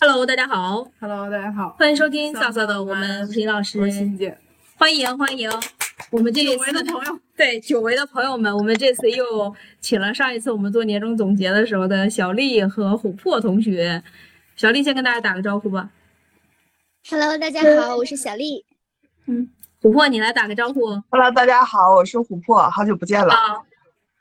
[0.00, 4.38] Hello，大家好，Hello，大家好，欢迎收听萨萨的我们皮老师，欣姐，
[4.76, 5.50] 欢迎欢迎，
[6.12, 14.00] 我们这一次的朋友，对久违的朋友们，我们这次又请了上一次我们做年终总结的时候的小丽和琥珀同学，
[14.54, 15.90] 小丽先跟大家打个招呼吧。
[17.10, 18.64] Hello，大家好，我是小丽。
[19.26, 19.50] 嗯，
[19.82, 21.02] 琥珀你来打个招呼。
[21.10, 23.34] Hello，大家好，我是琥珀，好久不见了。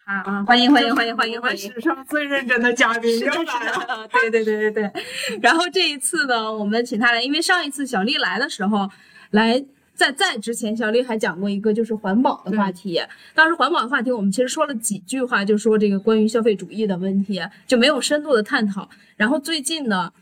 [0.09, 1.57] 好，欢迎欢迎欢迎欢迎欢迎！
[1.57, 5.03] 史上最认真的嘉宾又来了，对对对对对。
[5.41, 8.89] 然后这一次呢，我们请他来，因为上一次小丽来的时候，
[9.31, 9.61] 来
[9.93, 13.01] 在在之前，小丽还讲过一个就是环保的话题。
[13.33, 18.89] 当时环保的话题，我们其实说了几句话，就说这个关于消费主义的问题，就没有深度的探讨。
[19.17, 20.13] 然后最近呢，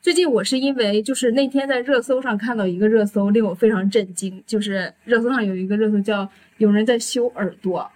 [0.00, 7.86] 最近我是因为就是那天在热搜上看到一个热搜，令我非常震惊，就是热搜上有一个热搜叫“有人在修耳朵”。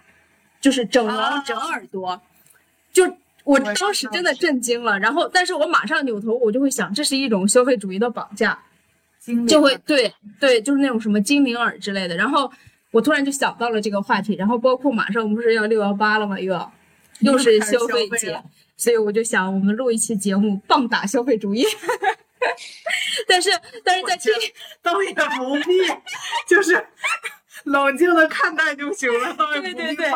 [0.61, 2.21] 就是整容整耳朵，
[2.93, 4.99] 就我当时真的震惊了。
[4.99, 8.57] 然后，但是我马上扭头，我就会想，这是一种消费主义的绑架，
[9.47, 12.15] 就会对对，就是那种什么精灵耳之类的。
[12.15, 12.51] 然后
[12.91, 14.35] 我突然就想到了这个话题。
[14.35, 16.39] 然后包括马上不是要六幺八了吗？
[16.39, 16.71] 又要
[17.21, 18.39] 又是消费节，
[18.77, 21.65] 所以我就想，我们录一期节目，棒打消费主义。
[23.27, 23.49] 但是，
[23.83, 24.31] 但是在这
[24.81, 25.77] 倒也不必，
[26.47, 26.85] 就是。
[27.65, 30.09] 冷静的看待就行了，对对对，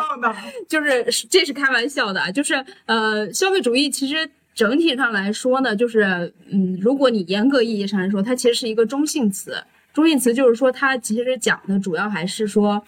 [0.68, 9.62] 就是这是开玩笑的，就是呃，消费主义其实整体上来说呢，就是嗯，如果你严格意义上来说，它其实是一个中性词。
[9.92, 12.82] 中性词就是说，它其实讲的主要还是说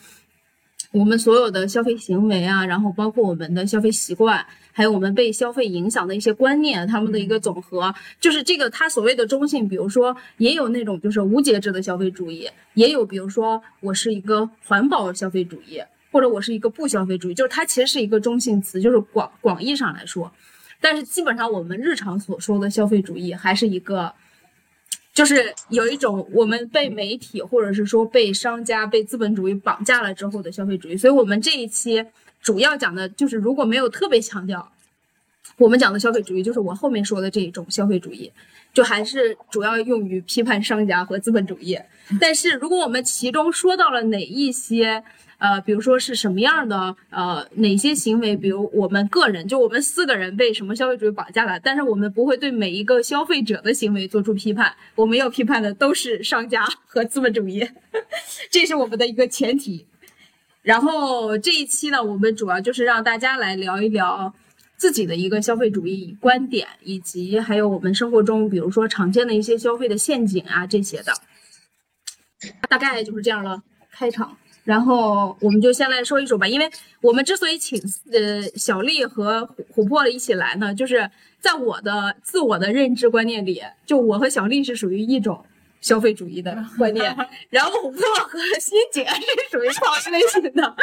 [0.93, 4.45] 我们所有的消费行为啊，然后包括我们的消费习惯。
[4.79, 9.69] 还有我们被消费影响的一些观念，他们的一个总和，就是这个他所谓的中性。
[9.69, 20.31] 比如说，也有那种就是无节制的消费主义，也有比如说我是一个环保消费主义，或者我是一个不消费主义，就是它其实是一个中性词，就是广广义上来说。
[20.81, 24.13] 但是基本上我们日常所说的消费主义，还是一个，
[25.13, 30.97] 就是有一种我们被媒体或者是说被商家、被资本主义绑架了之后的消费主义。
[30.97, 32.07] 所以我们这一期。
[32.49, 34.73] 主要讲的就是，如果没有特别强调，
[35.59, 38.33] 我们讲的消费主义，就是我后面说的这一种消费主义，
[38.73, 41.79] 就还是主要用于批判商家和资本主义。
[42.19, 45.05] 但是，如果我们其中说到了哪一些，
[45.37, 57.69] 呃，比如说是什么样的，呃，哪些行为，比如我们个人，就我们四个人被什么消费主义绑架了，但是我们不会对每一个消费者的行为做出批判，我们要批判的都是商家和资本主义，
[58.51, 59.85] 这是我们的一个前提。
[60.63, 64.35] 然后这一期呢，我们主要就是让大家来聊一聊
[64.77, 71.13] 自己的一个消费主义观点，以及还有我们生活中，比如说常见的一些消费的陷阱啊这些的，
[72.69, 73.63] 大概就是这样了。
[73.91, 76.71] 开场，然后我们就先来说一说吧，因为
[77.01, 77.81] 我们之所以请
[78.13, 81.11] 呃小丽和琥珀一起来呢，就是
[81.41, 85.45] 在我的自我的认知观念里，就我和小丽是属于一种。
[85.81, 87.17] 消费主义的观念，
[87.51, 90.77] 然后琥珀和欣姐是属于 同一类型的，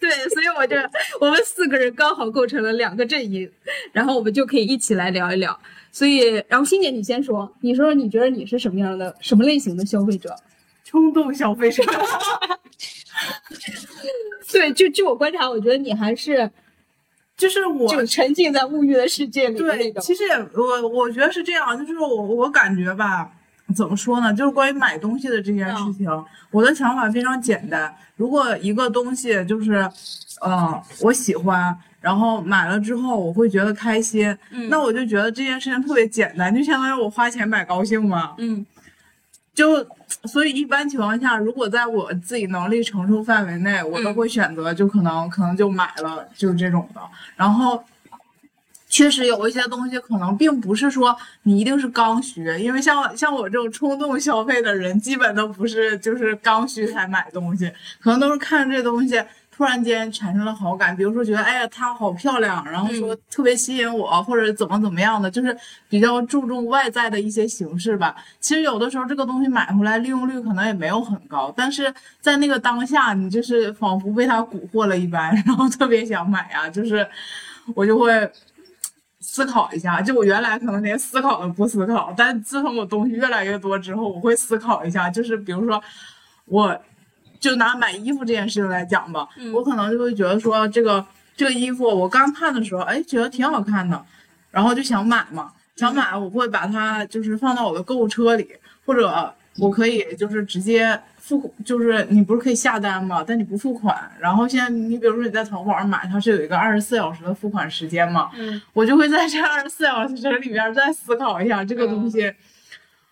[0.00, 0.76] 对，所以我就
[1.20, 3.50] 我们四个人刚好构成了两个阵营，
[3.92, 5.58] 然后我们就可以一起来聊一聊。
[5.92, 10.34] 所以，然后欣姐你先说，你说你觉得你是什么样的、什么类型的消费者？
[10.84, 11.82] 冲动消费者。
[14.52, 16.50] 对，就据我观察，我觉得你还是，
[17.36, 19.58] 就是我就沉浸在物欲的世界里。
[19.58, 20.24] 对，其实
[20.54, 23.30] 我我觉得是这样，就是我我感觉吧。
[23.74, 24.32] 怎么说呢？
[24.32, 26.08] 就是关于买东西的这件事情，
[26.50, 27.94] 我的想法非常简单。
[28.16, 29.88] 如果一个东西就是，
[30.44, 34.36] 嗯，我喜欢，然后买了之后我会觉得开心，
[34.68, 38.34] 那我就觉得这件事情特别简单，就相当于我花钱买高兴嘛。
[38.38, 38.64] 嗯，
[39.54, 39.86] 就
[40.24, 47.00] 所以一般情况下，如果在我自己能力承受范围内，我都会选择就可能可能就买了，就是这种的。
[47.36, 47.82] 然后。
[48.90, 65.56] 确实有一些东西可能并不是说你一定是刚需，因为像像我这种冲动消费的人，基本都不是就是刚需才买东西，可能都是看这东西突然间产生了好感，比如说觉得哎呀它好漂亮，然后说特别吸引我，或者怎么怎么样的，就是
[65.88, 68.16] 比较注重外在的一些形式吧。
[68.40, 77.06] 其实有的时候这个东西买回来利用率可能也没有很高，但是在那个当下，你就是仿佛被它蛊惑了一般， 然后特别想买啊，就是
[77.74, 78.28] 我就会。
[79.32, 85.08] 思考一下，就我原来可能连思考都不思考，但自从我东西越来越多之后，我会思考一下。
[85.08, 85.80] 就是比如说，
[86.46, 86.76] 我
[87.38, 91.06] 就拿买衣服这件事情来讲吧，我可能就会觉得说，这个
[91.36, 94.04] 这个衣服我刚看的时候，哎，觉得挺好看的，
[94.50, 98.48] 然后就想买嘛，想买，我会把它就是放到我的购物车里，
[98.84, 101.00] 或者我可以就是直接。
[101.38, 103.24] 付就是你不是可以下单吗？
[103.26, 108.30] 但你不付款，然后现在你比如说你在淘宝上买，它是有一个二十四小时的付款时间嘛？
[108.36, 112.32] 嗯，我就会在这二十四小时里边再思考一下这个东西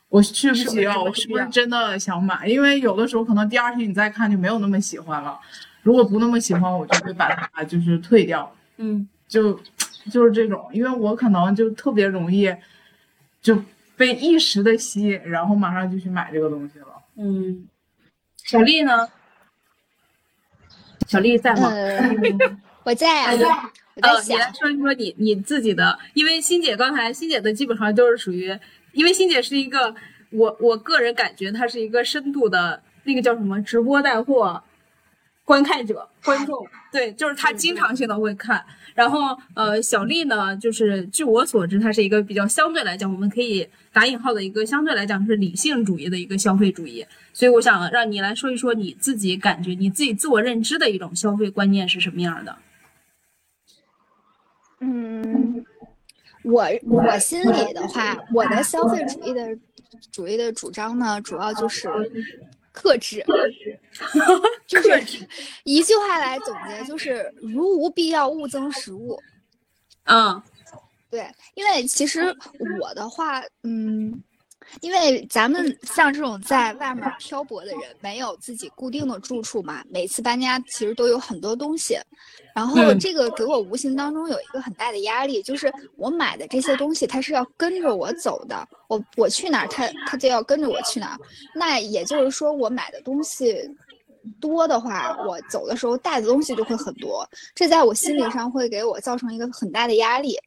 [0.09, 1.03] 我需不需是要？
[1.03, 2.47] 我是不是真的想买？
[2.47, 5.39] 因为有的时候可能第二天你再看就没有那么喜欢了。
[5.83, 8.51] 如果不那么喜欢，我就会把它就是退掉。
[8.79, 9.53] 嗯就
[10.11, 12.51] 就是这种，因为我可能就特别容易
[13.43, 13.63] 就
[13.97, 16.87] 被一时的吸引，然后马上就去买这个东西了。
[17.17, 17.67] 嗯，
[18.49, 19.07] 小丽呢？
[21.07, 21.69] 小丽在吗？
[21.69, 22.01] 呃，
[22.83, 23.33] 我在啊，
[23.95, 28.59] 我在呃，你来，说一说你你自己的，因为欣姐刚才欣姐的基本上都是属于，
[28.93, 29.95] 因为欣姐是一个
[30.31, 34.63] 我我个人感觉她是一个深度的那个叫什么直播带货
[35.49, 36.55] 观看者 观众，
[36.93, 38.63] 对，就是他经常性的会看。
[38.95, 47.07] 然后呃，小丽呢，就是据我所知，她是一个比较相对来讲，我们可以打引号的一个相对来讲是理性主义的一个消费主义。
[47.33, 52.59] 所以我想让你来说一说你自己感觉你自己自我认知的一种消费观念是什么样的？
[54.81, 55.65] 嗯，
[56.43, 59.57] 我我心里的话，我的消费主义的
[60.13, 61.89] 主义的主张呢，主要就是
[62.79, 63.25] 克制，
[64.69, 65.27] 就是
[65.65, 69.21] 一句话来总结，就是如无必要，勿增食物。
[70.05, 70.41] 嗯
[71.11, 72.35] 对，因为其实
[72.81, 74.23] 我的话，嗯，
[74.81, 81.99] 因为咱们像这种在外面漂泊的人，没有自己固定的住处嘛，每次搬家其实都有很多东西，
[82.55, 91.19] 然后嗯这个给我无形当中有一个很大的压力，就是我买的这些东西，它是要跟着我走的，我我去哪儿，它它就要跟着我去哪儿，
[91.55, 93.69] 那也就是说，我买的东西。
[94.41, 100.39] 多的话，我走的时候带的东西就会很多，这在我心理上会给我造成一个很大的压力。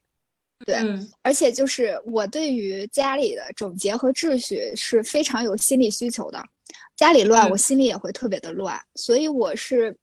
[0.66, 6.44] 对，嗯而且就是我对于家里的整洁和秩序是非常有心理需求的，
[6.96, 9.96] 家里乱，嗯我心里也会特别的乱，所以我是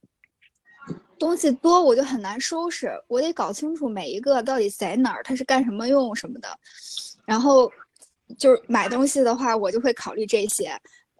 [1.17, 6.47] 东西多我就很难收拾，我得搞清楚每一个到底在哪儿，它是干什么用什么的，
[7.25, 7.71] 然后
[8.37, 10.71] 就是买东西的话，我就会考虑这些。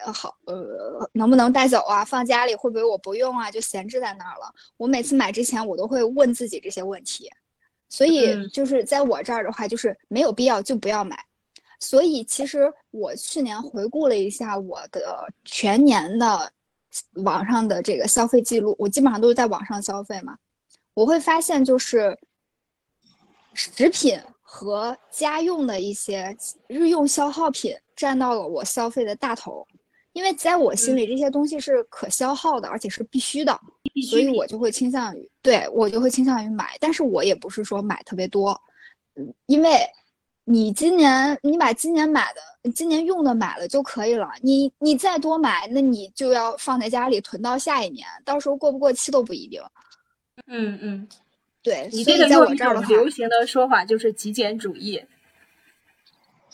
[0.01, 2.05] 呃，好，呃，能不能带走啊？
[2.05, 3.51] 放家里会不会我不用啊？
[3.51, 4.49] 就闲置在那儿了。
[4.77, 7.29] 我每次买之前，我都会问自己这些问题。
[7.89, 11.17] 所以嗯就是在我这儿的话，就是没有必要就不要买。
[11.81, 16.51] 所以其实我去年回顾了一下我的全年的
[17.23, 20.37] 网上的这个消费记录，我基本上都是在网上消费嘛，
[20.93, 22.17] 我会发现就是
[23.53, 26.35] 食品和家用的一些
[26.67, 29.65] 日用消耗品占到了我消费的大头，
[30.19, 33.57] 因为在我心里这些东西是可消耗的，而且是必须的。
[34.09, 38.51] 所以我就会倾向于，对我就会倾向于买，但是我也不是说买特别多，
[39.15, 39.79] 嗯，因为
[40.43, 49.61] 你今年你把今年买的、今年用的买了就可以了，你你再多买，那你就要放在家里囤到下一年，到时候过不过期都不一定。
[50.47, 51.07] 嗯嗯，
[51.63, 55.01] 对，你所以在这个在我这儿流行的说法就是极简主义。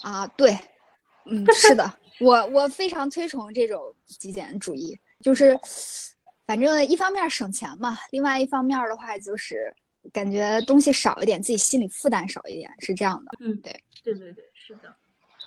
[0.02, 0.56] 啊，对，
[1.26, 5.58] 嗯，是的，我我非常推崇这种极简主义，就是
[6.46, 9.74] 反正一方面省钱嘛，另外一方面的话就是
[10.14, 13.32] 感觉东西少一点，自己心理负担少一点，是这样的。
[13.40, 14.96] 嗯，对，对对对，是的。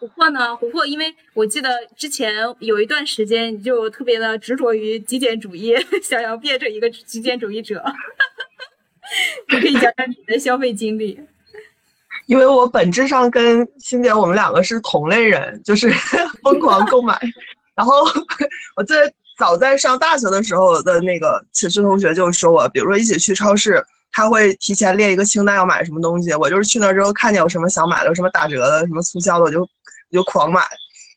[0.00, 0.50] 琥珀呢？
[0.60, 7.82] 琥珀，因为我记得之前有一段时间你就特别的执着于极简主义，想要变成一个极简主义者。
[9.50, 11.18] 你可以讲讲你的消费经历。
[12.28, 15.90] 因为我本质上跟欣姐我们两个是同类人，就是
[16.44, 17.18] 疯狂购买。
[17.74, 17.94] 然后
[18.76, 23.82] 我记得早在上大学的时候，的那个寝室同学就说我，比如说一起去超市，
[24.12, 26.34] 他会提前列一个清单要买什么东西。
[26.34, 29.66] 我就是去那之后看见有什么想买的，有什么打折的，什么促销的，我就我
[30.12, 30.60] 就狂买。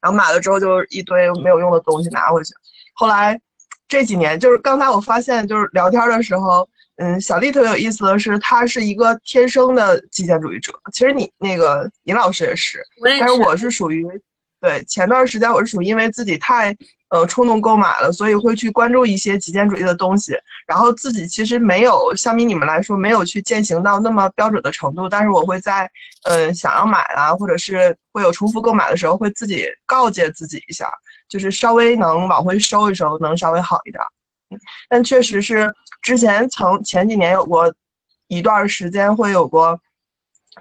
[0.02, 2.54] 然后买了之后就一堆没有用的东西拿回去。
[2.94, 3.38] 后来
[3.90, 6.66] 这几年，就是刚才我发现，就是聊天的时候。
[7.02, 10.72] 嗯，小丽特别有意思的是，她是一个天生的极简主义者。
[10.94, 12.80] 其实你那个尹老师也是，
[13.20, 14.08] 但是我是属于，
[14.62, 16.78] 对前段时间我是属于因为自己太
[17.10, 20.34] 呃冲动购买了，所以会去关注一些极简主义的东西，
[20.68, 25.90] 然后自己其实没有相比你们来说没有去践行到那么标准的程度，但是我会在
[26.26, 30.88] 呃想要买啊，或者是会有重复购买的时候，会自己告诫自己一下，
[31.28, 34.00] 就是稍微能往回收一收，能稍微好一点。
[34.90, 37.74] 但确实是之前曾前几年有过
[38.28, 39.80] 一段时间会有过，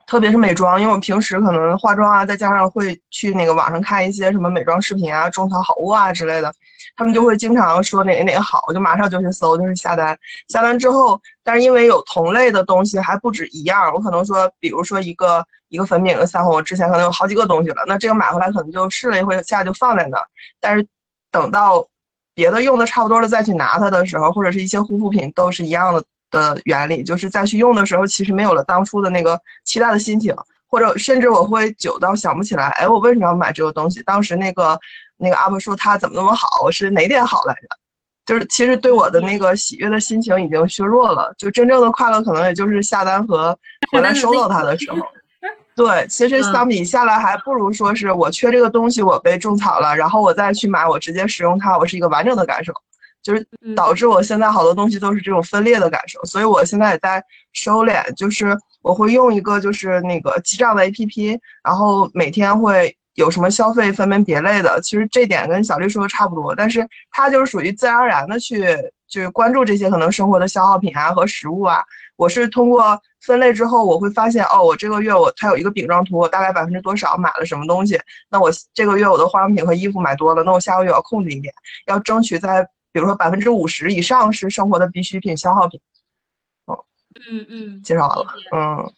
[0.07, 6.53] 特别是美妆，因为我平时可能化妆啊，再加上会去那个网上看一些什么美妆视频啊、种草好物啊之类的，
[6.97, 10.19] 他们就会经常说哪哪个好，我就马上就去搜，就是下单。
[10.49, 20.27] 下单之后，但是因为有同类的东西还不止一样，我可能说，比如说一个一个粉饼、一个腮红，我之前可能有好几个东西了，那这个买回来可能就试了一回，下就放在那儿，
[20.61, 20.87] 但是
[21.31, 21.87] 等到。
[22.41, 30.35] 别的用的差不多了，再去拿它的时候，或者是一些护肤品，都是一样的的原理，就是再去用的时候，其实没有了当初的那个期待的心情，
[30.71, 34.03] 或者甚至我会久到想不起来，哎，我为什么要买这个东西？
[34.05, 34.81] 当时那个
[35.19, 37.69] 那个 UP 说它怎么那么好，我是哪点好来着？
[38.25, 43.55] 就是其实对我的那个喜悦的心情已经削弱了，就真正的快乐可能也就是下单和
[43.93, 44.99] 回来收到它的时候。
[45.83, 52.73] 对，其实相比下来，还不如说是我缺这个东西，我被种草了，然后我再去买，我直接使用它，我是一个完整的感受。
[53.23, 53.47] 就是
[53.77, 57.23] 导致我现在好多东西都是这种分裂的感受，所以我现在也在
[57.53, 64.81] 收敛，就是我会用一个就是那个记账的 APP，然后每天会有什么消费分门别类的。
[64.81, 71.85] 其实这点跟小丽说的差不多，但是他就是属于自然而然的去就是关注这些可能生活的消耗品啊和食物啊。
[72.17, 78.01] 我是通过分类之后，我会发现哦，我这个月我它有一个饼状图，我大概百分之多少买了什么东西。
[78.31, 81.53] 那我这个月我的化妆品和衣服买多了，那我下个月要控制一点，
[81.87, 82.67] 要争取在。
[82.93, 85.81] 比如说百分之五十以上是生活的必需品、消耗品。
[86.67, 86.85] 哦，
[87.31, 88.27] 嗯嗯，介绍完了。
[88.53, 88.93] 嗯，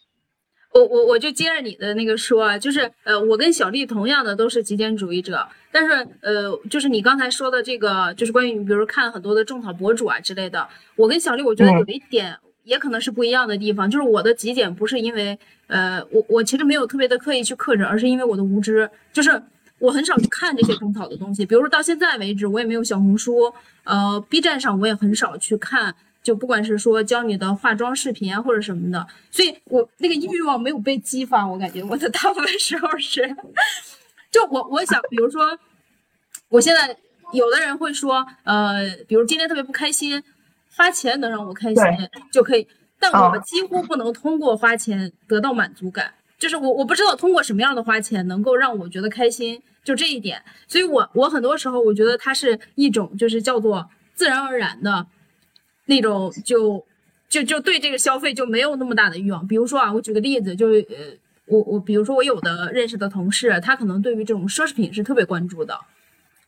[0.73, 15.37] 我我我就接着你的那个说啊，就是呃，我跟小丽同样的都是极简主义者，但是呃，就是你刚才说的这个，就是关于比如看很多的种草博主啊之类的，我跟小丽我觉得有一点也可能是不一样的地方，就是我的极简不是因为
[15.67, 19.41] 呃，我我其实没有特别的刻意去克制，而是因为我的无知，就是。
[19.79, 23.51] 我很少去看这些种草的东西，比如说到现在为止，我也没有小红书，
[23.83, 33.35] 呃，B 站上我也很少去看，就不管是说教你的化妆视频啊或者什么的，所以我那个欲望没有被激发，我感觉我的 大部分时候是，
[34.31, 35.59] 就我我想，比如说，
[36.49, 36.97] 我现在
[37.33, 40.23] 有的人会说，呃，比如今天特别不开心，
[40.75, 41.83] 花钱能让我开心
[42.31, 42.65] 就可以，
[42.99, 49.61] 但我们几乎不能通过花钱得到满足感，就是我我不知道通过什么样的花钱能够让我觉得开心。
[49.83, 55.05] 就这一点，所以我我很多时候我觉得它是一种就是叫做自然而然的
[55.85, 56.85] 那种，就
[57.27, 59.47] 就就对这个消费就没有那么大的欲望。
[59.47, 60.95] 比如说啊，我举个例子，就是呃，
[61.45, 65.77] 我我比如说我有的认识的同事，他可能对于这种奢侈品是特别关注的，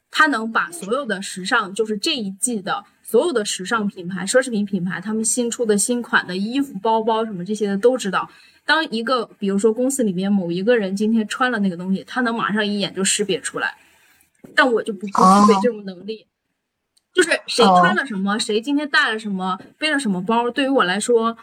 [0.09, 8.29] 他能把所有的时尚，就是这一季的所有的时尚品牌、奢侈品品牌，他们新出的新款的衣服、包包什么这些的都知道。
[8.65, 13.75] 当一个，比如说公司里面某一个人今天穿了那个东西，他能马上一眼就识别出来，
[14.55, 16.25] 但我就不不具备这种能力。
[17.15, 21.35] 就是谁穿了什么，谁今天带了什么，背了什么包，对于我来说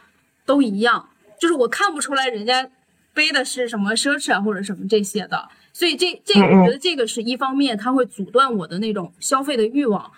[0.46, 1.08] 都一样。
[1.40, 2.70] 就是我看不出来人家
[3.12, 5.48] 背的是什么奢侈啊或者什么这些的。
[5.72, 10.12] 所以这这，我觉得这个是一方面，它会阻断我的那种消费的欲望。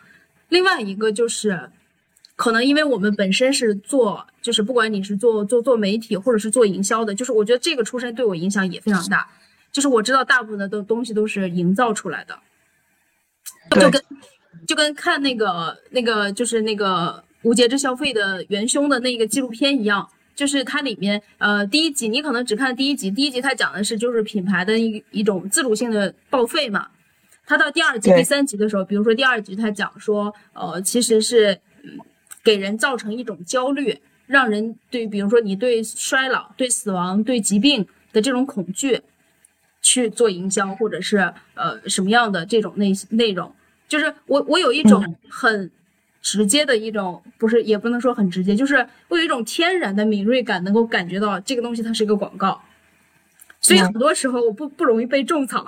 [0.51, 1.71] 另外一个就是。
[2.37, 9.25] 可能因为我们本身是做，就是不管你是做做做媒体或者是做营销的，就是我觉得这个出身对我影响也非常大。
[9.71, 12.37] 就是我知道大部分的东东西都是营造出来的，
[13.81, 14.03] 就跟
[14.67, 26.89] 就跟看那个那个就是那个无节制消费的元凶的那个纪录片一样，就是它里面呃第一集你可能只看第一集，第一集它讲的是就是品牌的一一种自主性的报废嘛，
[27.47, 31.61] 它到第二集第三集的时候，比如说第二集它讲说呃其实是。
[32.43, 39.01] 给人造成一种焦虑，让人对，比如说你对衰老、对死亡、对疾病的这种恐惧，
[39.81, 41.17] 去做营销，或者是
[41.55, 43.51] 呃什么样的这种内内容，
[43.89, 45.71] 就是我我有一种很
[46.23, 52.61] 直接的一种，不是也不能说很直接，就是我有一种天然的敏锐感，能够感觉到这个东西它是一个广告，
[53.61, 55.65] 所以很多时候我不不容易被种草。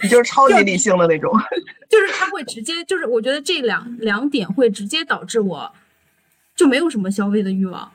[0.00, 1.32] 你就是超 级理性的那种，
[1.90, 5.72] 就是他会直接，就是我觉得这两两点会直接导致我
[6.54, 7.90] 就没有什么消费的欲望。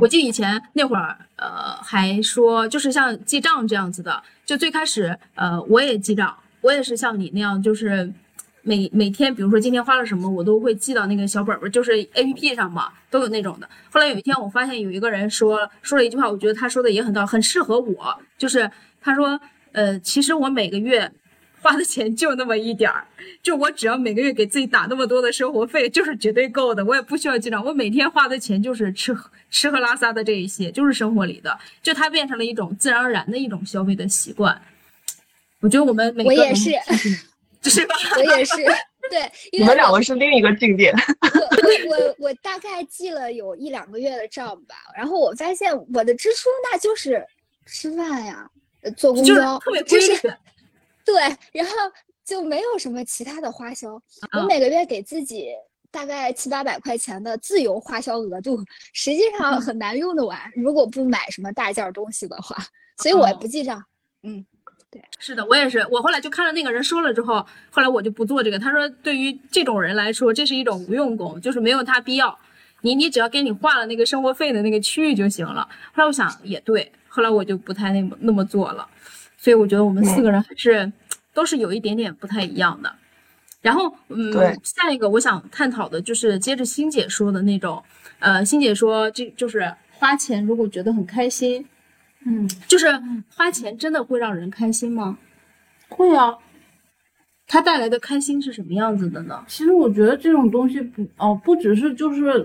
[0.00, 6.34] 我记得以前那会儿，呃，还说就是像记账这样子的，就最开始，呃，我也记账，
[6.66, 8.12] 我也是像你那样，就是
[8.62, 13.68] 每每天，比如说今天花了什么，我都会记到那个小本本，就是 A P P 上嘛，都有那种的。
[13.90, 18.70] 后来有一天，我发现有一个人说说了一句话，我觉得他说的也很到，很适合我，就是
[19.00, 19.40] 他说。
[19.72, 21.12] 呃，其实我每个月
[21.60, 23.06] 花的钱就那么一点儿，
[23.42, 26.82] 就我只要每个月给自己打那么多的生活费，就是绝对够的。
[26.82, 31.58] 我也不需要记账，我每天花的钱就是吃喝吃喝拉撒的这一些，就是生活里的。
[31.82, 34.58] 就它变成了一种自然而然的一种消费的习惯。
[35.60, 36.70] 我觉得我们每个我也是，
[37.62, 37.94] 是 吧？
[38.16, 38.56] 我也是，
[39.10, 39.30] 对。
[39.52, 40.92] 因为你们两个是另一个境界。
[41.88, 47.24] 我我我大概记了有一两个月的账吧，然后我发现我的支出那就是
[47.64, 48.48] 吃饭呀。
[48.96, 50.16] 坐公交特别规律，
[51.04, 51.14] 对，
[51.50, 51.72] 然后
[52.24, 54.00] 就没有什么其他的花销。
[54.32, 55.48] 我每个月给自己
[55.90, 60.38] 大概七八百块钱的自由花销额度，实际上很难用得完。
[60.54, 62.56] 如果不买什么大件东西的话，
[62.98, 63.84] 所以我也不记账。
[64.22, 64.46] 嗯，
[64.96, 65.86] 对，是的，我也是。
[65.90, 68.58] 我后来就看了那个人说了之后，后来我就不做这个。
[68.58, 72.38] 他说，对于这种人来说，这是一种无用功，就是没有他必要。
[72.80, 75.68] 你你只要给你划了那个生活费的那个区域就行了。
[75.92, 78.86] 后来我想也对，后来我就不太那么那么做了。
[79.36, 80.90] 所以我觉得我们四个人还是
[81.34, 82.92] 都是有一点点不太一样的。
[83.60, 87.82] 然后，嗯，下一个我想探讨的就是接着欣姐说的那种，
[88.20, 91.66] 呃，欣姐说这就是花钱如果觉得很开心，
[92.26, 92.86] 嗯，就是
[93.34, 95.16] 花钱真的会让人开心吗？
[95.88, 96.34] 会啊。
[97.48, 99.44] 它带来的开心是什么样子的呢？
[99.46, 102.44] 其实我觉得这种东西不哦，不只是就是，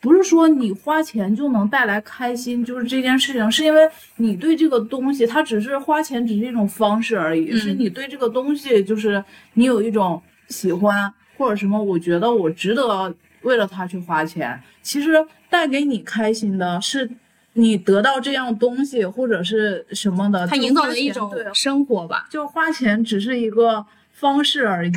[0.00, 14.60] 不是说你花钱就能带来开心，就是这件事情，是因为你对这个东西，它只是花钱只是一种方式而已，嗯是你对这个东西就是你有一种喜欢或者什么，我觉得我值得为了它去花钱。
[14.82, 17.08] 其实带给你开心的是
[17.54, 22.26] 你得到这样东西或者是什么的，就它营造花了一种生活吧。
[22.30, 24.92] 就花钱只是一个方式而已。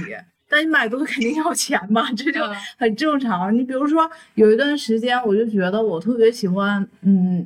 [0.49, 3.53] 但你买东西肯定要钱嘛，这就嗯很正常。
[3.53, 7.45] 你比如说，有一段时间，我就觉得我特别喜欢，嗯，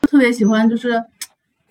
[0.00, 1.04] 特别喜欢就是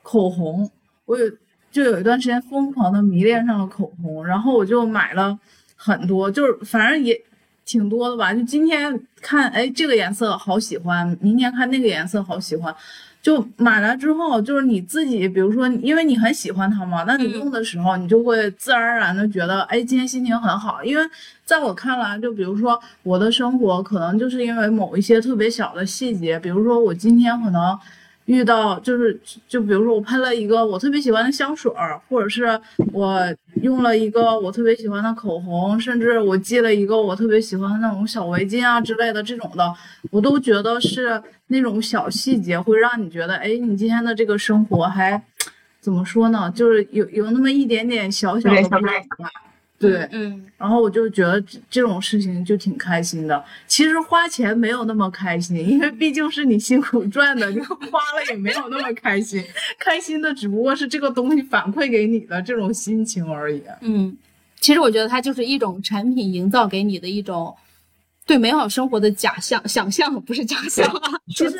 [0.03, 0.69] 口红。
[1.05, 1.27] 我有
[1.71, 5.37] 就有一段时间疯狂的迷恋上了口红，然后我就买了
[5.75, 7.19] 很多，就是反正也
[7.65, 8.33] 挺多的吧。
[8.33, 12.73] 就今天看，哎，这个颜色好喜欢，明天看那个颜色好喜欢，
[13.21, 20.83] 就买来之后，就是你自己，比如说，因为你很喜欢它嘛，那你嗯用的时候，你就会自然而然的觉得，哎，今天心情很好。
[20.83, 21.03] 因为
[21.45, 27.77] 在我看来，就比如说我的生活，可能就是因为某一些特别小的细节，比如说我今天可能。
[28.25, 32.59] 遇到就是就比如说我喷了一个我特别喜欢的香水儿，或者是
[32.93, 33.21] 我
[33.61, 39.73] 用了一个我特别喜欢的口红，甚至我系了一个我特别喜欢的那种小围巾啊之类的这种的，
[40.09, 45.21] 我都觉得是那种小细节会让你觉得，哎，你今天的这个生活还
[45.81, 46.51] 怎么说呢？
[46.55, 49.29] 就是有有那么一点点小小的变有点小化。
[49.89, 53.43] 对，嗯，然后我就觉得这这种事情就挺开心的。
[53.67, 59.43] 其实花钱没有那么开心，因为毕竟是你辛苦赚的，你花了也没有那么开心。
[59.79, 63.61] 开心的只不过是这个东西反馈给你的这种心情而已。
[63.81, 64.15] 嗯，
[64.59, 67.55] 其实我觉得它就是一种产品营造给你的一种
[68.25, 71.57] 对美好生活的假象、想象，不是假象啊，其实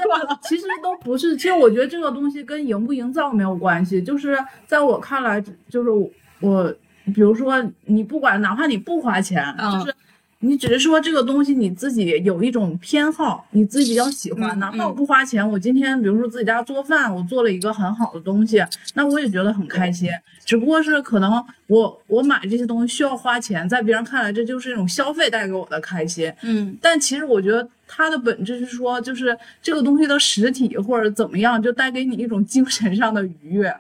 [0.48, 6.74] 其实都不是，其实我觉得这个东西跟营不营造没有关系，就是在我看来，就是我我，
[7.14, 9.96] 比如说你不管哪怕你不花钱，嗯就是
[10.40, 18.62] 你只是说这个东西你自己有一种偏好，你自己比较喜欢，嗯哪怕我嗯不花钱，我今天比如说自己家做饭，我做了一个很好的东西，
[18.94, 20.10] 那我也觉得很开心。
[20.46, 26.30] 只不过是可能我我买这些东西需要花钱，在别人看来这就是一种消费带给我的开心。
[26.42, 33.74] 嗯但其实我觉得它的本质是说，就是这个东西的实体或者怎么样，就带给你一种精神上的愉悦。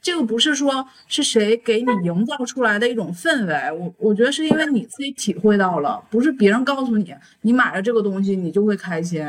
[0.00, 9.26] 这个不是说是谁给你营造出来的一种氛围，我我觉得是因为你自己体会到了，不是别人告诉你，你买了这个东西你就会开心。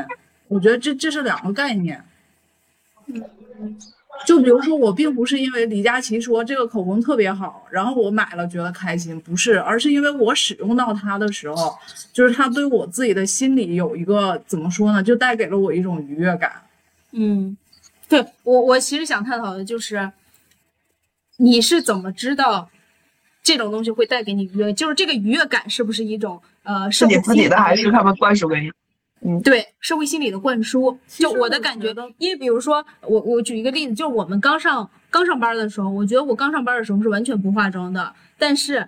[0.47, 2.03] 我觉得这这是两个概念。
[3.07, 3.77] 嗯
[4.25, 11.73] 就比如说，我并不是因为李佳琦说这个口红特别好，然后我买了觉得开心，不是，而是因为我使用到它的时候，
[12.11, 16.51] 就是它对我自己的心里有一个怎么说呢，就带给了我一种愉悦感。
[17.13, 17.55] 嗯，
[18.09, 20.11] 对我我其实想探讨的就是，
[21.41, 22.69] 你是怎么知道
[23.41, 24.73] 这种东西会带给你愉悦？
[24.73, 28.69] 就是这个愉悦感是不是一种呃是社会你自己的还是他们灌输给你？
[29.21, 38.87] 嗯对社会心理的灌输，就我我的感觉觉，因为比如说我我举一个例子，就是我们刚上刚上班的时候，我觉得我刚上班的时候是完全不化妆的，但是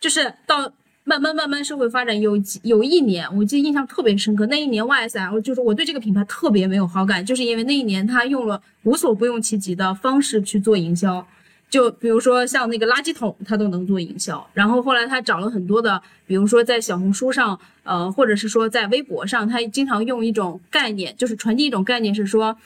[0.00, 11.26] 就是到慢慢慢慢社会发展，有几有一年我记得印象特别深刻，那一年 YSL 就是我对这个品牌特别没有好感，就是因为那一年他用了无所不用其极的方式去做营销。
[11.70, 14.44] 就比如说像那个垃圾桶，他都能做营销。
[14.54, 22.56] 然后后来他找了很多的，比如说在小红书上，呃，或者是说在微博上，他经常用一种概念，就是传递一种概念，是说，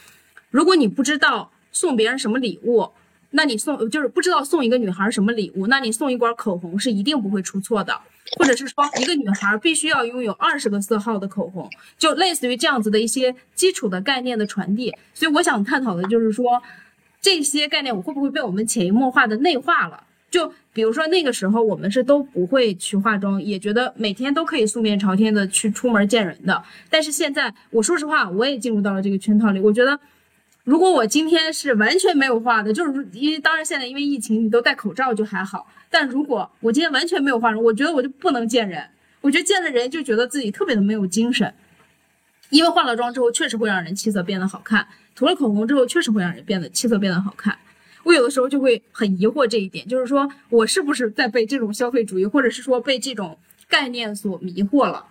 [0.50, 2.88] 如果你不知道送别人什么礼物，
[3.30, 7.98] 那你送就是不知道送一个女孩什么礼物，那你送一管口红是一定不会出错的。
[8.38, 14.94] 或者是说，一个女孩必须要拥有二十个色号的口红，就类似于这样子的一些基础的概念的传递。
[15.12, 16.62] 所以我想探讨的就是说，
[17.22, 20.04] 这些概念我会不会被我们潜移默化的内化了？
[20.28, 26.62] 就比如说那个时候我们是都不会去化妆，也觉得每天都可以素面朝天的去出门见人的。
[26.90, 29.60] 但是现在，我说实话，我也进入到了这个圈套里。
[29.60, 30.00] 我觉得，
[30.64, 35.68] 如果我今天是完全没有化的，就是因为当然现在因为疫情，你都戴口罩就还好。
[35.90, 38.82] 但如果我今天完全没有化妆，我觉得我就不能见人。
[39.20, 41.54] 我觉得见了人就觉得自己特别的没有精神，
[42.50, 47.56] 因为化了妆之后确实会让人气色变得好看，涂了口红之后确实会让人变得气色变得好看。
[48.04, 55.06] 我有的时候就会很疑惑这一点，就是说我是不是在被这种消费主义，或者是说被这种概念所迷惑了？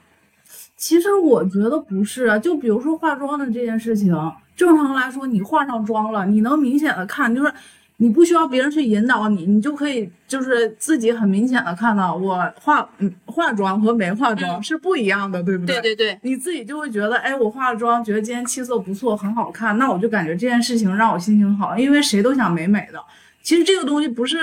[0.76, 4.14] 其实我觉得不是啊，就比如说化妆的这件事情，
[4.58, 7.54] 正常来说，你化上妆了，你能明显的看，就是
[8.02, 23.00] 你不需要别人去引导你，你就可以就是自己很明显的看到我化嗯化妆和没化妆是不一样的，对不对对对，你自己就会觉得，哎，我化了妆，觉得今天气色不错，很好看，那我就感觉这件事情让我心情好，因为谁都想美美的。
[23.44, 24.38] 其实这个东西不是。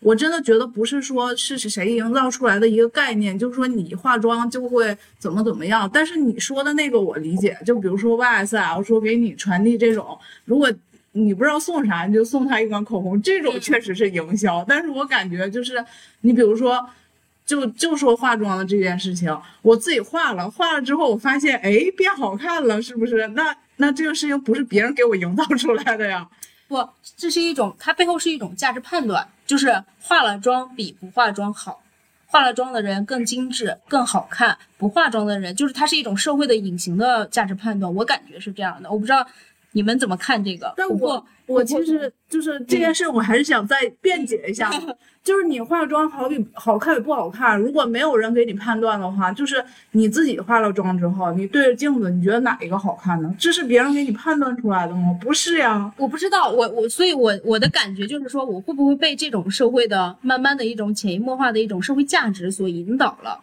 [0.00, 5.88] 我真的觉得不是说是是谁营造出来的一个概念，就是说你化妆就会怎么怎么样。
[5.90, 10.70] 但是你说的那个我理解，就比如说 YSL 说给你传递这种，如果
[11.16, 14.64] 你不知道送啥，你就送他一管口红，这种确实是营销。
[14.68, 15.84] 但是我感觉就是
[16.20, 16.84] 你比如说，
[17.46, 23.28] 就就说化妆的这件事情，我自己化了，化了之后我发现，哎，变好看了，是不是？
[23.28, 26.28] 那那这个事情不是别人给我营造出来的呀？
[26.66, 31.82] 不，这是一种，它背后是一种价值判断，就是化了妆比不化妆好，
[32.26, 39.24] 化了妆的人更精致、更好看，不化妆的人，就是它是一种社会的隐形的价值判断，我感觉是这样的，我不知道
[39.74, 40.72] 你们怎么看这个。
[40.76, 44.72] 但我我其实就是这件事，我还是想再辩解一下。
[45.22, 53.34] 就是你化妆好比好看与不好看，如果没有人给你判断的话，就是你自己化了妆之后，你对着镜子，你觉得哪一个好看呢？
[53.38, 55.16] 这是别人给你判断出来的吗？
[55.22, 63.40] 不是呀，我不知道，我我，所以我我的感觉就是说，我会不会被这种社会的慢慢的一种潜移默化的一种社会价值所引导了？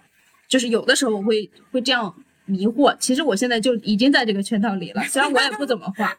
[0.48, 2.13] 就是有的时候我会会这样
[2.45, 2.95] 迷惑。
[2.99, 6.15] 其实我现在就已经在这个圈套里了， 虽然我也不怎么画。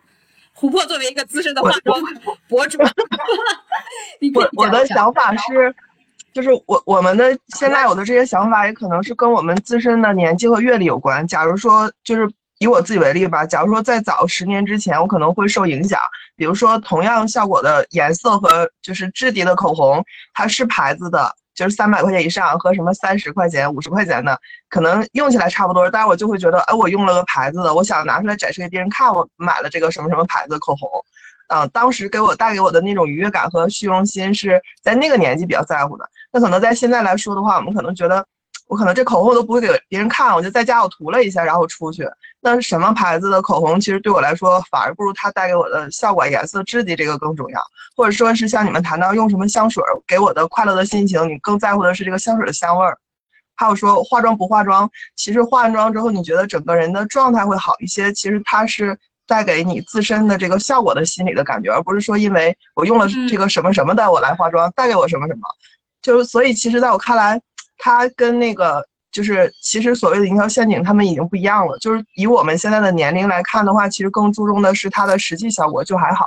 [0.55, 1.99] 琥珀作为一个资深的化妆
[2.47, 2.79] 博主，
[4.35, 5.75] 我我的想法是，
[6.35, 11.27] 就是我我们的现在有的这些想法，也可能是跟我们自身的年纪和阅历有关。
[11.27, 15.99] 假如说，就是以我自己为例吧，假如说在早十年之前，我可能会受影响。
[16.37, 20.05] 比如说，同样效果的颜色和就是质地的口红，
[20.35, 21.35] 它是牌子的。
[21.63, 24.37] 就是三百块钱以上和什么三十块钱、五十块钱的，
[24.69, 30.91] 可能用起来差不多，但是我就会觉得，哎，我用了个牌子的，我想拿出来展示给别人看，我买了这个什么什么牌子的口红，
[31.55, 36.05] 嗯，当时给我带给我的那种愉悦感和虚荣心是在那个年纪比较在乎的。
[36.33, 38.27] 那可能在现在来说的话，我们可能觉得。
[38.73, 42.09] 我可能这口红都不会给别人看，我就在家我涂了一下，然后出去。
[42.41, 47.61] 那什么牌子的口红，其实对我来说反而不如它带给我的效果、颜色、质地这个更重要。
[47.95, 52.97] 或者说是像你们谈到用什么香水给我的快乐的心情，你更在乎的是这个香水的香味儿。
[53.57, 65.41] 还有说化妆不化妆，其实化完妆之后你觉得整个人的状态会好一些，其实它是带给你自身的这个效果的心理的感觉，而不是说因为我用了这个什么什么的我来化妆带给我什么什么。
[66.01, 67.39] 就是所以其实在我看来。
[67.85, 71.77] 它跟那个就是，其实所谓的营销陷阱，他们已经不一样了。
[71.79, 76.27] 就是以我们现在的年龄来看的话，其实更注重的是它的实际效果，就还好。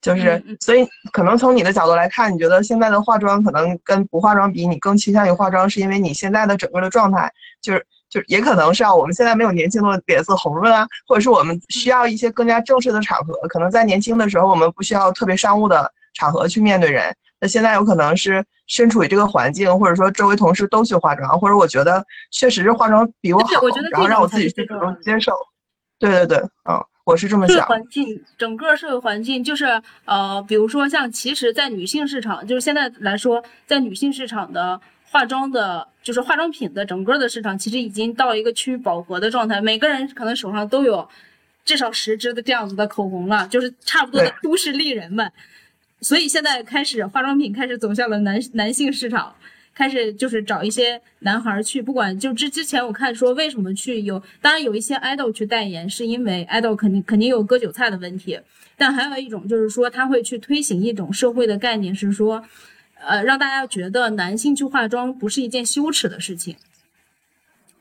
[0.00, 17.14] 就是所以，可能从你的角度来看，你觉得现在的化妆可能跟不化妆比，你更倾向于化妆，是因为你现在的整个的状态，就是就是也可能是啊，我们现在没有年轻的脸色红润啊，或者是我们需要一些更加正式的场合，可能在年轻的时候，我们不需要特别商务的场合去面对人。
[17.40, 23.48] 那现在有可能是身处于这个环境，或者说周围同事都去化妆，或者我觉得确实是化妆比我好，
[23.90, 25.32] 然后让我自己去主动接受。
[25.98, 27.66] 对对对，嗯，我是这么想。
[27.66, 41.08] 环境，整个社会环境就是呃，比如说像其实，在女性市场，就是现在来说，在女性市场的化妆的，就是化妆品的整个的市场，其实已经到一个趋于饱和的状态，每个人可能手上都有
[41.64, 45.32] 至少十支的这样子的口红了，就是差不多的都市丽人们。
[46.00, 49.34] 所以现在开始化妆品开始走向了男男性市场，
[49.74, 58.38] 开始就是找一些男孩去，不管就之之前我看说为什么去有，当然有一些爱豆去代言，是因为爱豆肯定肯定有割韭菜的问题，
[58.76, 62.44] 但还有一种就是说他会去推行一种社会的概念，是说，
[63.00, 66.56] 呃，让大家觉得男性去化妆不是一件羞耻的事情，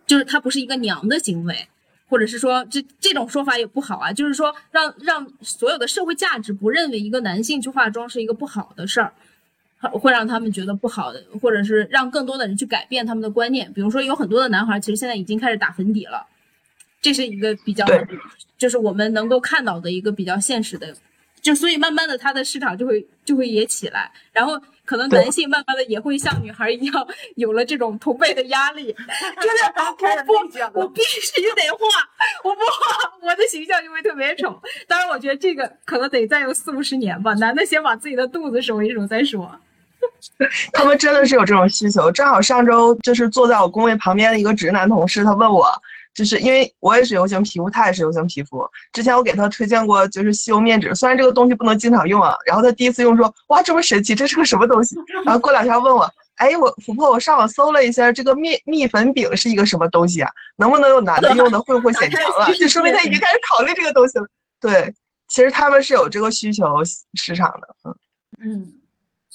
[0.06, 1.68] 就是他不是一个娘的行为。
[2.10, 9.12] 或者是说，这这种说法也不好啊，就是说让让所有的社会价值不认为一个男性去化妆是一个不好的事儿，
[9.92, 13.72] 会让他们觉得不好的，或者是让更多的人去改变他们的观念。
[13.74, 16.26] 比如说，有很多的男孩其实现在已经开始打粉底了，
[17.02, 17.86] 这是一个比较，
[18.58, 20.96] 就是我们能够看到的一个比较现实的。
[21.40, 28.86] 就所以慢慢的，它的市场就会就会也起来，然后可能男性慢慢的也会像女孩一样有了这种同辈的压力，
[29.36, 29.58] 就是
[30.26, 30.34] 不
[30.80, 31.78] 我必须得画，
[32.44, 34.58] 我不画我的形象就会特别丑。
[34.88, 39.52] 当然，我觉得这个可能得再有四五十年吧，男的先把自己的肚子收一收再说。
[40.72, 45.68] 他们真的是有这种需求，正好上周就是坐在我工位旁边的一个直男同事，他问我。
[46.18, 48.68] 就是因为我也是油性皮肤，他也是油性皮肤。
[48.92, 52.36] 之前我给他推荐过，就是吸油面纸，虽然这个东西不能经常用啊。
[52.44, 54.96] 然后他第一次用说，哇，这么神奇，这是个什么东西？
[55.24, 60.32] 然后过两天问我，哎，我琥珀，我上网搜了一下，这个蜜蜜粉饼是一个什么东西啊？
[60.56, 61.62] 能不能有男的用的？
[61.62, 62.52] 会不会显 强啊？
[62.54, 64.26] 就说明他已经开始考虑这个东西了。
[64.60, 64.92] 对，
[65.30, 66.66] 其实他们是有这个需求
[67.14, 67.68] 市场的。
[67.86, 67.96] 嗯
[68.42, 68.74] 嗯，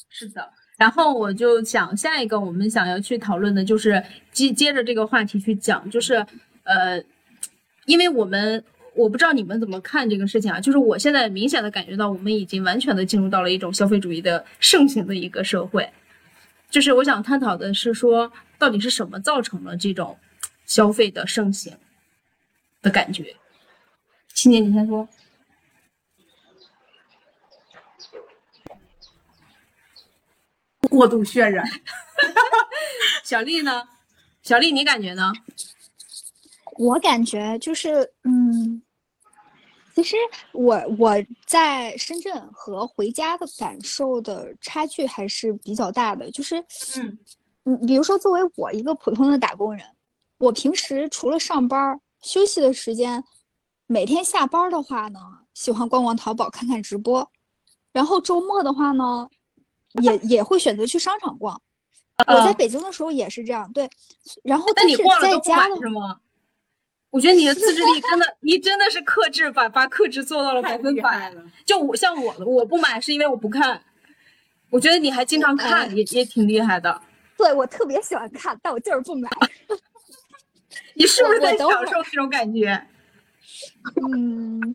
[0.09, 0.49] 是的。
[0.79, 6.27] 然后我就想下一个我们想要去讨论的就是接接着这个话题去讲，就是
[6.65, 7.03] 呃，
[7.87, 15.93] 因为我们我不知道你们怎么看这个事情啊，就是我现在明显的感觉到我们已经完全的进入到了一种消费主义的盛行的一个社会，
[16.71, 20.19] 就是我想探讨的是说到底是什么造成了这种
[20.67, 21.77] 消费的盛行
[22.81, 23.37] 的感觉。
[24.35, 25.09] 青年，你先说。
[30.91, 31.65] 过度渲染，
[33.25, 33.89] 小丽呢？
[34.43, 35.33] 小丽，你感觉呢？
[36.79, 38.83] 我感觉就是，嗯，
[39.95, 40.17] 其实
[40.53, 41.13] 我我
[41.47, 46.31] 在深圳和回家的感受的差距还是比较大的。
[46.31, 46.59] 就是，
[46.97, 47.19] 嗯，
[47.65, 49.85] 嗯，比如说，作为我一个普通的打工人，
[50.39, 53.23] 我平时除了上班休息的时间，
[53.87, 55.21] 每天下班的话呢，
[55.55, 57.31] 喜欢逛逛淘宝，看看直播，
[57.93, 59.29] 然后周末的话呢。
[60.01, 61.61] 也也会选择去商场逛，
[62.27, 63.71] 我在北京的时候也是这样。
[63.75, 63.87] 对，
[64.43, 66.19] 然后但你逛了在家是吗？
[67.13, 71.31] 我觉得你的自制力 真的，你真的是克制，把把克制做到了百分百。
[71.67, 73.83] 就我像我，我不买是因为我不看。
[74.71, 77.03] 我觉得你还经常看，也也挺厉害的。
[77.37, 79.29] 对，我特别喜欢看，但我就是不买。
[80.97, 82.87] 你是不是在享受这种感觉？
[84.09, 84.75] 嗯。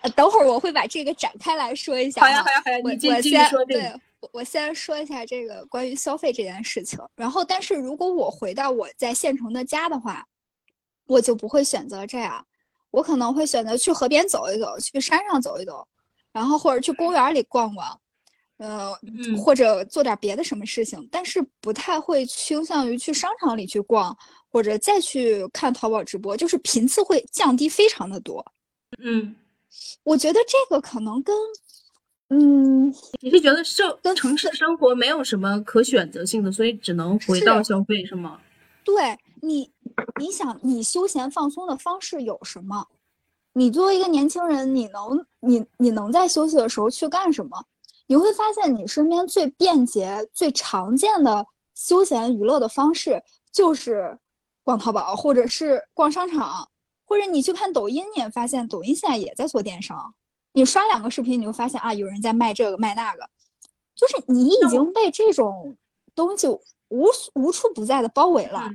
[0.00, 2.20] 呃，等会儿我会把这个展开来说一下。
[2.20, 3.80] 好呀，好呀，好呀，你继续说这个。
[3.80, 3.92] 对，
[4.32, 6.98] 我先说一下这个关于消费这件事情。
[7.14, 10.26] 然后，但是如果我回到我在县城的家的话，
[11.12, 12.44] 我就不会选择这样，
[12.90, 15.86] 我可能会选择去河边走一走，去山上走一走，
[16.32, 18.00] 然后或者去公园里逛逛，
[18.56, 18.92] 呃，
[19.36, 21.06] 或者做点别的什么事情。
[21.10, 24.16] 但是不太会倾向于去商场里去逛，
[24.48, 28.44] 或者再去看淘宝直播，就是频次会降低非常的多。
[28.98, 29.36] 嗯。
[30.04, 31.34] 我觉得这个可能跟，
[32.28, 38.38] 嗯，你是觉得社跟城市生活没有什么可选择性的，所以只能回到消费是吗？
[38.84, 39.72] 对你，
[40.20, 42.86] 你想你休闲放松的方式有什么？
[43.54, 47.64] 你作为一个年轻人，你能你你能在休息的时候去干什么？
[48.06, 54.16] 你会发现你身边最便捷、最常见的休闲娱乐的方式就是
[54.62, 56.68] 逛淘宝或者是逛商场。
[57.04, 60.14] 或者你去看抖音，你也发现抖音现在也在做电商。
[60.54, 63.28] 你刷两个视频，你就发现啊，有人在卖这个卖那个，
[63.94, 65.76] 就是你已经被这种
[66.14, 66.48] 东西
[66.88, 68.70] 无无处不在的包围了。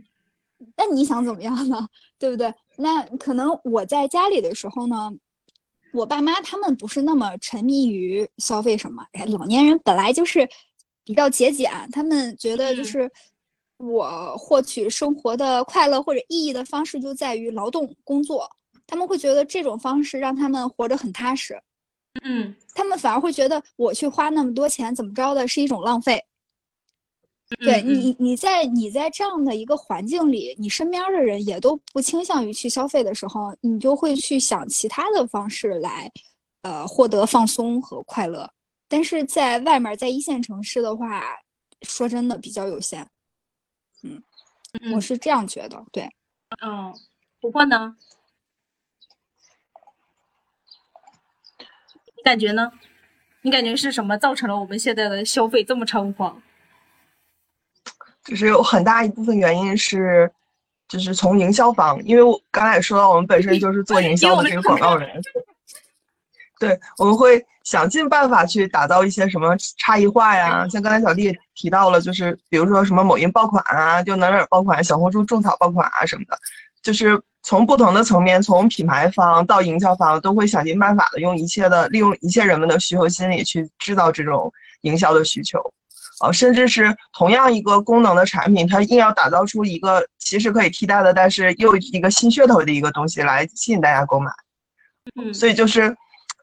[0.76, 1.88] 那你想怎么样呢？
[2.20, 2.54] 对不对？
[2.78, 5.12] 那可能我在家里的时候呢，
[5.94, 9.04] 我爸妈他们不是那么沉迷于消费什么。
[9.14, 10.48] 哎，老年人本来就是
[11.04, 13.10] 比较节俭，他们觉得就是。
[13.80, 18.50] 我获取生活的快乐或者意义的方式就在于劳动工作，
[18.88, 21.56] 他们会觉得这种方式让他们活着很踏实。
[22.24, 26.20] 嗯，他们反而会觉得我去花那么多钱怎么着的是一种浪费。
[27.60, 36.12] 对你，你在你在这样的一个环境里，你身边的人也都不倾向于去消费的时候，你就会去想其他的方式来，
[36.64, 38.52] 呃，获得放松和快乐。
[38.90, 41.24] 但是在外面，在一线城市的话，
[41.84, 43.08] 说真的比较有限。
[44.04, 44.22] 嗯，
[44.94, 46.10] 我是这样觉得，对，
[46.62, 46.94] 嗯，
[47.40, 47.96] 不过呢？
[52.18, 52.72] 你感觉呢？
[53.42, 56.42] 你感觉是什么造成了我们现在的消费这么猖狂？
[58.28, 60.30] 就是有很大一部分原因是，
[60.88, 65.10] 就是从营销方，因为我刚才也说到，我们本身就是做营销的这个广告人。
[66.60, 76.38] 对，我们会想尽办法去打造一些什么差异化呀，像刚才小丽提到了，就是比如说什么某音爆款啊，就哪哪爆款，小红书种草爆款啊什么的，
[76.82, 85.62] 就是从不同的层面，从品牌方到营销方，都会想尽办法的用一切的利用一切人们的需求心理去制造这种营销的需求，
[86.20, 94.32] 啊，甚至是同样一个功能的产品，它硬要打造出一个其实可以替代的，但是又一个新噱头的一个东西来吸引大家购买，
[95.16, 95.96] 嗯，所以就是。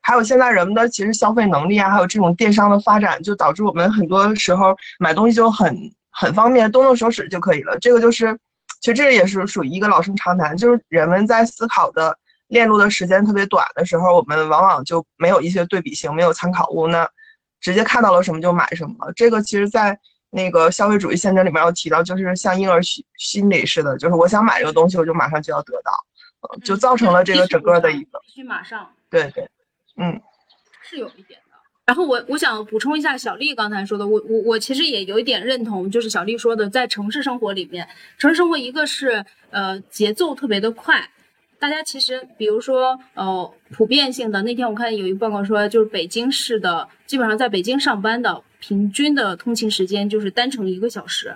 [0.07, 5.75] 还有现在人们的其实消费能力啊，还有这种电商的发展，就导致我们很多时候买东西就很
[6.11, 7.79] 很方便，动动手指就可以了。
[7.79, 8.39] 这个就是，
[8.83, 12.15] 其实这也是属于一个老生常谈，就是人们在思考的
[12.49, 17.09] 链路的时间特别短的时候，我们往往就没有一些对比性，没有参考物，那
[17.65, 19.11] 直接看到了什么就买什么。
[19.17, 19.99] 这个其实，在
[20.29, 28.91] 那个消费主义陷阱里面要提到，就是像婴儿心心理似的，就是我想买这个东西，我就马上就要得到，就造成了这个整个的一个必须马上。
[29.09, 29.49] 对对。
[29.97, 30.21] 嗯，
[30.83, 31.57] 是有一点的。
[31.87, 41.09] 然后我我想补充一下小丽刚才说的，我我我其实也有一点认同，就是小丽说的，在城市生活里面，城市生活一个是呃节奏特别的快，
[41.65, 51.35] 大家其实比如说呃普遍性的，那天我看有一报告说，就是北京市的基本上在北京上班的平均的通勤时间就是单程一个小时，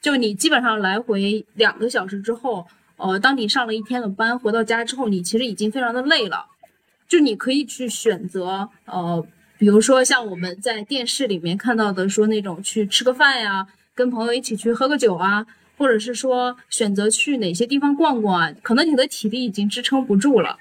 [0.00, 6.46] 就你基本上来回两个小时之后，呃，当你上了一天的班回到家之后，你其实已经非常的累了，
[7.06, 9.24] 就你可以去选择呃。
[9.58, 13.64] 比如说像我们在电视里面看到的，说那种去吃个饭呀，
[13.94, 15.46] 跟朋友一起去喝个酒啊，
[15.78, 20.58] 或者是说选择去哪些地方逛逛啊，可能你的体力已经支撑不住了，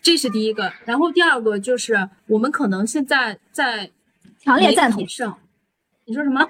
[0.00, 0.72] 这是第一个。
[0.84, 3.90] 然后第二个就是我们可能现在在
[4.38, 5.38] 强烈赞同上，
[6.04, 6.48] 你说什么？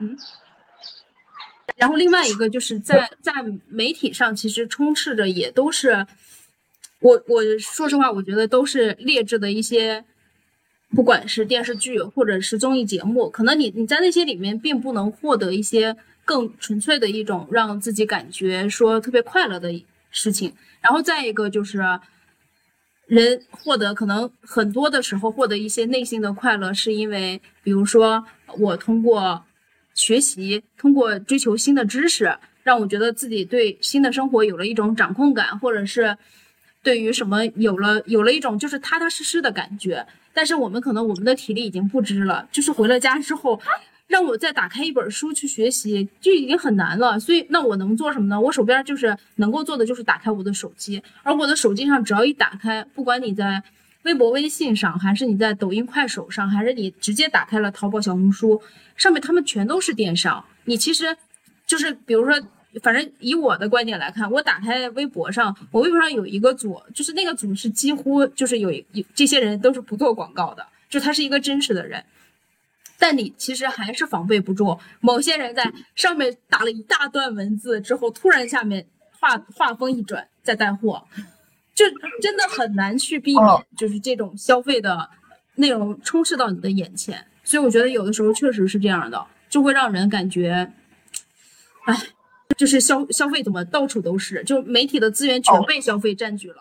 [0.00, 0.16] 嗯。
[1.76, 3.32] 然后另外一个就是在在
[3.68, 6.06] 媒体上，其实充斥着也都是。
[7.00, 10.04] 我我说实话，我觉得都是劣质的一些，
[10.94, 19.72] 不管是电视剧或者是综艺节目，可能你你在那些里面并不能获得一些更纯粹的一种让自己感觉说特别快乐的
[20.10, 20.52] 事情。
[20.80, 21.82] 然后再一个就是，
[23.06, 28.24] 人获得可能很多的时候获得一些内心的快乐，是因为比如说
[28.58, 29.44] 我通过
[29.94, 36.16] 学习，通过追求新的知识，让我觉得自己对新的生活有了一种掌控感，或者是。
[36.84, 43.60] 对于什么有了有了一种就是踏踏实实的感觉，但是我们可能我们的体力已经不支了，就是回了家之后，
[44.06, 47.18] 让我再打开一本书去学习就已经很难了。
[47.18, 48.40] 所以那我能做什么呢？
[48.40, 53.62] 我手边就是能够做的就是打开我的手机，而我的手机上只要一打开，不管你在
[54.04, 58.60] 微博、微信上，还是你在抖音、快手上，还是你直接打开了淘宝、小红书，
[58.96, 60.44] 上面他们全都是电商。
[60.64, 61.16] 你其实
[61.66, 62.40] 就是比如说。
[62.80, 72.02] 反正以我的观点来看，我打开微博上，我微博上有一个组，就是那个组是几乎就是有有这些人都是不做广告的，就他是一个真实的人。
[72.98, 78.86] 但你其实还是防备不住某些人在上面打了一大段文字之后，突然下面
[79.20, 81.06] 画画风一转再带货，
[81.74, 81.84] 就
[82.22, 85.10] 真的很难去避免，就是这种消费的
[85.56, 87.26] 内容充斥到你的眼前。
[87.44, 90.72] 所以我觉得有的时候确实是这样的，就会让人感觉，
[91.84, 92.00] 哎。
[92.56, 96.56] 就是消消费怎么到处都是，就媒体的资源全被消费占据了。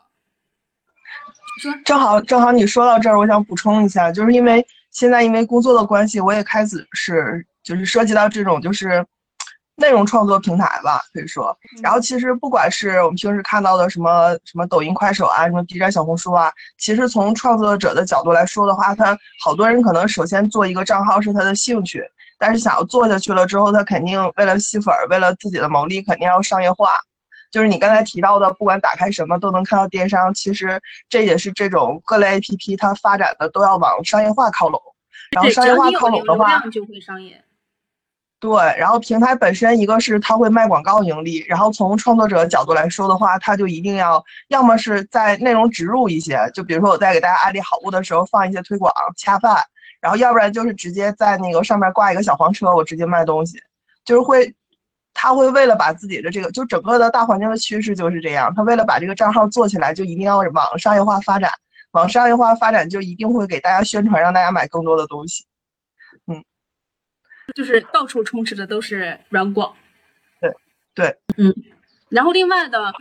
[1.61, 9.05] 说正好正好你说到这儿，我想补充一下，就是因为现在因为工作的关系，我也开始是就是涉及到这种就是
[9.75, 11.55] 内容创作平台吧，可以说。
[11.83, 22.03] 然后其实不管是我们平时看到的什么什么抖音、快手啊，什么 B 站、小红书啊，其实从创作者的角度来说的话，他好多人可能首先做一个账号是他的兴趣。
[22.41, 26.89] 但是想要做下去了之后，他肯定为了吸粉，为了自己的牟利，肯定要商业化。
[27.51, 34.81] 就是你刚才提到的，不管打开什么都能看到电商，其实这也是这种各类 APP 它发展的都要往商业化靠拢。
[35.35, 37.43] 然后商业化靠拢的话，就会商业。
[38.39, 49.63] 对，然后平台本身一个是它会卖广告盈利，然后从创作者角度来说的话，它就一定要要么是在内容植入一些，就比如说我在给大家安利好物的时候放一些推广恰饭。
[50.01, 53.61] 然后要不然就是直接在那个上面挂一个小黄车，我直接卖东西，
[54.03, 54.51] 就是会，
[55.13, 61.51] 他会为了把自己的这个，就整个的大环境的趋势就是这样，他为了把这个账号做起来，就一定要往商业化发展，
[61.91, 65.45] 往商业化发展就一定会给大家宣传，让大家买更多的东西，
[66.25, 66.43] 嗯，
[67.53, 69.75] 就是到处充斥的都是软广，
[70.39, 70.51] 对
[70.95, 71.53] 对，嗯，
[72.09, 72.91] 然后另外的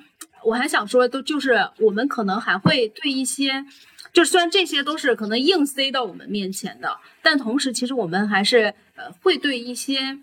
[0.44, 3.64] 我还想说，都就是我们可能还会对一些。
[4.12, 10.18] 就虽然这些都是可能硬塞到我们面前的，但同时其实我们还是呃会对一些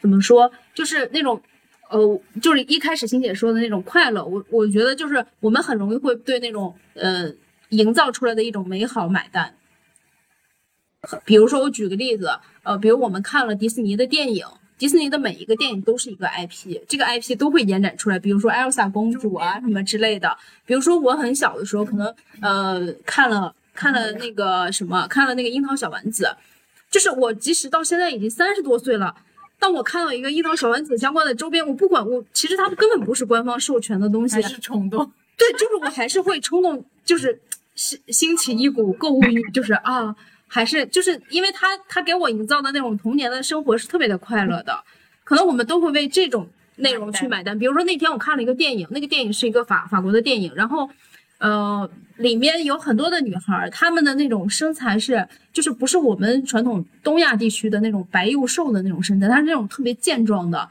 [0.00, 1.42] 怎么说，就是那种
[1.90, 7.32] 呃就是一开始欣姐说的那种快乐，我我觉得就是我们很容易会对那种呃
[7.70, 9.56] 营造出来的一种美好买单。
[11.24, 14.46] 比如说我举个例子，呃，比如我们看了迪士尼的电影。
[14.80, 20.34] 迪士尼的每一个电影都是一个 IP，这个 IP 都会延展出来，比如说艾尔莎公主啊什么之类的。
[20.64, 26.34] 比如说我很小的时候，可能呃看了看了那个什么，看了那个樱桃小丸子，
[26.90, 29.14] 就是我即使到现在已经三十多岁了，
[29.58, 35.12] 当我看到一个樱桃小丸子相关的周边，我不管我其实它根本不是官方授权的东西，还是冲动。
[35.36, 37.38] 对，就是我还是会冲动，就是
[37.74, 40.16] 兴兴起一股购物欲，就是啊。
[40.52, 44.82] 还是就是因为他他给我营造的那种童年的生活是特别的快乐的，
[45.22, 47.56] 可能我们都会为这种内容去买单。
[47.56, 50.90] 比如说那天我看了一个电影，那个电影是一个法法国的电影，然后，
[51.38, 60.68] 呃，里面有很多的女孩，她们的那种身材是就是不是我们传统东亚地区的那种白又瘦的那种身材，她是那种特别健壮的，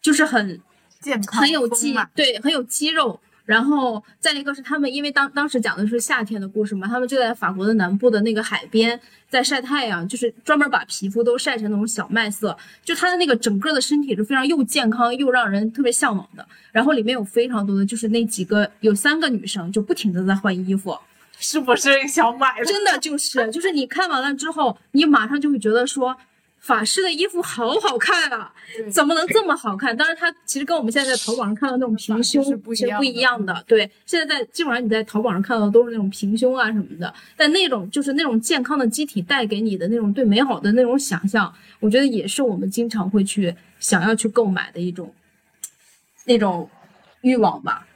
[0.00, 0.60] 就是很
[1.00, 3.18] 健康很有肌对很有肌肉。
[3.44, 16.46] 然后再一个是他们，因为当当时讲的是夏天的故事嘛，他们就在法国的南部的那个海边在晒太阳，就是专门把皮肤都晒成那种小麦色，就他的那个整个的身体是非常又健康又让人特别向往的。
[16.72, 20.96] 然后里面有非常多的就是那几个有三个女生就不停的在换衣服，
[21.38, 22.62] 是不是想买？
[22.64, 26.16] 真的就是就是你看完了之后，你马上就会觉得说。
[26.64, 28.50] 法师的衣服好好看啊，
[28.90, 29.94] 怎么能这么好看？
[29.94, 33.62] 当然，它其实跟我们现在在淘宝上看到那种平胸是不一样是不一样的。
[33.68, 45.12] 对，现在在基本上你在淘宝上看到的都是那种平胸啊什么的，但那种就是那种健康的机体带给你的那种对美好的那种想象，我觉得也是我们经常会去想要去购买的一种
[46.24, 46.66] 那种
[47.20, 47.86] 欲望吧。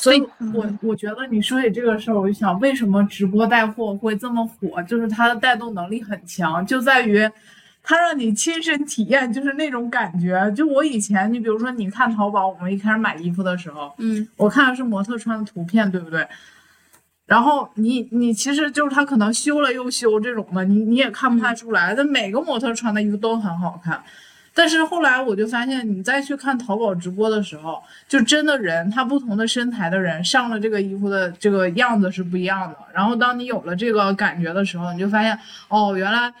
[0.00, 0.22] 所以
[0.54, 7.28] 我我觉得你说起这个事儿，我就想为什么直播带货会这么火，就是它的带动能力很强，就在于
[7.82, 10.48] 它让你亲身体验，就是那种感觉。
[10.52, 16.24] 就我以前，你比如说你看淘宝，我们一开始买衣服的时候，嗯，我看的是模特穿的图片，对不对？
[17.26, 24.00] 然后你你其实就是他可能修了又修这种的，你你也看不太出来，但每个模特穿的衣服都很好看。
[24.58, 32.76] 但是后来我就发现，你再去看淘宝直播的时候，就真的人他不同的身材的人上了这个衣服的这个样子是不一样的。
[32.92, 35.38] 然后当你有了这个感觉的时候，你就发现
[35.68, 36.34] 哦，原来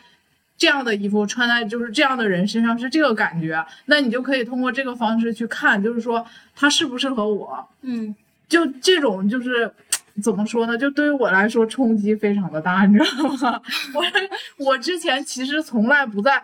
[0.56, 3.64] 这样的衣服穿在就是这样的人身上是这个感觉。
[3.84, 7.68] 那你就可以通过这个方式去看，就是说它适不适合我。
[7.82, 8.12] 嗯，
[8.48, 9.72] 就这种就是
[10.20, 10.76] 怎么说呢？
[10.76, 13.62] 就对于我来说冲击非常的大，你知道吗？
[13.94, 16.42] 我我之前其实从来不在。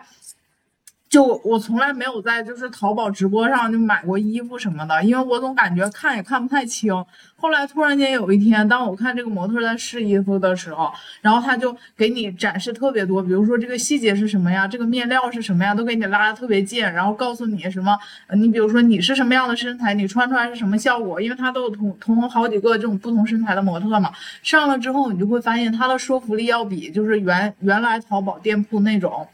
[1.07, 6.93] 就我从来没有在就是淘宝直播上就买过衣服什么的，因为我总感觉看也看不太清。
[7.37, 10.91] 后来突然间有一天，当我看这个模特在试衣服的时候，
[11.21, 17.97] 然后他就给你展示特别多，比如说这个细节是什么呀，这个面料是什么呀，都给你拉的特别近，然后告诉你什么，
[18.33, 29.25] 你比如说你是什么样的身材，你穿出来是什么效果，因为他都有同同好几个这种不同身材的模特嘛，上了之后你就会发现它的说服力要比就是原原来淘宝店铺那种。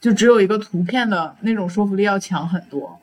[0.00, 2.98] 就只有一个图片的那种说服力要强很多，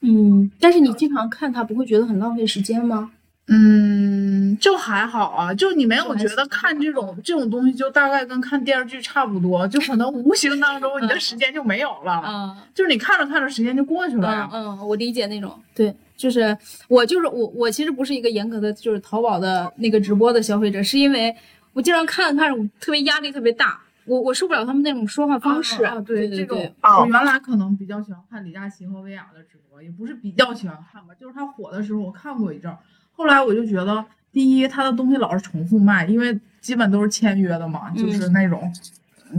[0.00, 3.10] 嗯，但是你经常看它，不会觉得很浪费时间吗？
[3.52, 14.48] 嗯，就还好啊，就你没有觉得看这种这种东西就大概跟看电视剧差不多，就可能无形当中你的时间就没有了，嗯，就是你看着看着时间就过去了呀。
[14.52, 16.56] 嗯，我理解那种，对，就是
[16.86, 21.34] 我就是我我其实不是一个严格的就是淘宝的那个直播的消费者，是因为
[21.72, 23.80] 我经常看着看着我特别压力特别大。
[24.10, 26.00] 我我受不了他们那种说话方式啊！
[26.00, 32.76] 对对对，我原来可能比较喜欢看李佳琦和薇娅的直播，也不是比较喜欢看吧，就是他火的时候我看过一阵儿。
[33.12, 38.72] 后来我就觉得，第一，他的东西老是重复卖，因为基本都是签约的嘛，就是那种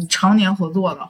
[0.07, 1.01] 常年合作的，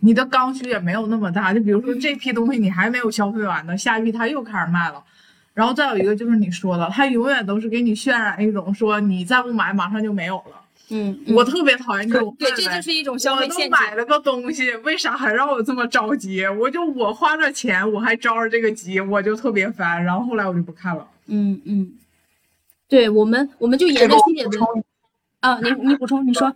[0.00, 1.54] 你的刚需也没有那么大。
[1.54, 5.02] 就比如说这批东西你还没有消费完呢，下一批他又开始卖了。
[5.54, 10.57] 然后再有一个就是你说的，他永远都是给你渲染一种说你再不买马上就没有了。
[10.90, 13.70] 嗯，我特别讨厌这种，对，这就是一种消费陷阱。
[13.70, 16.46] 买了个东西，为啥还让我这么着急？
[16.46, 20.02] 我就我花着钱，我还着着这个急，我就特别烦。
[20.02, 21.06] 然后后来我就不看了。
[21.26, 21.92] 嗯嗯，
[22.88, 24.58] 对我们，我们就沿着欣姐的
[25.40, 26.46] 啊，你你补充，你说。
[26.46, 26.54] 啊，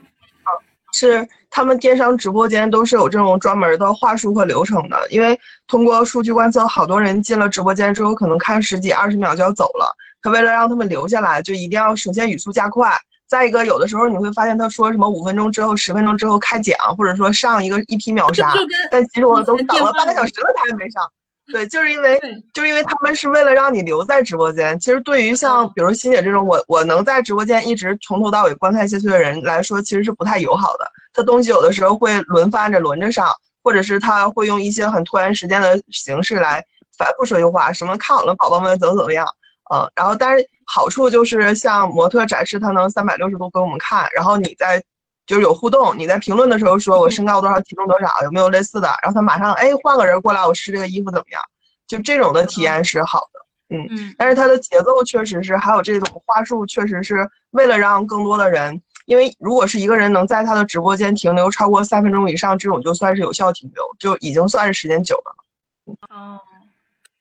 [0.95, 9.95] 是他们电商直播间都是有这种专门的话术和流程的，因为通过数据观测，好多人进了直播间之后，可能看十几二十秒就要走了。
[10.23, 12.91] 他为了让他们留下来，就一定要首先语速加快。
[13.33, 18.53] 再一个，有的时候你会发现他说什么五分钟之后、十分钟之后开奖，或者说上一个一批秒杀，
[18.91, 21.03] 但其实我都等了半个小时了，他还没上。
[21.51, 22.21] 对，就是因为
[22.53, 24.79] 就是因为他们是为了让你留在直播间。
[24.79, 30.85] 其实对于像比如欣姐这种我我能在直播间一直从头到尾观看下去的人来说，其实是不太友好的。
[31.15, 33.27] 他东西有的时候会轮番着轮着上，
[33.65, 36.63] 或者是他会用一些很拖延时间的形式来
[36.99, 39.27] 反复说句话，什么看好了宝宝们怎么怎么样。
[39.73, 44.83] 嗯，然后但是好处就是像模特展示，它能三百六十度给我们看，然后你在
[45.27, 51.43] 就是有互动，你在评论的时候说我身高多少，体重多少，有没有类似的，然后他马上哎换个人过来，我试这个衣服怎么样？
[51.87, 66.17] 就这种的体验是好的，嗯嗯，但是它的节奏确实是，还有这种话术，确实是为了让更多的人，因为如果是一个人能在他的直播间停留超过三分钟以上，这种就算是有效停留，就已经算是时间久的了。
[66.17, 66.41] 哦，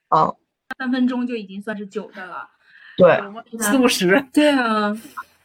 [0.09, 0.37] 哦。
[0.79, 2.47] 三分钟就已经算是久的了，
[3.01, 3.19] 对，
[3.59, 4.95] 四五十， 对啊，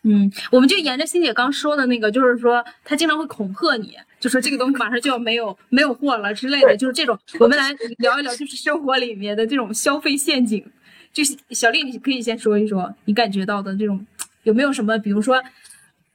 [0.02, 7.18] 嗯，我们就沿着欣姐刚说的那个，就是说他经常会恐吓你，就说这个东西马上就要没有没有货了之类的，就是这种。
[7.40, 10.64] 我们来聊一聊，就是生活里面的这种消费陷阱。
[11.12, 14.06] 就小丽，你可以先说一说你感觉到的这种
[14.42, 15.42] 有没有什么，比如说，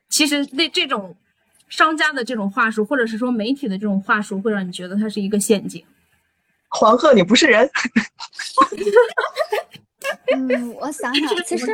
[0.10, 1.16] 其实那这种
[1.70, 5.84] 商家的这种话术，或者是说媒体的这种话术，会让你觉得它是一个陷阱。
[6.70, 7.68] 黄鹤，你不是人。
[10.34, 11.74] 嗯，我想想，其实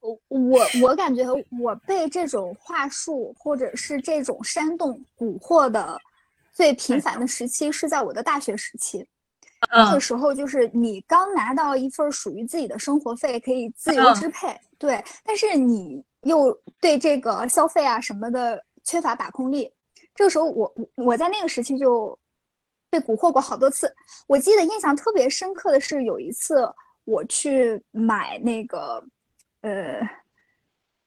[0.00, 1.24] 我我我感觉
[1.60, 5.96] 我被这种话术或者是这种煽动蛊惑的
[6.52, 9.06] 最频繁的时期是在我的大学时期。
[9.70, 19.72] 那个时候就是你刚拿到一份属于自己的生活费，可以自由支配，对，但是你又对这个消费啊什么的缺乏把控力。
[20.16, 22.18] 这个时候，我我在那个时期就
[22.90, 23.94] 被蛊惑过好多次。
[24.26, 26.68] 我记得印象特别深刻的是有一次
[27.04, 29.04] 我去买那个
[29.62, 30.00] 呃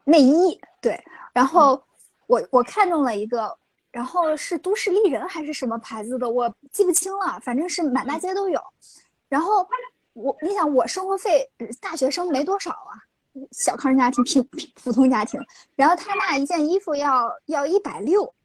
[0.03, 1.83] 内衣，对，然后
[2.27, 3.57] 我我看中了一个。
[3.91, 8.61] 然后是都市丽人还是什么牌子的，我记不清了，反正是满大街都有。
[9.29, 9.65] 然后
[10.11, 12.91] 我，你想我生活费，大学生没多少啊，
[13.53, 15.39] 小康家庭、平普通家庭。
[15.77, 18.35] 然后他那一件衣服要要一百六，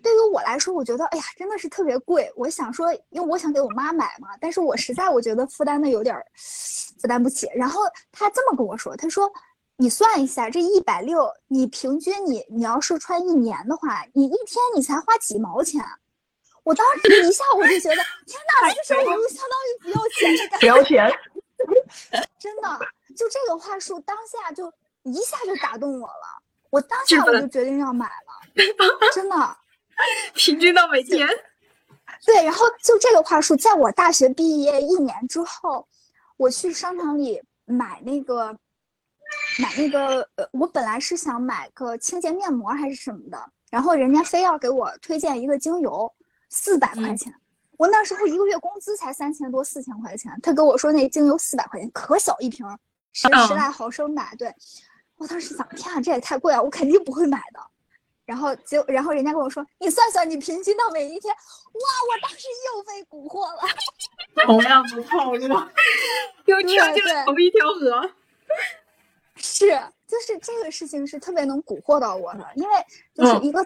[0.00, 2.32] 对于我来说，我觉得哎呀，真的是特别贵。
[2.36, 7.48] 我想说，因为我想给我妈买嘛，但是我实在我觉得负担的有点负担不起。
[7.54, 7.82] 然后
[8.12, 9.30] 他这么跟我说，他说。
[9.78, 15.84] 你算一下，这一百六，你平均你你要是穿一年的话，你一天你才花几毛钱？
[16.62, 20.58] 我当时一下我就觉得，天哪，这个我就相当于不要钱的感觉。
[20.60, 21.18] 不要钱，
[22.40, 22.80] 真的，
[23.14, 24.72] 就这个话术，当下就
[25.02, 26.42] 一下就打动我了。
[26.70, 28.64] 我当下我就决定要买了，
[29.12, 29.56] 真的。
[30.34, 31.28] 平均到每天。
[32.24, 35.86] 对，然后就这个话术，在我大学毕业一年之后，
[36.36, 38.56] 我去商场里买那个。
[39.58, 46.10] 买那个呃，我本来是想买个清洁面膜还是什么的，然后人家非要给我推荐一个精油，
[46.48, 47.34] 四百块钱。
[47.76, 52.64] 我那时候一个月工资才三千多四千块钱，他跟我说那精油四百块钱，可小一瓶，
[53.12, 54.32] 十十来毫升吧。
[54.38, 54.54] 对，
[55.16, 57.60] 我当时想，天啊，这也太贵了，我肯定不会买的。
[58.26, 63.62] 然后就然后人家跟我说，你算算你平均到每一天，哇，我当时又被蛊惑了。
[64.44, 65.48] 同样的套路，
[66.44, 68.10] 又跳进了同一条河。
[69.36, 69.70] 是，
[70.08, 72.74] 就是这个事情是特别能蛊惑到我的，因为
[73.14, 73.64] 就是一个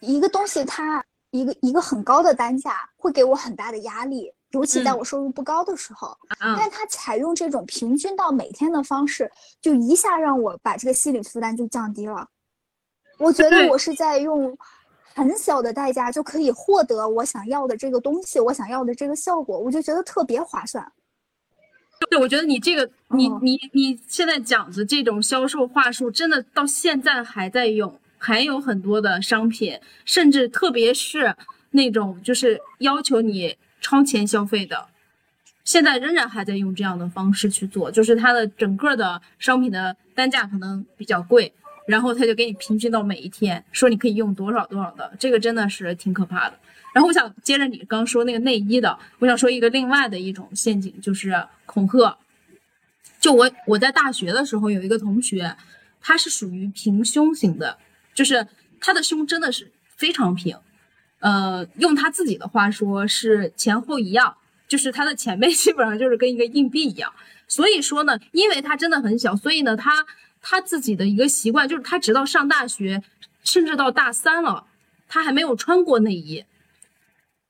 [0.00, 6.16] 一个东西，它一个一个很高的单价会给我很大的压力，尤其在我收入不高的时候。
[6.38, 9.30] 但它采用这种平均到每天的方式，
[9.60, 12.28] 就一下让我把这个心理负担就降低了。
[13.18, 14.56] 我觉得我是在用
[15.14, 20.92] 很小的代价就可以获得我想要的这个东西，我想要的这个效果，我就觉得特别划算。
[22.10, 31.34] 对，我觉得你这个，你你你现在讲的这种销售话术，真的到现在还在用，还有很多的商品，甚至特别是
[31.70, 34.88] 那种就是要求你超前消费的，
[35.64, 41.54] 现在仍然还在用这样的方式去做，就是它的整个的商品的单价可能比较贵，
[41.86, 46.58] 然后他就给你平均到每一天，说你可以用多少多少的，这个真的是挺可怕的。
[46.92, 51.34] 然后我想接着你刚说那个内衣的，我想说一个另外的一种陷阱，就是
[51.64, 52.16] 恐吓。
[53.20, 55.56] 就我我在大学的时候有一个同学，
[56.00, 57.76] 他是属于平胸型的，
[58.14, 58.46] 就是
[58.80, 60.56] 他的胸真的是非常平，
[61.20, 64.36] 呃，用他自己的话说是前后一样，
[64.68, 67.12] 就是他的前背基本上就是跟一个硬币一样。
[67.48, 70.04] 所以说呢，因为他真的很小，所以呢，他
[70.48, 73.02] 他自己的一个习惯就是他直到上大学，
[73.42, 74.64] 甚至到大三了，
[75.08, 76.44] 他还没有穿过内衣。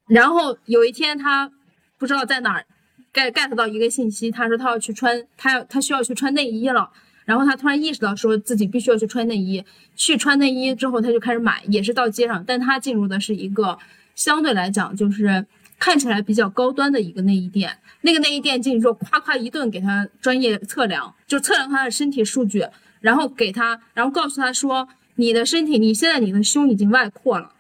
[0.09, 1.53] 然后有一天，他
[1.99, 2.65] 不知道在哪儿
[3.13, 6.91] get get 到一个信息，他说他要去穿，他要他需要去穿内衣了。
[7.27, 9.63] 然后他突然意识到，说自己必须要去穿内衣。
[9.95, 13.79] 去穿内衣之后，他就开始买，也是到街上，但他进入的是一个
[14.15, 15.45] 相对来讲就是
[15.79, 17.77] 看起来比较高端的一个内衣店。
[18.03, 22.65] 那个内衣店进去之后，夸夸一顿给他专业测量，就测量他的身体数据，
[23.07, 27.53] 然后给他，然后告诉他说，你的身体，你现在你的胸已经外扩了，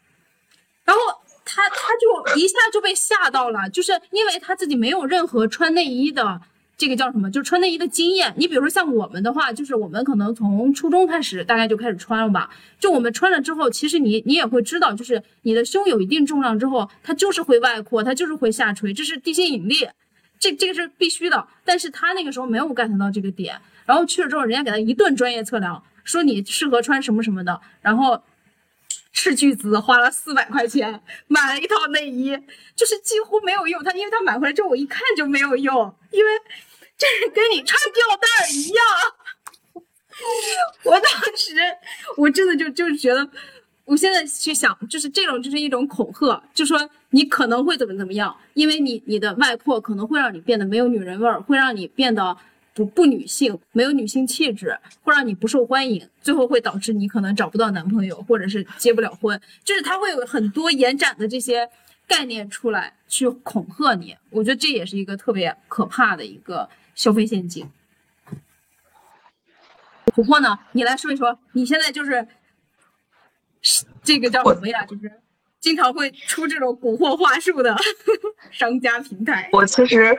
[0.85, 1.01] 然后。
[1.49, 6.41] 他他就一下就被吓到了，就是因为他自己没有任何穿内衣的
[6.77, 8.35] 这个叫什么，就是穿内衣的经验。
[8.37, 12.51] 你比如说像我们的话，就是我们可能从初中开始大概就开始穿了吧。
[12.81, 19.89] 就我们穿了之后，其实你你也会知道，就是你的胸有一定重量之后，它就是会外扩，它就是会下垂，这是地心引力，
[20.41, 21.47] 这这个是必须的。
[21.65, 28.23] 但是他那个时候没有 get 到这个点，然后去了之后，人家给他一顿专业测量，说你适合穿什么什么的，然后。
[29.19, 32.39] 斥巨资花了四百块钱买了一套内衣，
[32.75, 33.83] 就是几乎没有用。
[33.83, 36.31] 他因为他买回来之后我一看就没有用，因为
[36.99, 38.85] 这是跟你穿吊带一样。
[40.85, 41.03] 我当
[41.35, 41.55] 时
[42.19, 43.27] 我真的就就是觉得，
[43.87, 46.79] 我现在去想，就是这种就是一种恐吓，就说
[47.09, 52.37] 你可能会怎么怎么样，因为你你的外扩可能会让你变得没有女人味儿，会让你变得。
[52.77, 59.41] 不不女性，没有女性气质，会让你不受欢迎，最后会导致你可能找不到男朋友，或者是结不了婚。
[59.65, 61.67] 就是他会有很多延展的这些
[62.07, 64.15] 概念出来去恐吓你。
[64.29, 67.67] 我觉得这也是一个特别可怕的一个消费陷阱。
[70.15, 72.29] 琥珀呢，你来说一说，你现在就是
[74.03, 74.85] 这个叫什么呀？
[74.85, 75.11] 就是
[75.61, 77.75] 经常会出这种蛊惑话术的
[78.53, 79.49] 商家平台。
[79.53, 80.19] 我其实，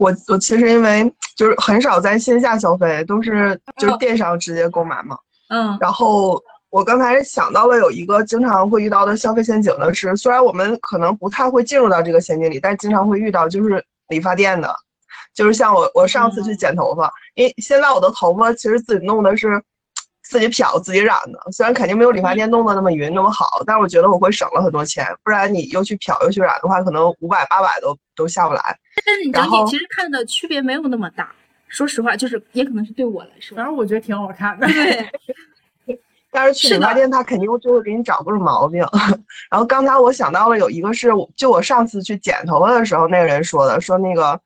[0.00, 5.14] 我我其实因为就是很少在线下消费，都是就是电商直接购买嘛。
[5.50, 14.74] 嗯，然后我刚才想到了有一个经常会遇到的消费陷阱的是，虽然我们可能不太会进入到这个陷阱里，但经常会遇到就是理发店的，
[15.34, 19.62] 就是像我我上次去剪头发，因为现在我的头发其实自己弄的是
[20.30, 28.78] 自己漂自己染的，虽然肯定没有理发店弄的那么匀那么好，但是我觉得我会省了很多钱，不然你又去漂又去染的话，可能五百八百都都下不来。
[29.04, 31.32] 但是你整体其实看的区别没有那么大。
[31.66, 34.68] 说实话，就是也可能是对我来说反，正我觉得挺好看的。
[34.68, 35.10] 对，
[36.30, 38.86] 但是去理发店，他肯定就会给你找各种毛病。
[39.50, 44.40] 然后刚才我想到了有一个是，就我上次去剪头发的时候，那个人说的，说那个，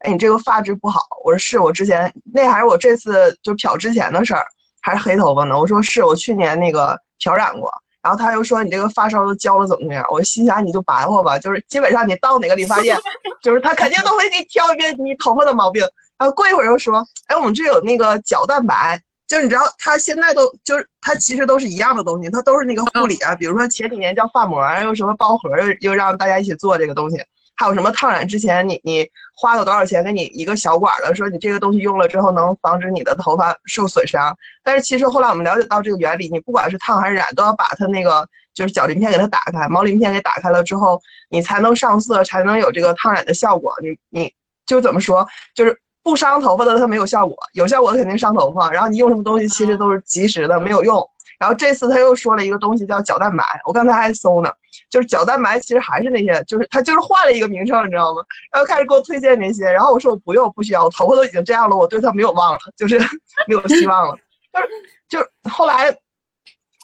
[0.00, 1.00] 哎，你这个发质不好。
[1.24, 4.46] 我说是我之前那还是我这次就漂之前的事儿，
[4.80, 5.58] 还是黑头发呢。
[5.58, 7.70] 我说是我去年那个漂染过。
[8.02, 10.02] 然后他又说你这个发梢都焦了怎么样？
[10.10, 12.96] 我心想你就白活吧，就是基本上你到哪个理发店，
[13.42, 15.86] 就是他肯定都会给你挑一遍你头发的毛病。
[16.18, 23.34] 然后过一会儿又说，哎，我们这有那个角蛋白，就是你知道，他现在都就是他其实都是一样的东西，他都是那个护理啊。
[23.34, 27.22] 比如说前几年叫发膜，又什么包盒，又又让大家一起做这个东西，
[27.60, 29.06] 还有什么烫染之前你你
[29.36, 34.34] 花了多少钱给你一个小管的，说你这个东西用了之后能防止你的头发受损伤。
[34.64, 40.98] 但是其实后来我们了解到这个原理，你不管是烫还是染，都要把它那个就是角鳞片给它打开，毛鳞片给打开了之后，
[41.28, 43.74] 你才能上色，才能有这个烫染的效果。
[43.82, 44.32] 你你
[44.64, 45.78] 就怎么说，就是。
[46.02, 48.72] 不伤头发的它没有效果，有效果的肯定伤头发。
[48.72, 51.06] 然后你用什么东西其实都是及时的，没有用。
[51.40, 54.52] 然后这次他又说了一个东西叫角蛋白，我刚才还搜呢，
[54.90, 58.22] 就是角蛋白其实还是那些，就是他就是换了一个名称，你知道吗？
[58.52, 62.98] 然后开始给我推荐那些，然后我说我不用，不需要，我头发都已经这样了，我对它没有望了，就是
[63.48, 64.14] 没有希望了。
[64.52, 64.68] 就是
[65.08, 65.96] 就是后来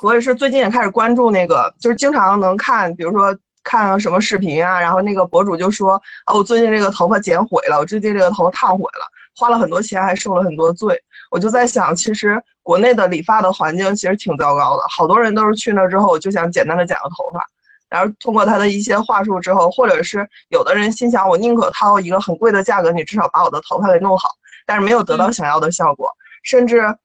[0.03, 3.37] 我也是最近也开始关注那个，就是经常能看，比如说。
[3.69, 9.05] 看什么视频啊，然后那个博主就说啊，我最近这个头发剪毁了，我最近这个头发烫毁了，
[9.35, 10.97] 花了很多钱，还受了很多罪。
[11.31, 17.45] 我就在想，其实国内的理发的环境其实挺糟糕的，好多人都是去那之后就想简单的剪个头发，
[17.89, 24.29] 然后通过他的一些话术之后，或者是有的人心想，我宁可掏一个很贵的价格，你至少把我的头发给弄好，
[24.67, 26.11] 但是没有得到想要的效果，
[26.43, 26.97] 甚至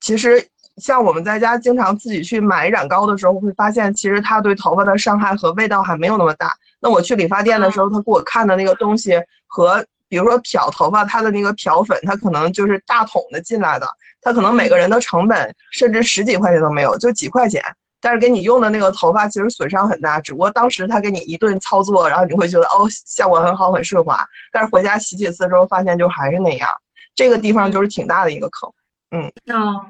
[0.00, 0.46] 其实。
[0.76, 6.56] 像我们在家经常自己去买染膏的时候，会发现其实它对头发的伤害和味道还没有那么大。
[6.80, 9.12] 那我去理发店的时候，他给我看的那个东西
[9.46, 13.86] 和比如说漂头发，它的那个漂粉，它可能就是大桶的进来的，
[14.20, 17.62] 它可能每个人的成本甚至十几块钱都没有，就几块钱。
[18.02, 26.68] 但是给你用的那个头发其实损伤很大，只不过当时他给你一顿操作，然后你会觉得哦效果很好很顺滑，但是回家洗几次之后发现就还是那样。
[27.14, 28.70] 这个地方就是挺大的一个坑。
[29.12, 29.56] 嗯。
[29.56, 29.86] 哦。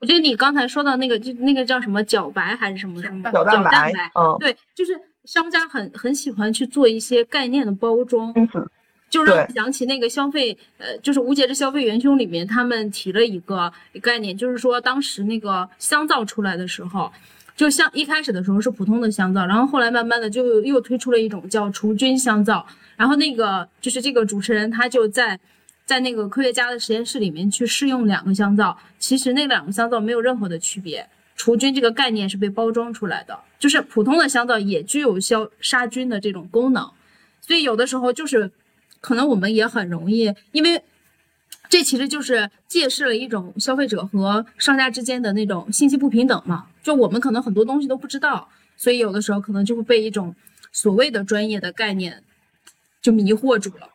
[0.00, 4.92] 我觉得你刚才说的那个，就那个叫什么角白还是什么什么角蛋白，嗯，对，就是
[5.24, 8.30] 商家很很喜欢去做一些概念的包装，
[9.14, 17.12] 就让我想起那个消费，呃，就是无节制消费元凶里面他们提了一个概念，就是说当时那个香皂出来的时候，
[17.54, 25.38] 就像一开始的时候是普通的香皂，然后后来慢慢的就又推出了一种叫除菌香皂，然后那个就是这个主持人他就在。
[25.86, 31.06] 在那个科学家的实验室里面去试用两个香皂，其实那两个香皂没有任何的区别。
[31.36, 36.90] 除菌这个概念是被包装出来的，就是普通的香皂也具有消杀菌的这种功能。
[37.42, 38.50] 所以有的时候就是
[39.04, 40.82] 可能我们也很容易，因为
[41.68, 46.68] 这其实就是揭示了一种消费者和商家之间的那种信息不平等嘛。
[46.82, 48.48] 就我们可能很多东西都不知道，
[48.78, 50.34] 所以有的时候可能就会被一种
[50.72, 52.22] 所谓的专业的概念
[53.02, 53.90] 就迷惑住了。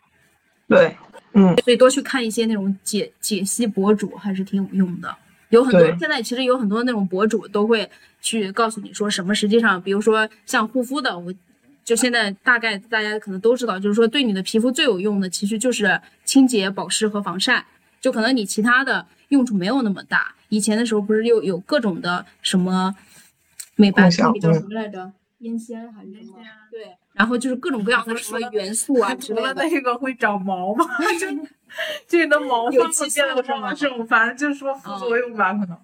[0.68, 0.96] 对。
[1.34, 5.16] 嗯，所以多去看一些那种解解析博主还是挺有用的。
[5.50, 7.90] 有很多现在其实有很多那种博主都会
[8.22, 11.34] 去告诉你说什么，实际上，比如说像护肤的，我
[11.90, 17.66] 就现在大概大家可能都知道，就是说对你的皮肤最有用的其实就是清洁、保湿和防晒。
[18.00, 20.36] 就可能你其他的用处没有那么大。
[20.50, 22.96] 以前的时候不是又有各种的什么
[23.76, 25.12] 美白产品叫什么来着？
[25.40, 26.38] 烟酰还是什么？
[26.70, 26.96] 对。
[27.14, 29.54] 然后就是各种各样的什么元素啊之类的。
[29.68, 30.86] 那个会长毛吗？
[31.20, 31.28] 就
[32.08, 33.74] 就你的毛有激素是吗？
[33.74, 35.76] 这种反正就是说副作用吧，可能。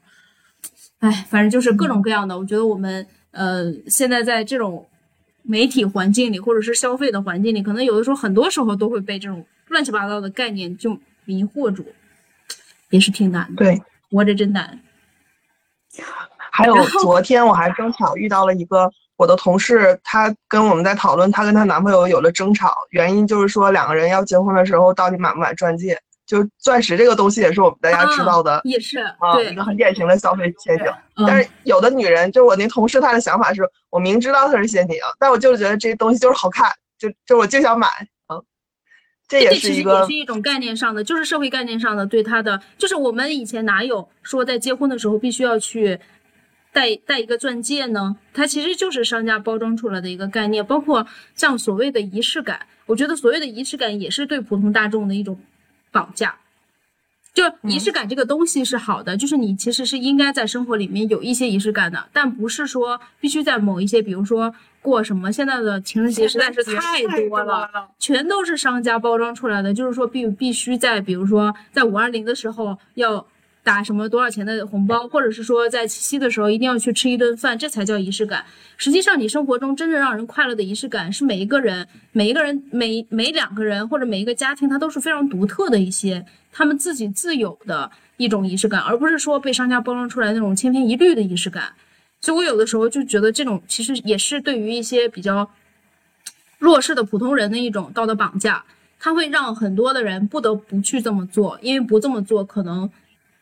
[1.00, 2.38] 哎，反正就是各种各样的。
[2.38, 4.88] 我觉得我们呃现在在这种
[5.48, 11.86] 媒体环境里，或者是消费的环境里，可能有的时候很多时候都会被这种乱七八糟的概念就迷惑住，
[12.90, 13.64] 也是挺难的。
[13.64, 14.80] 对，活着真难。
[16.52, 18.92] 还有昨天我还正巧遇到了一个。
[19.18, 25.98] 我的同事，她跟我们在讨论，她跟她男朋友有了争吵，原因就是说两个人要结婚的时候到底买不买钻戒。
[26.26, 30.88] 就钻石这个东西也是我们大家知道的也是啊，对一个很典型的消费陷阱。
[31.16, 37.88] 嗯但是有的女人，就我那同事，她的想法是我明知道它是陷阱，但我就是觉得这东西就是好看，就就我就想买
[38.28, 38.42] 啊。
[39.28, 46.00] 这也是一个也是一种概念上的，就是社会概念上的对他的，就是我们以前哪有说在结婚的时候必须要去
[46.74, 48.18] 戴戴一个钻戒呢？
[48.34, 55.40] 它其实就是商家包装出来的一个概念，包括像所谓的仪式感，我觉得所谓的仪式感也是对普通大众的一种
[55.96, 56.36] 绑架。
[57.34, 67.70] 就仪式感这个东西是好的，就是你其实是应该在生活里面有一些仪式感的，但不是说必须在某一些，比如说过什么现在的情人节实在是太多了，
[68.00, 73.26] 全都是商家包装出来的，就是说必必须在比如说在五二零的时候要
[73.66, 78.46] 打什么多少钱的红包，或者是说在七夕的时候一定要去吃一顿饭，这才叫仪式感。
[78.78, 91.74] 实际上，你生活中真正让人快乐的仪式感是每一个人、每一个人、每每两个人或者每一个家庭，它都是非常独特的一些他们自己自有的一种仪式感，而不是说被商家包装出来那种千篇一律的仪式感。
[92.22, 95.50] 所以我有的时候就觉得这种其实也是对于一些比较
[96.60, 98.64] 弱势的普通人的一种道德绑架，
[99.00, 102.88] 它会让很多的人不得不去这么做，因为不这么做可能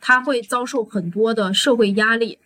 [0.06, 2.38] 他会遭受很多的社会压力。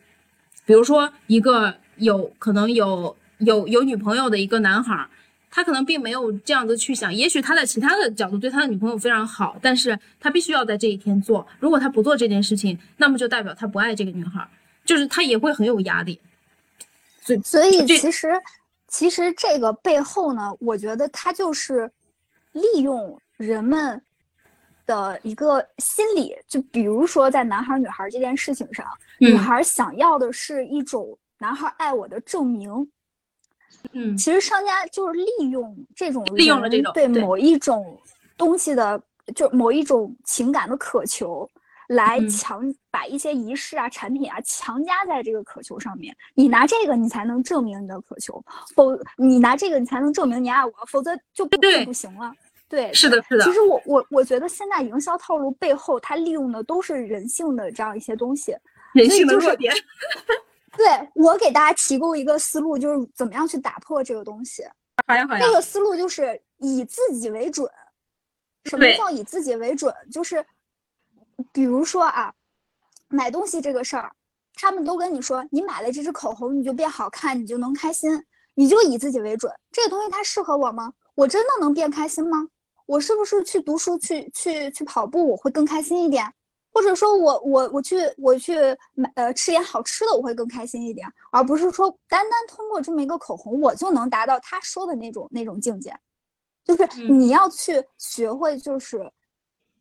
[0.63, 5.09] 比如说，一个有可能有有有女朋友的一个男孩儿，
[5.49, 11.47] 他可能并没有这样子去想，也许他在其他的角度对他的女朋友非常好，但是他必须要在这一天做。
[11.59, 14.47] 如果他不做这件事情，那么就代表他不爱这个女孩儿，
[14.85, 16.19] 就是他也会很有压力。
[17.43, 18.33] 所以这其实，
[18.87, 21.89] 其实这个背后呢，我觉得他就是
[22.51, 23.99] 利用人们
[24.88, 28.83] 的一个心理，就比如说在男孩儿女孩儿这件事情上，
[29.19, 32.71] 女嗯孩儿想要的是一种男孩儿爱我的证明。
[33.91, 37.99] 嗯其实商家就是利用这种利用了这种对对某一种
[38.35, 38.99] 东西的，
[39.35, 41.47] 就某一种情感的渴求，
[41.89, 46.15] 来嗯强把一些仪式啊、产品啊强加在这个渴求上面。
[46.33, 48.41] 你拿这个，你才能证明你的渴求；
[48.75, 52.33] 否，你拿这个，你才能证明你爱我，否则就不对就不行了。
[52.70, 58.55] 对，是的，是的其，实我我我觉得现在营销套路背后，它利用的都是人性的这样一些东西。
[58.93, 59.74] 人性的弱点。
[60.76, 64.63] 对我给大家提供一个思路，就是怎么样去打破这个东西。
[65.07, 65.51] 好呀，好呀这。
[65.51, 67.70] 个思路就是以自己为准。
[68.65, 69.93] 什么叫以自己为准？
[70.11, 70.45] 就是
[71.53, 72.34] 比如说啊，
[73.07, 74.11] 买东西这个事儿，
[74.55, 78.11] 他们都跟你说，你买了这支口红，你就变好看，你就能开心，
[78.55, 79.51] 你就以自己为准。
[79.72, 80.93] 这个东西它适合我吗？
[81.15, 82.47] 我真的能变开心吗？
[82.88, 86.25] 我是不是去读书、去去去跑步，我会更开心一点？
[86.73, 88.55] 或者说我我我去我去
[88.93, 95.95] 买呃吃点好吃的，我会更开心一点，而不是说单单通过这么一个口红，我就能达到他说的那种那种境界。
[96.63, 99.11] 就是嗯你要去学会，就是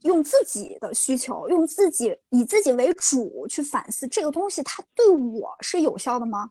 [0.02, 6.50] 用自己的需求，用自己以自己为主去反思这个东西，它对我是有效的吗？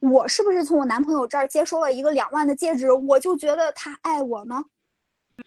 [0.00, 4.62] 我是不是从我男朋友这儿接收了一个两万的戒指，我就觉得他爱我呢？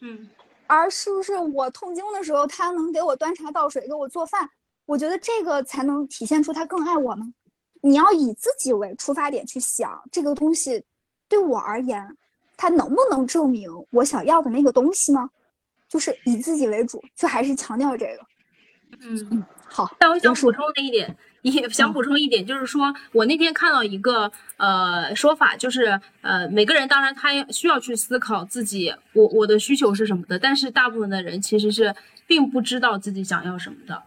[0.02, 0.30] 嗯
[0.68, 4.50] 而是不是我痛经的时候，他能给我端茶倒水，给我做饭？
[4.86, 7.24] 我觉得这个才能体现出他更爱我呢。
[7.82, 10.84] 你要以自己为出发点去想这个东西，
[11.28, 12.18] 对我而言，
[12.58, 15.30] 它能不能证明我想要的那个东西呢？
[15.88, 18.26] 就是以自己为主，就还是强调这个。
[19.02, 19.46] 嗯。
[19.66, 31.96] 好，但我想补充的一点，也想嗯补充一点，就是说我那天看到一个呃说法，就是呃每个人当然他需要去思考自己我我的需求是什么的，但是大部分的人其实是
[32.26, 34.04] 并不知道自己想要什么的，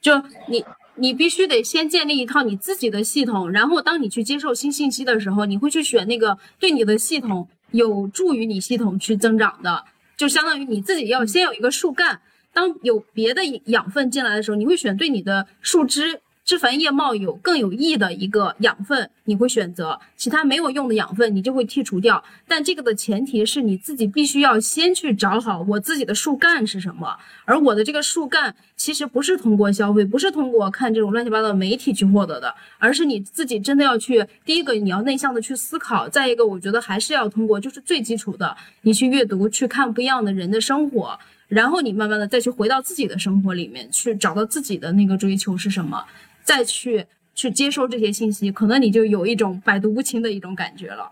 [0.00, 0.64] 就你。
[1.00, 9.84] 你必须得先建立一套你自己的系统，然后当你去接受新信息的时候，你会去选那个对你的系统有助于你系统去增长的，
[10.16, 12.20] 就相当于你自己要先有一个树干，
[12.52, 22.24] 当有别的养分进来的时候，你会选对你的树枝、枝繁叶茂有更有益的一个养分，你会选择其他没有用的养分，你就会剔除掉。
[22.48, 41.18] 但这个的前提是你自己必须要先去找好我自己的树干是什么，而我的这个树干其实不是通过消费，不是通过看这种乱七八糟的媒体去获得的，而是你自己真的要去，第一个你要内向的去思考，再一个我觉得还是要通过就是最基础的，你去阅读，去看不一样的人的生活。
[41.48, 46.04] 然后你慢慢的再去回到自己的生活里面，去找到自己的那个追求是什么，
[46.44, 51.10] 再去去接收这些信息，可能你就有一种百毒不侵的一种感觉了。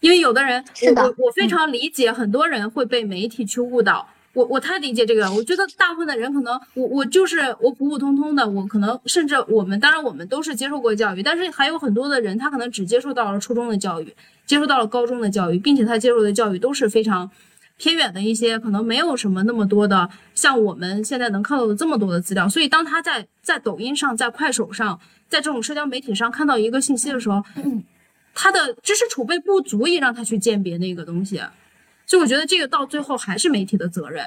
[0.00, 4.06] 因为有的人，是的我我我非常理解，很多人会被媒体去误导。
[4.34, 17.30] 我我太理解这个了，我觉得大部分的人可能，我我就是我普普通通的，我可能甚至我们当然我们都是接受过教育，但是还有很多的人，他可能只接受到了初中的教育，接受到了高中的教育，并且他接受的教育都是非常
[17.76, 22.48] 偏远的一些，可能没有什么那么多的，像我们现在能看到的这么多的资料。
[22.48, 24.98] 所以当他在在抖音上、在快手上、
[25.28, 27.42] 在这种社交媒体上看到一个信息的时候，
[28.34, 31.42] 他的知识储备不足以让他去鉴别那个东西。
[32.06, 34.26] 所以我觉得这个到最后还是媒体的责任。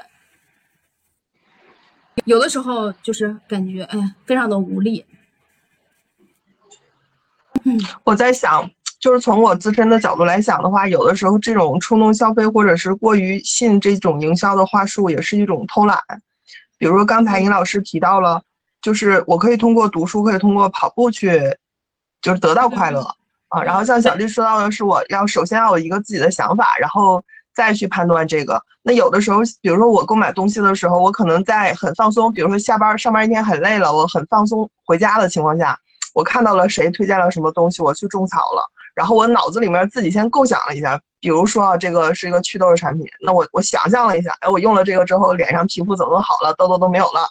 [2.25, 5.05] 有的时候就是感觉，哎呀，非常的无力。
[7.63, 8.69] 嗯我在想，
[8.99, 15.97] 就是从我自身的角度来讲的话，有的时候这种冲动消费或者是过于信这种营销的话术，也是一种偷懒。
[16.77, 18.41] 比如说刚才尹老师提到了，
[18.81, 21.39] 就是我可以通过读书，可以通过跑步去，
[22.21, 23.01] 就是得到快乐
[23.47, 23.63] 啊。
[23.63, 27.23] 然后像小丽说到的是，我要首先要有一个自己的想法，然后。
[27.51, 35.77] 再去判断这个，那有的时候，比如说我购买东西的时候，我可能在很放松，比如说下班上班一天很累了，我很放松回家的情况下，
[36.13, 38.63] 我看到了谁推荐了什么东西，我去种草了，
[38.99, 47.21] 然后我脑子里面自己先构想了一下，比如说啊，这个是一个祛痘的产品，那我我想象了一下，哎，我用了这个之后，脸上皮肤怎么好了，痘痘都没有了，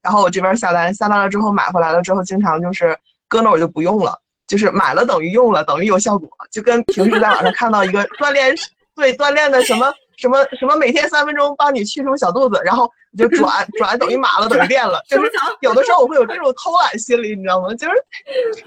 [0.00, 2.96] 然后我这边下单，下单了之后买回来了之后，经常就是
[3.28, 8.56] 搁那我就不用了，就是买了等于用了等于有效果，就跟平时在网上看到一个锻炼。
[8.98, 15.02] 对锻炼的什么什么什么，每天三分钟帮你去除小肚子，然后就转转等于马了，等于练了。
[15.08, 15.30] 就是
[15.60, 17.72] 有的时候我会有这种偷懒心理，你知道吗？
[17.74, 17.94] 就是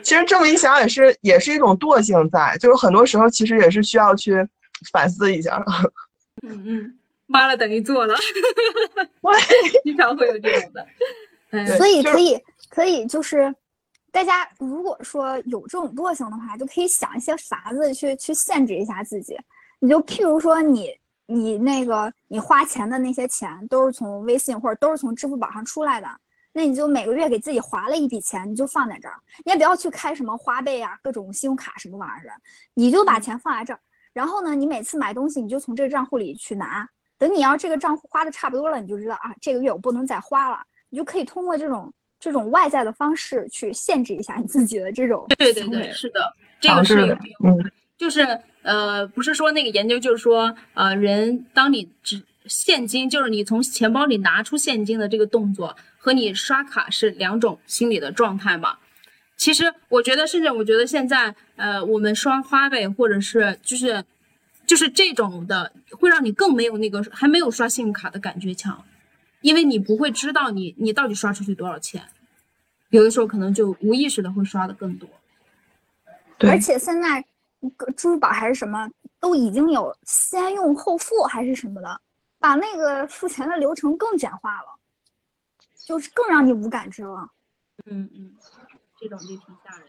[0.01, 4.47] 其实这么一想也是也是一种惰性在，就是很多时候其实也是需要去
[4.91, 5.63] 反思一下。
[6.43, 8.15] 嗯 嗯，妈了等于做了，
[9.83, 10.87] 经常会有这种的。
[11.77, 12.39] 所以可以
[12.69, 13.53] 可以就是
[14.11, 19.37] 大家如果说有这种惰性的话，就可以想一些法子去去限制一下自己。
[19.79, 20.89] 你就譬如说，你
[21.31, 26.07] 你那个你花钱的那些钱都是从微信或者都是从支付宝上出来的，
[26.51, 29.15] 那你就每个月给自己划了一笔钱，你就放在这儿，
[29.45, 32.31] 你也不要去开什么花呗啊、各种信用卡什么玩意儿的，
[32.73, 33.79] 你就把钱放在这儿。
[34.11, 36.85] 然后呢，你每次买东西，你就从这个账户里去拿。
[37.17, 40.59] 等你要这个账户花的差不多了，你就知道啊，这个月我不能再花了，
[40.89, 45.25] 你就可以通过这种这种外在的方式去限制一下你自己的这种。
[45.37, 47.15] 对对对，是的，这个是有
[47.45, 48.27] 嗯，就是。
[48.63, 58.77] 呃，不是说那个研究，就是说，呃，人当你只现金，就是你从钱包里拿出现金的这个动作，和你刷卡是两种心理的状态嘛。
[59.35, 64.03] 其实我觉得，甚至我觉得现在，呃，我们刷花呗或者是就是
[64.67, 68.85] 就是这种的，会让你更没有那个还没有刷信用卡的感觉强，
[69.41, 72.03] 因为你不会知道你你到底刷出去多少钱，
[72.91, 75.09] 有的时候可能就无意识的会刷的更多。
[76.39, 77.25] 而且现在。
[77.95, 78.89] 支付宝还是什么，
[79.19, 82.01] 都已经有先用后付还是什么的，
[82.39, 84.67] 把那个付钱的流程更简化了，
[85.85, 87.27] 就是更让你无感知了。
[87.85, 88.31] 嗯嗯，
[88.99, 89.85] 这种就挺吓人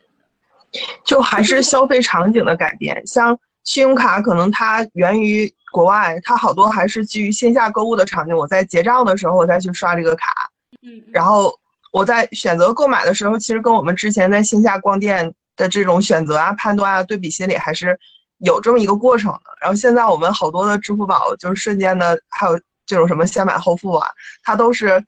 [0.73, 0.81] 的。
[1.05, 8.37] 就还是消费场景的改变，像信用卡，可能它源于国外，它好多还是基于线下购物的场景。
[8.37, 10.51] 我在结账的时候，我再去刷这个卡。
[10.83, 11.03] 嗯。
[11.13, 11.55] 然后
[11.93, 15.35] 我在选择购买的时候，其实跟我们之前在线下逛店。
[15.63, 17.99] 的这种选择啊、判断啊、对比心理还是
[18.39, 19.41] 有这么一个过程的。
[19.61, 24.09] 然后现在我们好多的支付宝就是瞬间的，还有这种什么先买后付啊，
[24.43, 25.03] 它都是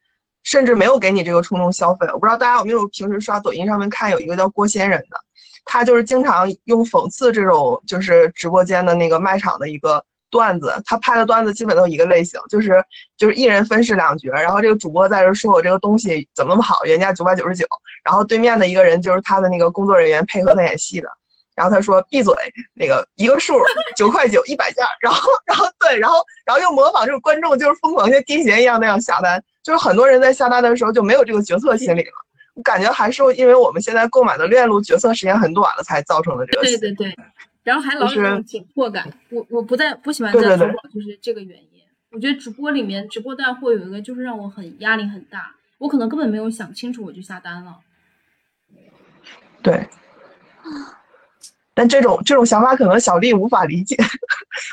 [0.44, 2.06] 甚至没有给你这个冲动消费。
[2.12, 5.18] 我不知道大家有没有平时刷抖音上面看有一个叫郭仙人的，
[5.64, 10.04] 他就是经常用讽刺这种就是直播间的那个卖场的一个。
[10.34, 12.84] 段子，他拍的段子基本都一个类型，就是
[13.16, 17.64] 就是一人分饰两角，然后这个主播在这说我这个东西怎么那么好，原价九百九十九，
[18.04, 21.08] 然后对面的一个人就是他的那个工作人员配合他演戏的，
[21.54, 22.34] 然后他说闭嘴，
[22.74, 23.54] 那个一个数
[23.96, 32.12] 九块九一百件，然后然后对，然后然后又模仿这个观众就是疯狂像癫痫一样那样下单，就是很多人在下单的时候就没有这个决策心理了，
[32.54, 36.62] 我感觉还是因为我们现在购买的链路决策时间很短了才造成的这个。
[36.64, 37.14] 对对对。
[37.64, 41.82] 然后还老有那种紧迫感，我我不在不喜欢在淘宝，就是这个原因。
[42.10, 47.78] 我觉得直播里面直播带货有一个就是让我很压力很大，我可能根本没有想清楚我就下单了。
[49.62, 49.88] 对，
[51.74, 53.96] 但这种这种想法可能小丽无法理解。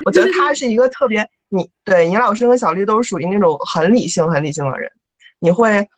[0.06, 4.92] 我觉得他是一个特别你对尹老师和小丽都是属于那种很理性很理性的人，
[5.40, 5.90] 你会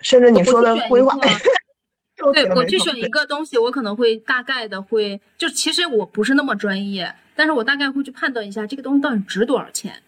[0.00, 1.14] 甚至你说的规划。
[2.32, 10.02] 对我去选一个东西，我可能会大概的会，就其实我不是那么专业，但是我大概会去判断一下这个东西到底值多少钱。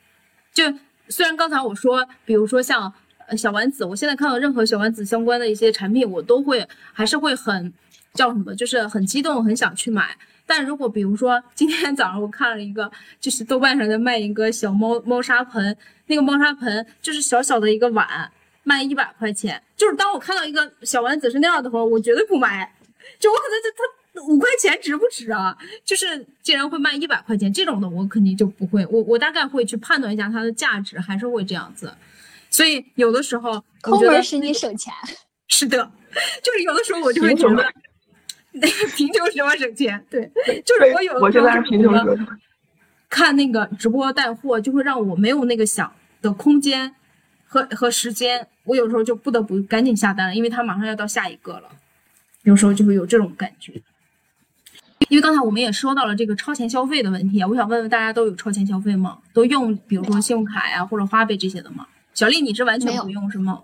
[0.52, 0.64] 就
[1.08, 2.92] 虽然刚才我说，比如说像
[3.36, 7.72] 小丸子，我现在看到任何小丸子相关的一些产品，我都会还是会很
[8.14, 10.16] 叫什么，就是很激动，很想去买。
[10.46, 12.90] 但如果比如说今天早上我看了一个，
[13.20, 18.30] 就是豆瓣上在卖一个小猫猫砂盆，那个猫砂盆就是小小的一个碗。
[18.64, 22.72] 卖一百块钱，就是当我看到一个小丸子是那样的时候，我绝对不买。
[23.18, 25.56] 就我可能就他五块钱值不值啊？
[25.84, 28.86] 就是竟然会卖一百块钱这种的，我肯定就不会。
[28.90, 31.92] 我我大概会去判断一下它的价值，还是会这样子。
[32.50, 34.92] 所以有的时候，我觉得使你省钱。
[35.48, 35.90] 是的，
[36.42, 37.72] 就是有的时候我就会觉得，
[38.94, 40.04] 贫穷使我省钱。
[40.10, 40.30] 对，
[40.64, 41.92] 就是我有我现在是贫穷
[43.08, 45.90] 看那个直播带货，就会让我没有那个想
[46.20, 46.94] 的空间
[47.48, 51.70] 和和时间，我有时候就不得不赶紧下单了，因为它马上要到下一个了。
[52.42, 53.82] 有时候就会有这种感觉。
[55.08, 59.18] 因为刚才我们也说到了这个超前消费的问题啊，我想问问大家都有超前消费吗？
[59.32, 61.86] 都用比如说信用卡呀或者花呗这些的吗？
[62.12, 63.62] 小丽，你是完全不用是吗？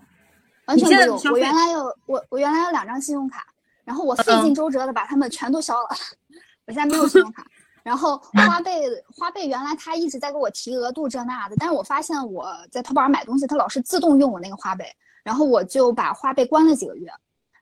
[0.65, 1.33] 完全不用。
[1.33, 3.45] 我原来有我我原来有两张信用卡，
[3.83, 5.89] 然后我费尽周折的把它们全都消了。
[6.65, 7.45] 我现在没有信用卡。
[7.85, 8.81] 然后花呗
[9.15, 14.91] 花呗原来他一直在给我提额度这那的，但是我发现我在淘宝上买东西，他老是自动用我那个花呗，
[15.23, 17.07] 然后我就把花呗关了几个月。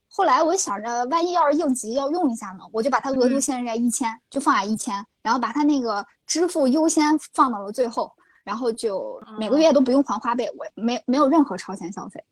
[0.08, 8.10] 后来我想着，万一要是应急要用一下呢，我就把它额度限制在一千，就放在一千，然后把它那个支付优先放到了最后，
[8.46, 12.24] 然后就每个月都不用还花呗，我没没有任何超前消费。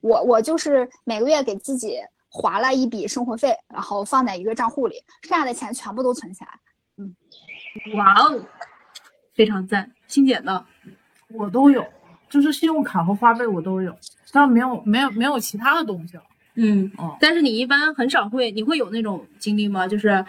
[0.00, 1.98] 我我就是每个月给自己
[2.30, 6.50] 划了一笔生活费，然后放在一个账户里，剩下的钱全部都存起来。
[6.98, 7.14] 嗯，
[7.94, 8.44] 哇哦，
[9.34, 9.90] 非常赞。
[10.06, 10.64] 新姐呢？
[11.28, 11.84] 我都有，
[12.30, 13.94] 就是信用卡和花呗我都有，
[14.32, 16.22] 但没有没有没有其他的东西了。
[16.54, 19.86] 嗯，哦但是你一般很少会，你会有那种经历吗？
[19.86, 20.24] 就是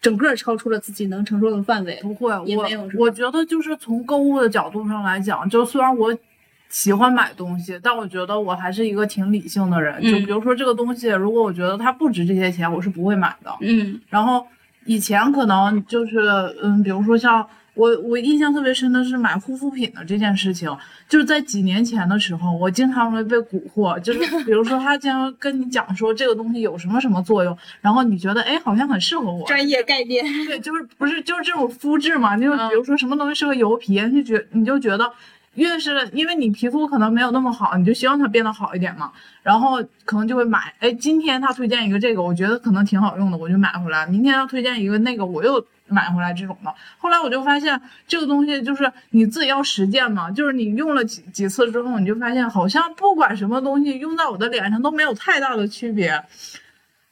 [0.00, 1.98] 整个超出了自己能承受的范围？
[2.02, 2.66] 不会，我
[2.98, 6.14] 我觉得就是从购物的角度上来讲，就虽然我
[6.68, 10.02] 喜欢买东西，但我觉得我还是一个挺理性的人。
[10.02, 13.56] 就比如说这个东西，如果我觉得它不值这些钱，我是不会买的。
[13.60, 14.46] 嗯，然后
[14.86, 16.18] 以前可能就是
[16.62, 17.46] 嗯，比如说像。
[17.76, 20.70] 我我印象特别深的是买护肤品的这件事情，
[21.08, 35.10] 就是在几年前的时候，我经常会被蛊惑，就是比如说他经常跟你讲说这个东西有什么什么作用，然后你觉得哎好像很适合我，专业概念，对，就是不是就是这种肤质嘛，就比如说什么东西适合油皮，就觉你就觉得。
[35.54, 40.72] 越是因为你皮肤可能没有那么好，你就希望它变得好一点嘛，然后可能就会买。
[40.78, 44.06] 哎，今天他推荐一个这个，我觉得可能挺好用的，我就买回来。
[44.06, 46.74] 明天他推荐一个那个，我又买回来这种的。
[46.98, 56.22] 后来我就发现这个东西就是你自己要实践嘛，就是你用了几几次之后，你就发现好像不管什么东西用在我的脸上都没有太大的区别。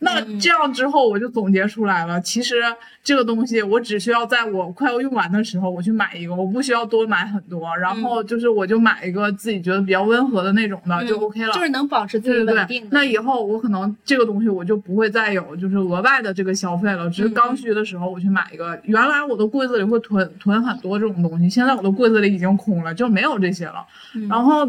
[0.04, 2.20] 那这样之后，我就总结出来了。
[2.20, 2.56] 其实
[3.04, 7.74] 这个东西，我只需要在我快要用完的时候，我去买一个，我不需要多买很多。
[7.76, 11.52] 然后就是，我就买一个自己觉得比较温和的那种的，就 OK 了。
[11.52, 12.86] 就是能保持自己稳定。
[12.90, 17.08] 那以后我可能这个东西我就不会再有就是额外的这个消费了。
[17.08, 18.76] 只是刚需的时候我去买一个。
[18.84, 23.86] 原来我的柜子里会囤囤很多这种东西，现在我的柜子里已经空了，就没有这些了。
[24.28, 24.68] 然后。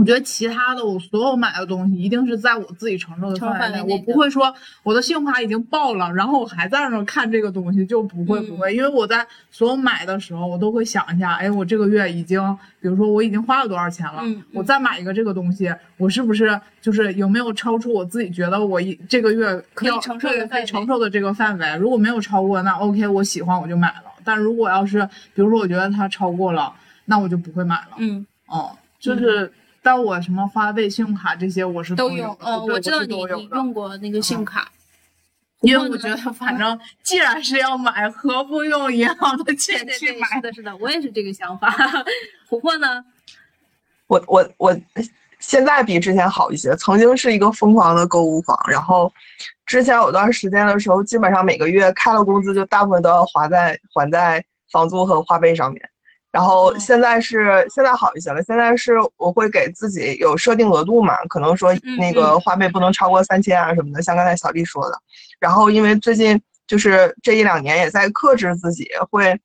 [0.00, 12.40] 我觉得其他的我所有买的东西一定是在我自己承受的范围内，我不会说我的信用卡已经爆了，然后我还在那看这个东西就不会不会，因为我在所有买的时候我都会想一下，哎，我这个月已经，
[12.80, 14.22] 比如说我已经花了多少钱了，
[14.54, 21.76] 我再买一个这个东西，我是不是就是有没有超出我自己觉得我一这个月可以承受的可以承受的这个范围？
[21.76, 24.04] 如果没有超过，那 OK，我喜欢我就买了。
[24.24, 26.72] 但如果要是比如说我觉得它超过了，
[27.04, 27.96] 那我就不会买了。
[27.98, 29.52] 嗯，哦，就是。
[29.82, 34.70] 但我什么花呗、信用卡这些我是都有，嗯，我知道你你用过那个信用卡，
[35.62, 40.26] 因为我觉得反正既然是要买，何不用银行的钱去买？
[40.34, 41.74] 是的，是的，我也是这个想法。
[42.48, 43.04] 琥珀呢？
[44.06, 44.78] 我我我
[45.38, 49.10] 现在比之前好一些，曾经是一个疯狂的购物狂，然后
[49.64, 55.89] 之前有段时间的时候，基本上每个月开了工资就大部分都要花在还在房租和花呗上面。
[56.32, 64.96] 然后现在是现在好一些了，现在是我会给自己有设定额度嘛，可能说那个花呗不能超过三千啊什么的，像刚才小丽说的。
[65.40, 69.36] 然后因为最近就是这一两年也在克制自己，会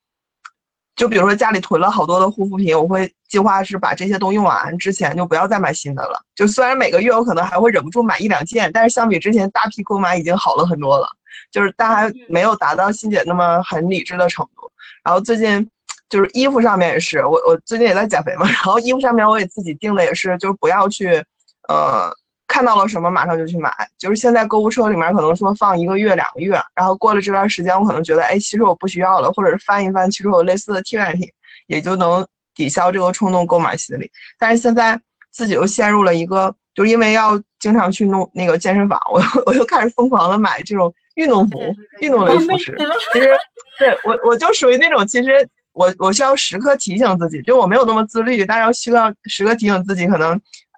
[0.96, 6.22] 就比如说家里囤了好多的护肤品，我会计划是把这些都用完之前就不要再买新的了。
[6.36, 11.08] 就虽然每个月我可能还会忍不住买一两件，但是相比之前大批购买已经好了很多了，
[11.52, 14.72] 就是但还没有达到欣姐那么很理智的程度。
[15.04, 15.68] 然后最近。
[16.16, 21.22] 就是衣服上面也是，我我最近也在减肥嘛， 然后衣服上面我也自己定的也是，就是不要去，
[21.68, 22.10] 呃，
[22.48, 23.70] 看到了什么马上就去买。
[23.98, 31.30] 就是现在购物车里面可能说放一个月两个月，然后过了这段时间，我可能觉得，哎，其实我不需要了，或者是翻一翻，其实有类似的替代品，
[31.68, 34.10] 也就能抵消这个冲动购买心理。
[34.40, 34.98] 但是现在
[35.34, 41.60] 自己又陷入了一个，就因为要经常去弄那个健身房，我我又开始疯狂的买这种运动服、
[42.00, 42.74] 运动类服饰。
[43.12, 43.30] 其实
[43.78, 45.46] 对我我就属于那种其实。
[45.76, 50.32] 我我需要时刻提醒自己，就我没有那么自律，但是要需要时刻提醒自己，可能，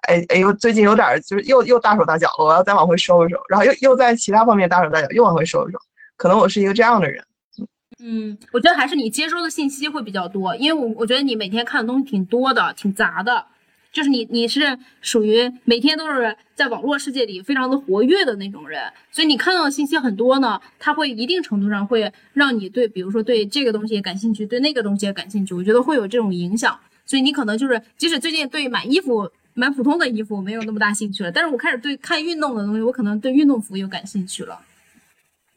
[0.08, 5.78] 哎哎呦，最近有点就是又又大手大脚了，我要再往回收一收，然后又又在其他方面大手大脚，又往回收一收。
[6.16, 7.24] 可能我是一个这样的人。
[8.00, 13.44] 嗯，我觉得还是你接收的信息会比较多，因为我我觉得你每天看的东西挺多的，挺杂的，
[13.98, 18.80] 就是你你是属于每天都是在网络世界里非常的活跃的那种人，
[19.10, 34.60] 所以你看到的信息很多呢，它会一定程度上会让你对，比如说对这个东西感兴趣，对那个东西也感兴趣，我觉得会有这种影响，所以你可能就是即使最近对买衣服买普通的衣服没有那么大兴趣了，但是我开始对看运动的东西，我可能对运动服又感兴趣了。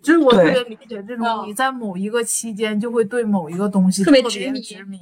[0.02, 1.48] 就是我特别理解这种嗯。
[1.48, 4.60] 你在某一个期间就会对某一个东西特别别执迷。
[4.62, 5.00] 执迷。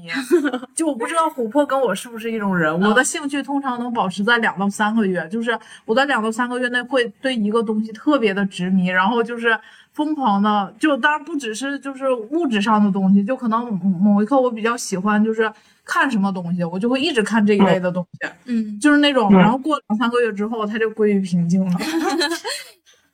[0.76, 9.58] 就我不知道琥珀跟我是不是一种人， 我的兴趣通常能保持在两到三个月，就是我在两到三个月内会对一个东西特别的执迷，然后就是
[9.94, 15.52] 疯狂的，就当然不只是就是物质上的东西，就可能某某一刻我比较喜欢就是
[15.84, 21.80] 看什么东西，我就会一直看这一类的东西，嗯，就是那种，嗯然后过两三个月之后，它就归于平静了。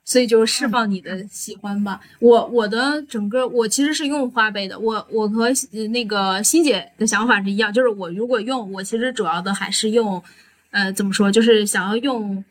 [0.06, 1.99] 所以就释放你的喜欢吧。
[2.20, 10.22] 我我的整个我其实是用花呗的，我我和呃那个欣姐的想法是一样，就是我如果用，我其实主要的还是用，
[10.70, 12.43] 呃，怎么说，就是想要用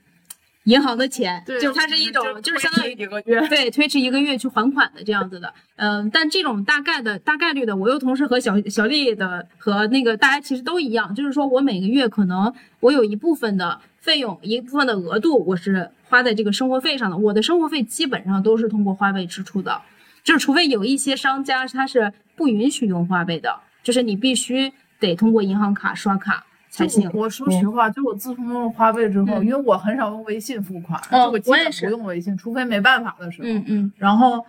[0.64, 3.46] 银行的钱，就是它是一种就是相当于一个月。
[3.48, 19.82] 对，推迟一个月去还款的这样子的，嗯，但这种大概的大概率的，我又同时和小小丽的和那个大家其实都一样，就是说我每个月可能我有一部分的费用，一部分的额度我是花在这个生活费上的，我的生活费基本上都是通过花呗支出的，
[20.22, 23.52] 就是除非有一些商家他是不允许用花呗的，
[23.82, 27.10] 就是你必须得通过银行卡刷卡才行。
[27.12, 33.48] 我说实话，就我自从用了花呗之后，嗯因为我很少用微信付款，我基本我也是不用微信，除非没办法的时候。
[33.48, 34.46] 嗯嗯然后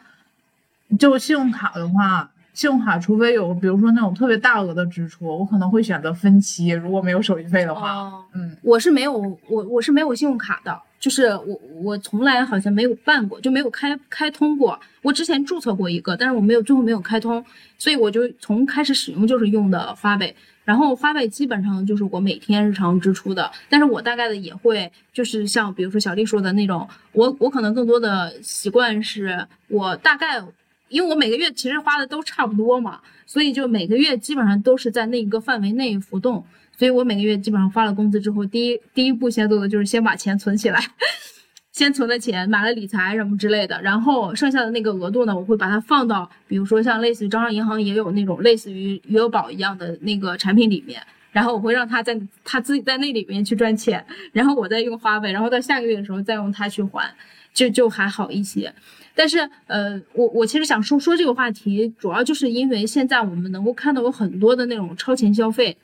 [1.00, 7.92] 就信用卡的话，信用卡除非有比如说那种特别大额的支出，我可能会选择分期，如果没有手续费的话。
[7.92, 8.24] 哦。
[8.36, 9.12] 嗯，我是没有
[9.50, 14.80] 我我是没有信用卡的，就是我我从来好像没有办过，就没有开开通过。
[15.04, 17.46] 我之前注册过一个，但是我没有最后没有开通，
[17.78, 20.36] 所以我就从开始使用就是用的花呗。
[20.64, 30.44] 然后花呗基本上就是我每天日常支出的，但是我大概的也会就是像比如说小丽说的那种，我我可能更多的习惯是我大概。
[30.88, 36.46] 因为我每个月其实花的都差不多嘛，所以就每个月基本上都是在那一个范围内浮动。
[36.78, 40.80] 所以我每个月基本上发了工资之后，第一第一步先做的就是先把钱存起来，
[41.72, 51.02] 先存了钱，买了理财什么之类的，然后剩下的那个额度呢，我会把它放到，比如说像类似于招商银行也有那种类似于余额宝一样的那个产品里面，
[51.32, 57.14] 然后我会让他在他自己在那里面去赚钱，然后我再用花呗，然后到下个月的时候再用它去还，
[57.54, 58.74] 就就还好一些。
[59.18, 65.78] 但是，呃，我我其实想说说这个话题，主要就是因为现在我们能够看到有很多的那种超前消费，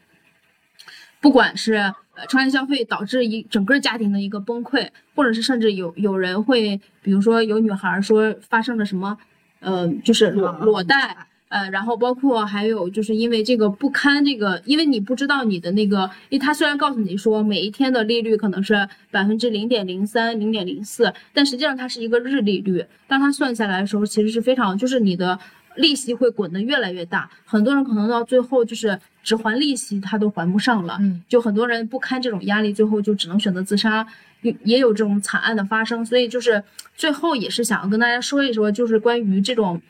[1.22, 9.17] 不管是呃超前消费导致一整个家庭的一个崩溃，或者是甚至有有人会，比如说有女孩说发生了什么，
[9.59, 11.15] 呃，就是裸裸贷，
[11.49, 25.38] 呃，然后包括还有就是因为这个不堪这个，因为你不知道你的那个，因为他虽然告诉你说每一天的利率可能是百分之零点零三、零点零四，但实际上它是一个日利率，当它算下来的时候，其实是非常就是你的
[25.76, 34.05] 利息会滚得越来越大，很多人可能到最后就是只还利息他都还不上了，嗯，就很多人不堪这种压力，最后就只能选择自杀，
[34.41, 36.05] 也也有这种惨案的发生。
[36.05, 36.63] 所以就是
[36.95, 39.82] 最后也是想要跟大家说一说，就是关于这种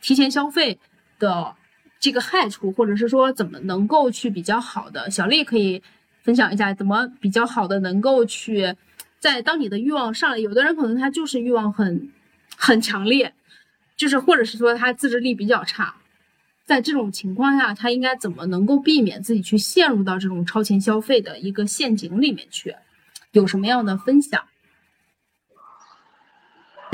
[0.00, 0.78] 提前消费
[1.18, 1.54] 的
[2.00, 5.80] 这个害处，或者是说怎么能够去比较好的，小丽可以
[6.22, 8.74] 分享一下怎么比较好的能够去
[9.20, 12.10] 在当你的欲望上来，有的人可能他就是欲望很
[12.56, 13.32] 很强烈，
[13.96, 15.94] 就是或者是说他自制力比较差。
[16.70, 22.76] 在这种情况下，他应该怎么能够避免自己去陷入到这种超前消费的一个陷阱里面去？
[23.32, 24.46] 有什么样的分享？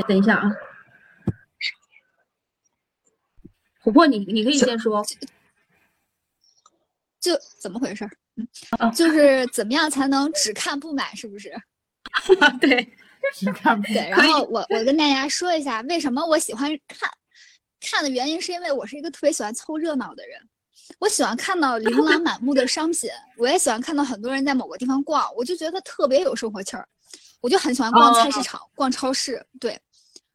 [0.08, 0.50] 等一下啊，
[3.84, 5.04] 琥珀，你你可以先说。
[7.20, 8.08] 就怎么回事
[8.94, 11.52] 就是怎么样才能只看不买，是不是？
[12.62, 12.96] 对，
[13.34, 17.10] 只看不对，然后我我跟大家说一下，为什么我喜欢看，
[17.80, 20.40] 看的原因是因为我是一个特别喜欢凑热闹的人，
[20.98, 26.88] 我喜欢看到 琳琅满目的商品，我也喜欢看到很多人在某个地方逛，我就觉得特别有生活气儿，
[27.40, 29.78] 我就很喜欢逛菜市场、逛超市，对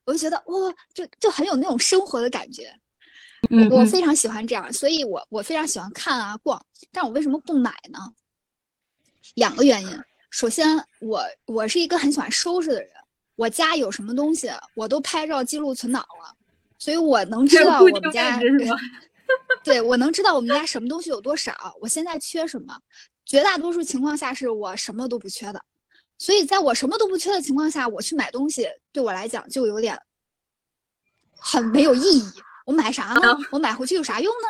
[0.05, 2.73] 我就觉得哇，就就很有那种生活的感觉。
[3.71, 7.99] 我非常喜欢这样，所以我我非常喜欢看啊逛，但我为什么不买呢？
[9.35, 9.99] 两个原因。
[10.29, 10.65] 首先，
[10.99, 12.89] 我我是一个很喜欢收拾的人，
[13.35, 16.35] 我家有什么东西我都拍照记录存档了，
[16.81, 18.39] 所以我能知道我们家？
[19.63, 22.75] 对我能知道我们家什么东西有多少，我现在缺什么。
[23.23, 25.63] 绝大多数情况下是我什么都不缺的，
[26.17, 29.95] 所以在我什么都不缺的情况下，我去买东西，对我来讲就有点
[31.37, 32.23] 很没有意义。
[32.65, 33.37] 我买啥呢？
[33.51, 34.47] 我买回去有啥用呢？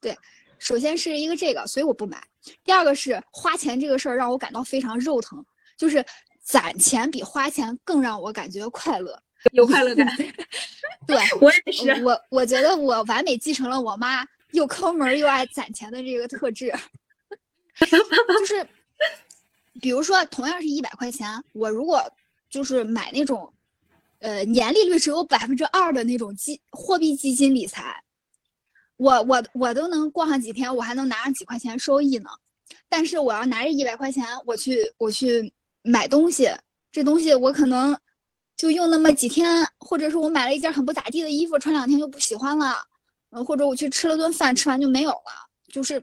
[0.00, 0.18] 对，
[0.58, 2.26] 首先是一个这个，所以我不买。
[2.64, 5.44] 第二个是花钱这个事儿让我感到非常肉疼，
[5.76, 6.02] 就是
[6.42, 10.06] 攒钱比花钱更让我感觉快乐，有快乐感。
[11.06, 16.72] 对我也是，我我觉得我完美继承了我妈又抠门又爱攒钱的这个特质，
[17.78, 18.66] 就是
[19.80, 22.02] 比如说同样是一百块钱，我如果
[22.48, 23.50] 就是买那种。
[24.20, 28.02] 呃，年利率只有百分之二的那种基货币基金理财，
[28.96, 32.30] 我我我都能过上几天，我还能拿上几块钱收益呢。
[32.88, 35.52] 但是我要拿着一百块钱，我去我去
[35.82, 36.48] 买东西，
[36.90, 37.94] 这东西我可能
[38.64, 42.82] 就用那么几天，或者是我买了一件很不咋地的衣服，穿两天就不喜欢了，
[43.28, 46.02] 嗯，或者我去吃了顿饭，吃完就没有了，就是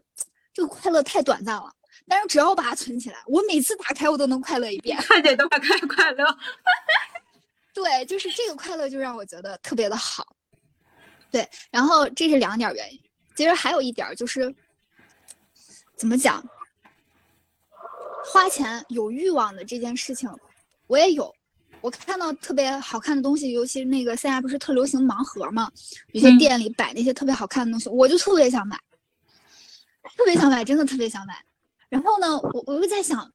[0.53, 1.73] 这个快乐太短暂了。
[2.07, 6.23] 但是只要我把它存起来，我每次打开我都能快乐一遍，看见都快快快乐。
[7.73, 10.23] 对，就是这个快乐就让我觉得特别的好。
[11.31, 13.01] 对，然后这是两点原因。
[13.35, 14.53] 其实还有一点就是，
[15.95, 16.47] 怎么讲，
[18.23, 20.29] 花钱有欲望的这件事情，
[20.85, 21.33] 我也有。
[21.81, 25.69] 我看到特别好看的东西，尤其那个现在不是特流行盲盒嘛，
[26.13, 28.79] 有些店里摆那些特别好看的东西，我就特别想买，
[30.15, 31.43] 特别想买，真的特别想买。
[31.89, 33.31] 然后呢，我我又在想。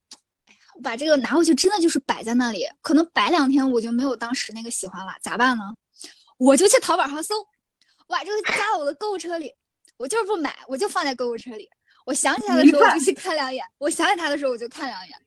[0.74, 5.64] 我把这个拿回去，真的就是摆在那里，可能摆两天我就没有当时那个喜欢了，咋办呢？
[6.36, 7.46] 我就去淘宝上搜，我
[8.08, 9.50] 把这个加到我的购物车里，
[9.96, 11.66] 我就是不买，我就放在购物车里。
[12.04, 15.18] 我想起来的时候我就去看两眼，我想起它的时候我就看两眼。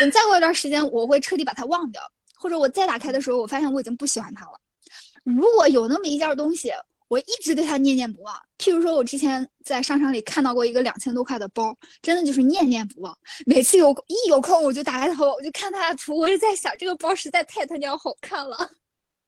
[0.00, 2.02] 等再过一段时间，我会彻底把它忘掉，
[2.40, 4.52] 或者我再打开的时候，我发现我已经不喜欢它了。
[5.22, 6.72] 如果有那么一件东西。
[7.10, 8.32] 我一直对它念念不忘。
[8.56, 13.18] 譬如说，我之前在商场里看到过一个两千多块的包，真的就是念念不忘。
[13.44, 18.56] 每次有一有空，我就打开淘宝，我就看它的图，我就在想，这个包实在太他娘好看了。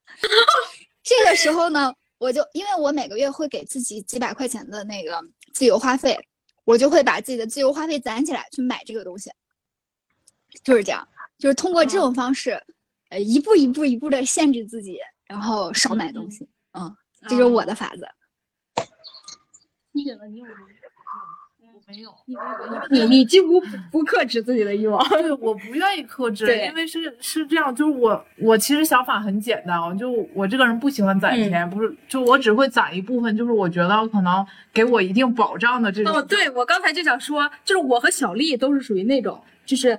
[1.03, 5.21] 这个时候呢，我就因为我每个月会给自己几百块钱的那个
[5.53, 6.17] 自由花费，
[6.63, 9.29] 我就会把自己的自由花费攒起来去买这个东西。
[10.63, 12.63] 就是这样，就是通过这种方式，
[13.13, 16.49] 呃，一步一步一步的限制自己，然后少买东西。
[16.73, 16.97] 嗯。
[17.29, 18.05] 这是我的法子。
[19.93, 20.53] 你觉得你有吗？
[21.63, 22.11] 我没有。
[22.91, 23.61] 你你几乎
[23.93, 25.09] 不克制自己的欲望。
[25.09, 36.17] 对，我不愿意克制，因为是是这样，就是我我其实想法很简单啊，就我这个人不喜欢攒钱，不是，就我只会攒一部分，就是我觉得可能给我一定保障的这种。
[36.17, 39.97] 哦，对，我刚才就想说，就是我和小丽都是属于那种，就是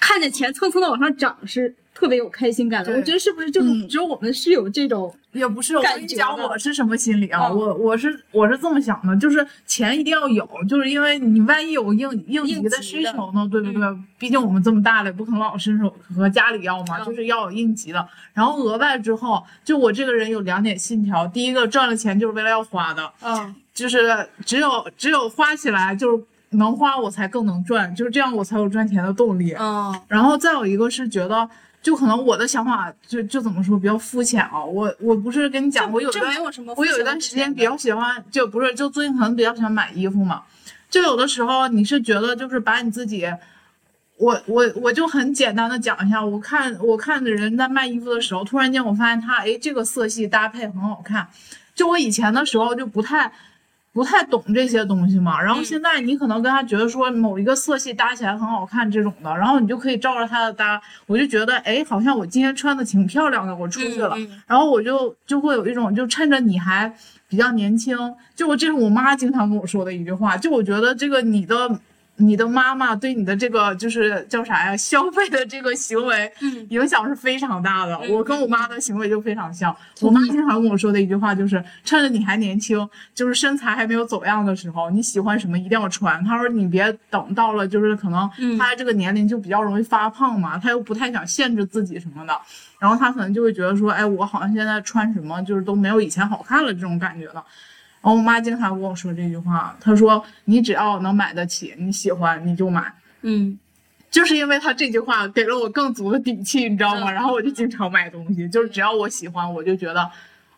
[0.00, 1.76] 看见钱蹭蹭的往上涨是。
[1.94, 7.52] 特别有开心感的，我觉得是不是就只有我们是有这种，也不是我跟你讲我是什么心理啊？
[7.52, 13.82] 我我是我是这么想的，就是钱一定要有，就是因为你万一有应应急的需求呢，对不对？
[14.18, 18.08] 毕竟我们这么大了，不可能老伸手和家里要嘛，就是要有应急的。
[18.32, 29.94] 然后额外之后，就我这个人有两点信条，第一个赚了钱就是为了要花的，嗯，就是只有只有花起来就是能花，我才更能赚，就是这样我才有赚钱的动力，嗯。
[30.08, 31.46] 然后再有一个是觉得。
[31.82, 36.34] 就可能我的想法就就怎么说比较肤浅啊，我我不是跟你讲，我有段
[36.76, 40.42] 我有一段时间比较喜欢，就不是就最近可能比较喜欢买衣服嘛，
[40.90, 43.26] 就有的时候你是觉得就是把你自己，
[44.18, 51.26] 我我我就很简单的讲一下，我看我看的人在卖衣服的时候，突然间我发现他哎这个色系搭配很好看，
[51.74, 53.32] 就我以前的时候就不太。
[53.92, 66.92] 不太懂这些东西嘛，然后现在你可能跟他觉得说某一个色系搭起来很好看这种的，然后你就可以照着他的搭，我就觉得哎，好像我今天穿的挺漂亮的，我出去了，然后我就就会有一种就趁着你还
[67.28, 67.96] 比较年轻，
[68.36, 71.80] 就我这是我妈经常跟我说的一句话，就我觉得这个你的。
[72.20, 74.76] 你的妈妈对你的这个就是叫啥呀？
[74.76, 77.98] 消费的这个行为，嗯，影响是非常大的。
[78.10, 79.74] 我跟我妈的行为就非常像。
[80.00, 86.22] 我妈经常跟我说的一句话就是：趁着你还年轻，就是身材还没有走样的时候，你喜欢什么一定要穿。
[86.24, 92.38] 她说你别等到了，就是可能她这个年龄就比较容易发胖嘛，她又不太想限制自己什么的，
[92.78, 97.44] 然后她可能就会觉得说，哎，我好像现在穿什么就是都没有以前好看了这种感觉了。
[98.02, 102.90] 然后我妈经常跟我说这句话，她说：“你只要能买得起，你喜欢你就买。”
[103.20, 103.58] 嗯，
[104.10, 107.10] 就是因为她这句话给了我更足的底气，你知道吗？
[107.12, 110.10] 然后我就经常买东西，就是只要我喜欢，我就觉得，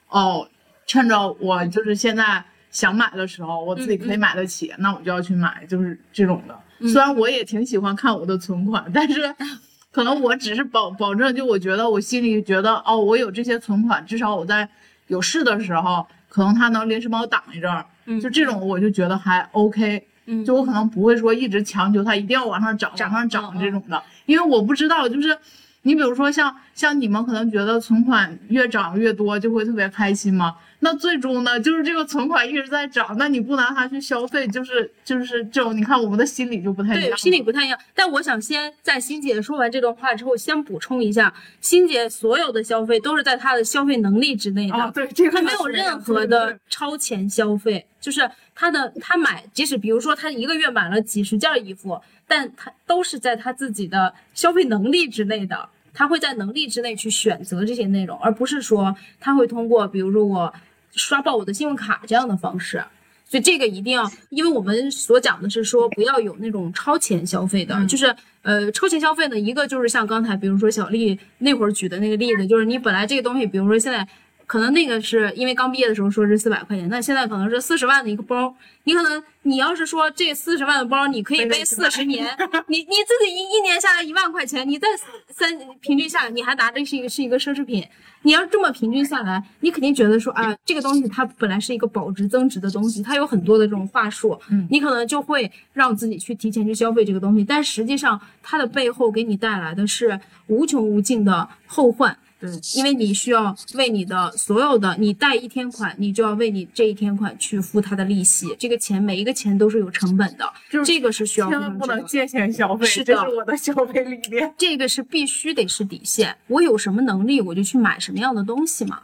[0.09, 0.49] 哦，
[0.87, 6.57] 趁着我就是现在想买的时候，我自己可以买得起，那我就要去买，就是这种的。
[6.89, 9.35] 虽然我也挺喜欢看我的存款，但是
[9.91, 14.69] 可能我只是保保证，就我觉得我心里觉得，哦，我有这些存款，至少我在
[15.09, 16.07] 有事的时候。
[16.33, 17.85] 可能他能临时帮我挡一阵儿，
[18.19, 20.03] 就这种我就觉得还 OK，
[20.47, 25.37] 就我可能不会说一直强求他一定要往上涨，往上涨这种的，因为我不知道，就是
[25.83, 30.55] 你比如说像像你们可能觉得存款越涨越多就会特别开心吗？
[30.85, 37.79] 那最终呢，就是这个存款一直在涨，那你不拿它去消费，就是就是这种，你看我们的心理就不太一样对，心理不太一样。
[37.95, 44.75] 但我想先在欣姐说完这段话之后，先补充一下，欣姐所有的消费都是在她的消费能力之内的。
[44.77, 60.53] 哦，对，这个他没有任何的超前消费，就是她的她买，即使比如说她一个月买了几十件衣服，但她都是在她自己的消费能力之内的，他会在能力之内去选择这些内容，而不是说他会通过比如说我
[60.93, 62.83] 刷爆我的信用卡这样的方式。
[63.25, 74.07] 所以这个一定要，因为我们所讲的是说不要有那种超前消费的，嗯就是呃超前消费呢，一个就是像刚才比如说小丽那会儿举的那个例子，就是你本来这个东西，比如说现在
[74.47, 78.55] 可能那个是因为刚毕业的时候说是四百块钱，那现在可能是四十万的一个包，
[78.85, 82.27] 你可能你要是说这四十万的包你可以背四十年，
[82.69, 84.89] 你你自己一一年下来一万块钱，你再
[85.29, 87.87] 三平均下来，你还拿着是一个是一个奢侈品，
[88.23, 94.67] 你要这么平均下来，你肯定觉得说啊，这个东西它本来是一个保值增值的东西，它有很多的这种话术，嗯。
[94.71, 102.17] 你可能就会让自己去提前去消费这个东西，但实际上它的背后给你带来的是无穷无尽的后患。
[102.43, 114.53] 对，因为你需要为你的所有的，你贷一天款，你就要为你这一天款去付它的利息，这个钱每一个钱都是有成本的，就是这个是需要千万不能借钱消费，是这是我的消费理念。
[114.59, 116.37] 这个是必须得是底线。
[116.49, 118.99] 我有什么能力，我就去买什么样的东西嘛。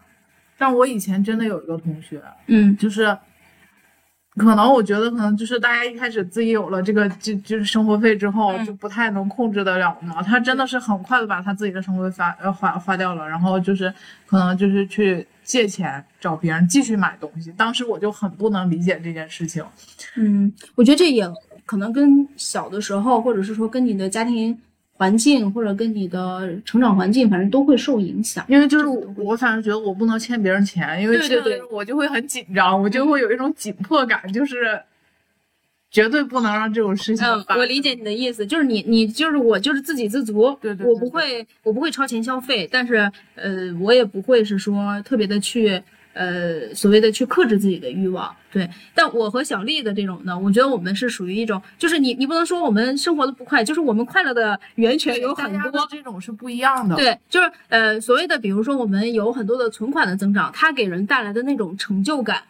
[0.58, 3.16] 但我以前真的有一个同学，嗯就是
[4.38, 10.22] 可能我觉得可能就是大家一开始自己有了这个就就是生活费之后，嗯就不太能控制得了嘛。
[10.22, 13.92] 他真的是很快的把他自己的生活费发呃花花掉了，然后就是
[14.26, 17.52] 可能就是去借钱找别人继续买东西。
[17.52, 19.64] 当时我就很不能理解这件事情。
[20.16, 21.28] 嗯，我觉得这也
[21.66, 24.58] 可能跟小的时候，或者是说跟你的家庭
[24.98, 28.44] 环境，或者跟你的成长环境，反正都会受影响。
[28.48, 34.82] 因为就是我反正觉得我不能欠别人钱，因为对对对欠了我就会很紧张，我就会有一种紧迫感，就是
[35.90, 37.60] 绝对不能让这种事情嗯，发生。
[37.60, 45.80] 我理解你的意思，就是你你就是我就是自给自足，对对对我不会我不会超前消费，但是呃我也不会是说特别的去
[46.18, 48.68] 呃所谓的去克制自己的欲望，对。
[48.92, 56.96] 但我和小丽的这种呢，我觉得我们是属于一种，就是你你不能说我们生活的不快，就是我们快乐的源泉有很多，这种是不一样的。
[56.96, 62.42] 对，就是呃，所谓的，比如说我们有很多的存款的增长，它给人带来的那种成就感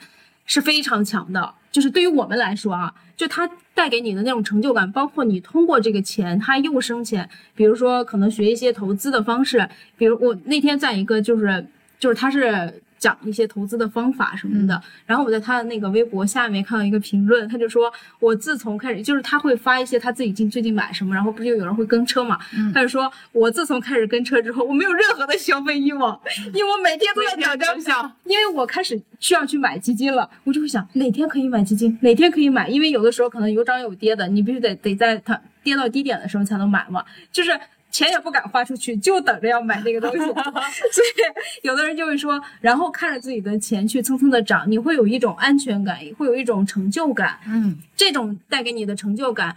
[0.46, 1.52] 是非常强的。
[1.70, 7.28] 就是对于我们来说啊，就它带给你的那种成就感，包括你通过这个钱，它又生钱。
[7.54, 9.68] 比如说，可能学一些投资的方式，
[9.98, 11.66] 比如我那天在一个就是
[11.98, 12.82] 就是它是。
[12.98, 22.38] 讲一些投资的方法什么的，然后我在他的那个微博下面看到一个评论，他就说，我自从开始就是他会发一些他自己近最近买什么，然后不就有人会跟车嘛，
[22.74, 26.20] 他就说我自从开始跟车之后，我没有任何的消费欲望，
[26.52, 37.58] 因为我每天都要想着想，因为我开始需要去买基金了，我就会想哪天可以买基金，哪天可以买，因为有的时候可能有涨有跌的，你必须得得在它跌到低点的时候才能买嘛，就是。
[37.90, 49.56] 钱也不敢花出去，就等着要买那个东西， 所以有的人就会说，然后看着自己的钱去蹭蹭的涨，你会有一种安全感，会有一种成就感，嗯，这种带给你的成就感，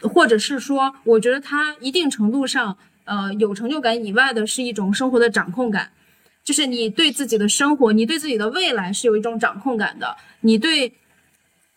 [0.00, 5.90] 或者是说，我觉得它一定程度上，呃，有成就感以外的是一种生活的掌控感，
[6.44, 10.92] 就是你对自己的生活，你对自己的未来是有一种掌控感的，你对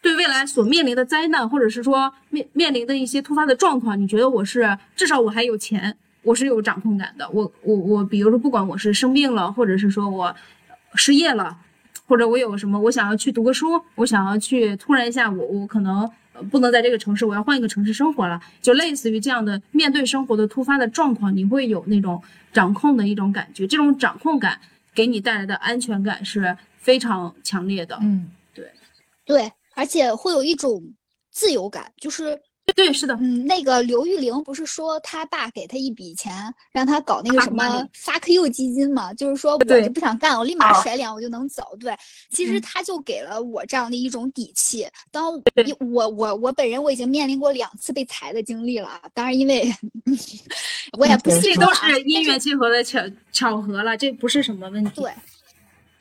[0.05, 10.35] 对未来所面临的灾难，或者是说面面临的一些突发的状况，你觉得我是至少我还有钱，我是有掌控感的，我我我，比如说不管我是生病了，或者是说我
[10.93, 11.57] 失业了。
[12.07, 22.21] 或者我有什么，我想要去读个书，我想要去突然一下，我我可能呃不能在这个城市，我要换一个城市生活了，就类似于这样的面对生活的突发的状况，你会有那种
[22.53, 24.59] 掌控的一种感觉，这种掌控感
[24.93, 27.97] 给你带来的安全感是非常强烈的。
[28.03, 28.69] 嗯，对。
[29.25, 30.81] 对，而且会有一种
[31.31, 32.39] 自由感，就是
[32.75, 36.33] 对，是的，嗯，那个刘玉玲不是说他爸给他一笔钱，
[36.71, 39.13] 让他搞那个什么 fuck you 基金嘛？
[39.13, 41.63] 就是说我就不想干，我立马啊甩脸我就能走。
[41.79, 41.95] 对，
[42.31, 44.87] 其实嗯他就给了我这样的一种底气。
[45.11, 45.31] 当
[45.91, 49.71] 我我我本人我已经面临过两次被裁的经历了啊，当然因为
[50.97, 52.99] 我也不信这都是因但缘际会的巧
[53.31, 55.01] 巧合了，这不是什么问题。
[55.01, 55.11] 对，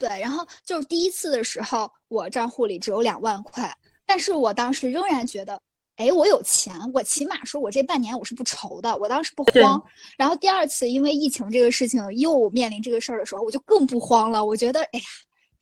[0.06, 3.74] 对，然后就是第一次的时候，我账户里只有两万块，
[4.04, 5.58] 但是我当时仍然觉得，
[5.96, 9.82] 哎，我有钱，我起码说我这半年我是不愁的，我当时不慌。
[10.18, 15.04] 然后第二次因为疫情这个事情又面临这个事儿的时候，我就更不慌了，我觉得，哎呀。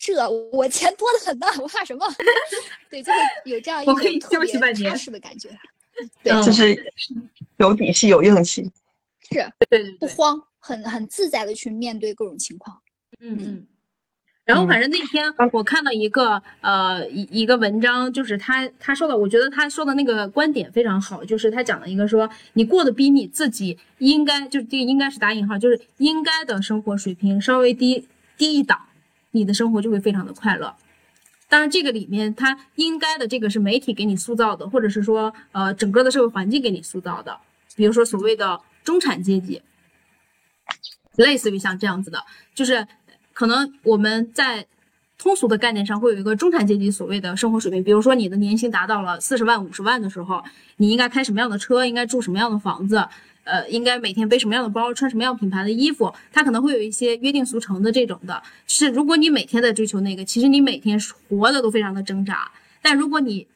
[0.04, 2.04] 这我钱多的很呢，我怕什么？
[2.90, 5.48] 对，就是有这样一我可以种特别休息半年踏实的感觉。
[6.24, 6.92] 对，嗯就是
[7.58, 8.68] 有底气有硬气。
[9.20, 9.34] 是
[9.70, 12.76] 对对对，不慌，很很自在的去面对各种情况。
[13.20, 13.66] 嗯嗯。
[14.44, 28.80] 然后反正那天我看到一个呃一一个文章，就是他他说的，我觉得他说的那个观点非常好，就是他讲了一个说你过得比你自己应该，就是这个应该是打引号，就是应该的生活水平稍微低低一档，
[29.30, 30.74] 你的生活就会非常的快乐。
[31.48, 37.38] 当然这个里面他应该的这个是媒体给你塑造的，或者是说呃整个的社会环境给你塑造的，
[37.76, 39.62] 比如说所谓的中产阶级，
[41.14, 42.24] 类似于像这样子的，
[42.56, 42.88] 就是。
[43.32, 44.66] 可能我们在
[45.18, 50.42] 通俗的概念上会有一个中产阶级所谓的生活水平，比如说你的年薪达到了四十万、五十万的时候，
[50.78, 53.06] 你应该开什么样的车，应该住什么样的房子，
[53.44, 58.42] 呃，应该每天背什么样的包，穿什么样品牌的衣服，他可能会有一些约定俗成的这种的。
[58.66, 60.98] 是如果你每天在追求那个，其实你每天
[61.28, 62.50] 活的都非常的挣扎。
[62.80, 63.46] 但如果你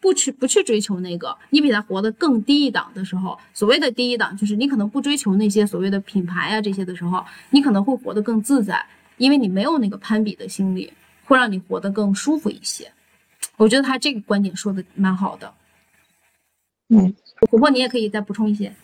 [0.00, 8.84] 不去不去追求那个，你比他活得更低一档的时候，所谓的低一档就是你可能不追求那些所谓的品牌啊这些的时候，你可能会活得更自在。
[9.22, 10.92] 因为你没有那个攀比的心理，
[11.24, 12.90] 会让你活得更舒服一些。
[13.56, 15.54] 我觉得他这个观点说的蛮好的。
[16.88, 18.74] 嗯，琥珀，你也可以再补充一些。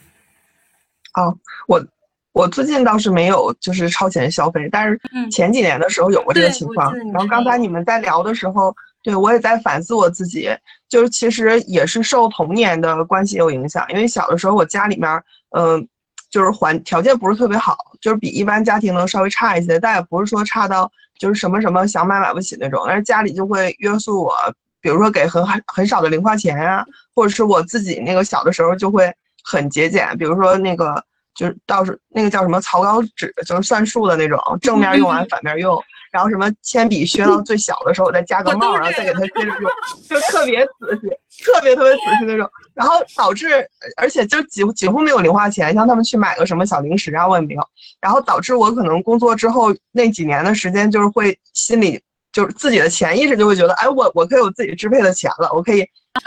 [1.15, 1.36] 哦，
[1.66, 1.85] 我
[2.31, 6.97] 我最近倒是没有就是超前消费，但是前几年的时候有过这个情况。
[7.12, 10.48] 然后刚才你们在聊的时候，对我也在反思我自己，
[10.89, 15.10] 就是其实也是受童年的关系有影响，因为小的时候我家里面，
[15.51, 15.89] 嗯。
[16.31, 22.85] 就是环条件不是特别好，就是比一般家庭能稍微差一些，但也不是说差到就是什么什么想买买不起那种。
[22.87, 24.35] 但是家里就会约束我，
[24.81, 26.85] 比如说给很很很少的零花钱啊，
[27.15, 31.03] 或者是我自己那个小的时候就会很节俭，比如说那个
[31.35, 35.83] 就是到时那个叫什么草稿纸，就是算数的那种，正面用完反面用。
[36.10, 39.70] 然后什么铅笔削到最小的时候，我再加个帽，然后再给它接着用，
[40.09, 41.09] 就特别仔细，
[41.44, 42.48] 特别特别仔细那种。
[42.74, 47.62] 然后导致，而且就几乎几乎没有零花钱，像他们去买个什么小零食啊，我也没有。
[48.01, 52.01] 然后导致我可能工作之后那几年的时间，就是会心里
[52.32, 55.85] 就是自己的潜意识就会觉得，哎，我我可以有自己支配的钱了，我可以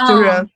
[0.08, 0.48] 就是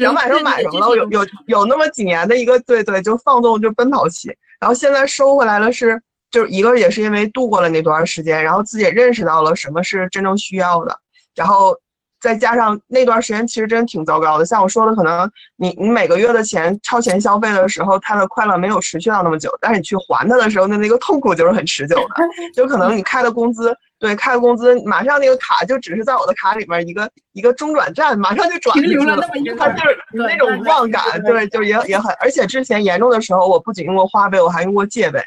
[0.00, 0.96] 想买什么买什么了。
[0.96, 4.28] 有有有那么几年的一个对对，就放纵就奔跑期。
[4.58, 6.02] 然后现在收回来了是。
[6.30, 10.98] 就是一个也是因为度过了那段时间，然后自己也认识到了什么是真正需要的，
[11.34, 11.76] 然后
[12.20, 14.44] 再加上那段时间其实真挺糟糕的。
[14.44, 22.14] 像我说的，可能你你每个月的钱超前消费的时候，他的快乐没有持续到那么久，但是你去还他的时候，那那个痛苦就是很持久的。
[22.54, 28.82] 就可能你开的工资，对，开的工资，马上那个卡就只是在我的卡里面一个一个中转站，马上就转了
[29.16, 35.22] 那么一他就是那种忘感，对，就也也很，而且之前严重的时候，我不仅用过花呗，我还用过借呗。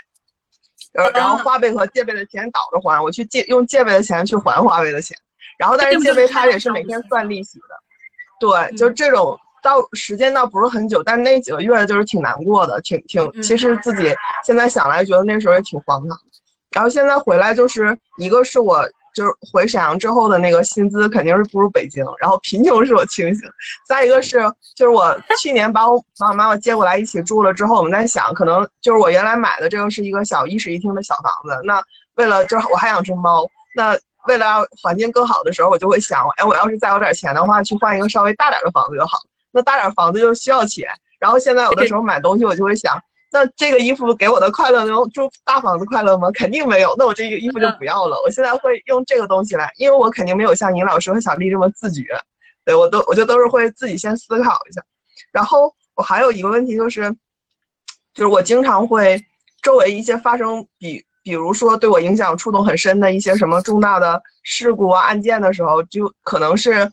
[0.91, 5.17] 然然后花呗和借呗的钱倒着还，我去借用借呗的钱去还花呗的钱，
[5.57, 7.65] 然后但是借呗它也是每天算利息的，
[8.39, 14.13] 对，就这种到时间倒不是很久，但是那几个月就是挺难过的，挺挺，其实自己
[14.45, 16.17] 现在想来觉得那时候也挺荒唐，
[16.71, 18.89] 然后现在回来就是一个是我。
[19.13, 23.49] 就是回沈阳之后的那个薪资肯定是不如北京，然后贫穷是我清醒。
[23.87, 24.39] 再一个是，
[24.75, 31.81] 就是我去年把我把我妈妈接过来一起住了之后，我们在想，可能就是我原来买的这个是一个小一室一厅的小房子，那
[32.15, 33.45] 为了就是我还养只猫，
[33.75, 39.17] 那为了环境更好的时候，我就会想，哎，我要是再有点钱的话，去换一个稍微大点的房子就好。
[39.51, 40.87] 那大点房子就需要钱，
[41.19, 42.95] 然后现在有的时候买东西，我就会想。
[43.31, 46.31] 那这个衣服给我的快乐能住大房子快乐吗？
[46.31, 46.95] 肯定没有。
[46.97, 48.19] 那我这个衣服就不要了。
[48.25, 52.03] 我现在会用这个东西来，因为我肯定没有像尹老师和小丽这么自觉。
[52.65, 54.81] 对我都，我就都是会自己先思考一下。
[55.31, 57.11] 然后我还有一个问题就是，
[58.15, 59.23] 就是我经常会
[59.61, 66.91] 周围一些发生比，比如说对我影响触动很深的一些什么重大的事故啊案件的时候，就可能是，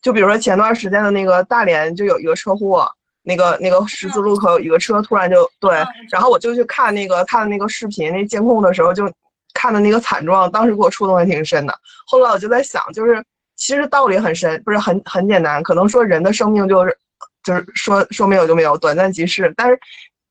[0.00, 2.90] 就比如说前段时间的那个大连就有一个车祸。
[3.24, 9.10] 那个那个十字路口有一个车突然就对，然后我就去看那个他的那个视频，那监控的时候就
[9.54, 11.74] 看的那个惨状，当时给我触动还挺深的。
[12.06, 13.24] 后来我就在想，就是
[13.56, 15.62] 其实道理很深，不是很很简单。
[15.62, 16.96] 可能说人的生命就是
[17.42, 19.52] 就是说说没有就没有，短暂即逝。
[19.56, 19.78] 但是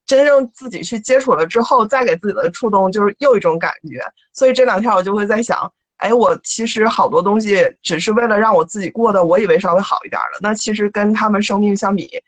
[0.06, 4.04] 真正自己去接触了之后，再给自己的触动就是又一种感觉。
[4.34, 12.22] 所以这两天我就会在想，哎，我其实好多东西只是为了让我自己过得我以为稍微好一点了，那其实跟他们生命相比。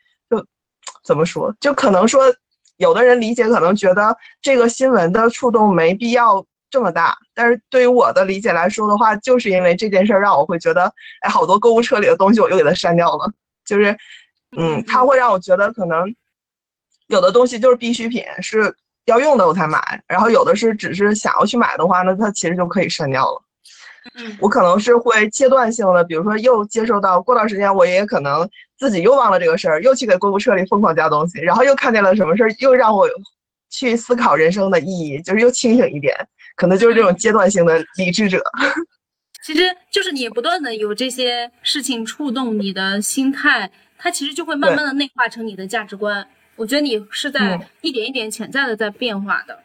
[1.06, 1.54] 怎么说？
[1.60, 2.24] 就可能说，
[2.78, 13.32] 有的人理解可能觉得这个新闻的触动没必要这么大，但是对于我的理解来说的话，就是因为这件事让我会觉得，哎，好多购物车里的东西我又给它删掉了。
[13.64, 13.96] 就是，
[14.56, 16.12] 嗯，它会让我觉得可能
[17.06, 18.74] 有的东西就是必需品，是
[19.04, 23.42] 要用的我才买，然后有的是只是想要去买的话，那它其实就可以删掉了。
[24.40, 33.08] 我可能是会阶段性的，比如说又接受到，过段时间我也可能自己又忘了这个事儿，又去给购物车里疯狂加东西，然后又看见了什么事儿，又让我
[33.70, 36.14] 去思考人生的意义，就是又清醒一点，
[36.56, 38.42] 可能就是这种阶段性的理智者。
[39.44, 39.62] 其实
[39.92, 46.26] 就是你不断的有这些事情触动你的心态，它其实就会慢慢的内化成你的价值观。
[46.56, 49.56] 我觉得你是在一点一点潜在的在变化的。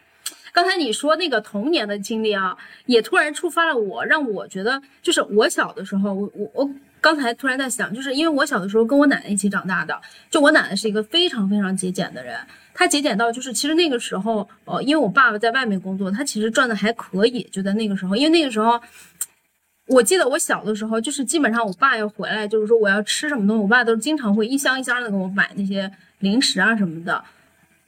[0.53, 6.69] 刚才你说那个童年的经历啊，也突然触发了我，让我觉得就是我小的时候，我我我
[6.99, 9.99] 刚才突然在想，就是因为我小的时候跟我奶奶一起长大的，
[10.30, 12.38] 就我奶奶是一个非常非常节俭的人，
[12.73, 18.80] 她节俭到就是其实那个时候，呃，因为我爸爸在外面工作，他其实赚的还可以，就在那个时候，因为那个时候，
[19.88, 27.23] 我记得我小的时候，就是基本上我爸要回来，就是说我要吃什么东西，我爸都经常会一箱一箱的给我买那些零食啊什么的。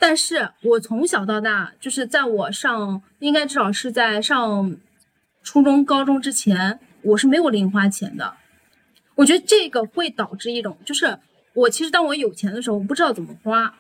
[0.04, 4.76] 但是我从小到大，就是在我上，应该至少是在上
[5.42, 8.34] 初中、高中之前，我是没有零花钱的。
[9.16, 11.18] 我觉得这个会导致一种，就是
[11.54, 13.76] 我其实当我有钱的时候，我不知道怎么花，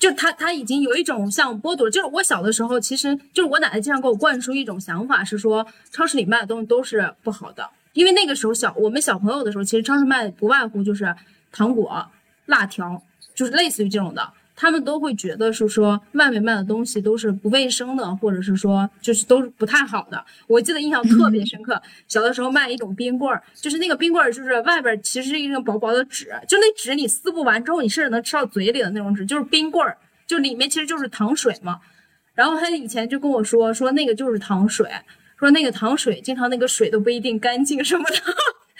[0.00, 11.14] 就他他已经有一种像剥夺，就是我小的时候，其实就是我奶奶经常给我灌输一种想法，是说超市里卖的东西都是不好的，因为那个时候小我们小朋友的时候，其实超市卖不外乎就是
[11.52, 12.10] 糖果、
[12.46, 13.00] 辣条，
[13.32, 14.32] 就是类似于这种的。
[14.60, 20.22] 他们都会觉得是说外面卖的东西都是不卫生的，或者是说就是都是不太好的。
[20.46, 29.96] 我记得印象特别深刻，小的时候卖一种冰棍儿，就是那个冰棍儿就是外边其实是一个薄薄的纸，就那纸你撕不完之后，你甚至能吃到嘴里的那种纸，就是冰棍儿，
[30.26, 31.80] 就里面其实就是糖水嘛。
[32.34, 34.86] 然后他以前就跟我说说那个就是糖水，
[35.38, 38.16] 说那个糖水经常那个水都不一定干净什么的。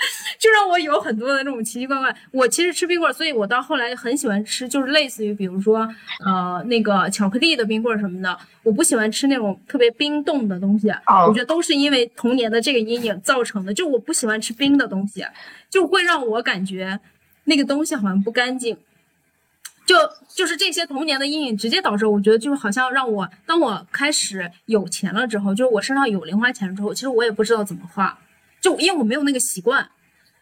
[0.38, 2.14] 就让我有很多的那种奇奇怪怪。
[2.30, 5.88] 我其实吃冰棍，所以我到后来很喜欢吃，就是类似于比如说，
[6.24, 8.38] 呃，那个巧克力的冰棍什么的。
[8.62, 10.90] 我不喜欢吃那种特别冰冻的东西，
[11.26, 13.72] 我觉得都是因为童年的这个阴影造成的。
[13.72, 15.24] 就我不喜欢吃冰的东西，
[15.70, 17.00] 就会让我感觉
[17.44, 18.76] 那个东西好像不干净。
[19.86, 19.96] 就
[20.28, 28.16] 就是这些童年的阴影，直接导致我觉得就是好像让我，当我开始有钱了之后，就是我身上有零花钱之后，其实我也不知道怎么花。
[28.60, 29.88] 就因为我没有那个习惯，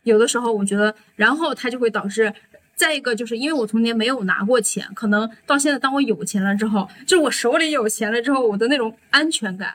[0.03, 2.33] 有的时候我觉得，然后它就会导致，
[2.75, 9.75] 再一个就是因为我童年没有拿过钱，可能到现在当我有钱了之后，就我手里有钱了之后，我的那种安全感，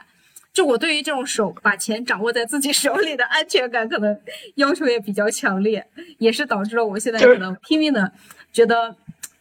[0.54, 4.20] 就我对于这种手把钱掌握在自己手里的安全感，可能
[4.56, 5.86] 要求也比较强烈，
[6.18, 8.12] 也是导致了我现在可能拼命的
[8.52, 8.96] 觉得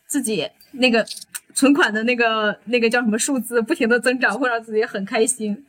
[0.07, 1.07] 自己那个
[1.55, 5.65] 存款的那个那个叫什么数字不停的增长，会让自己很开心。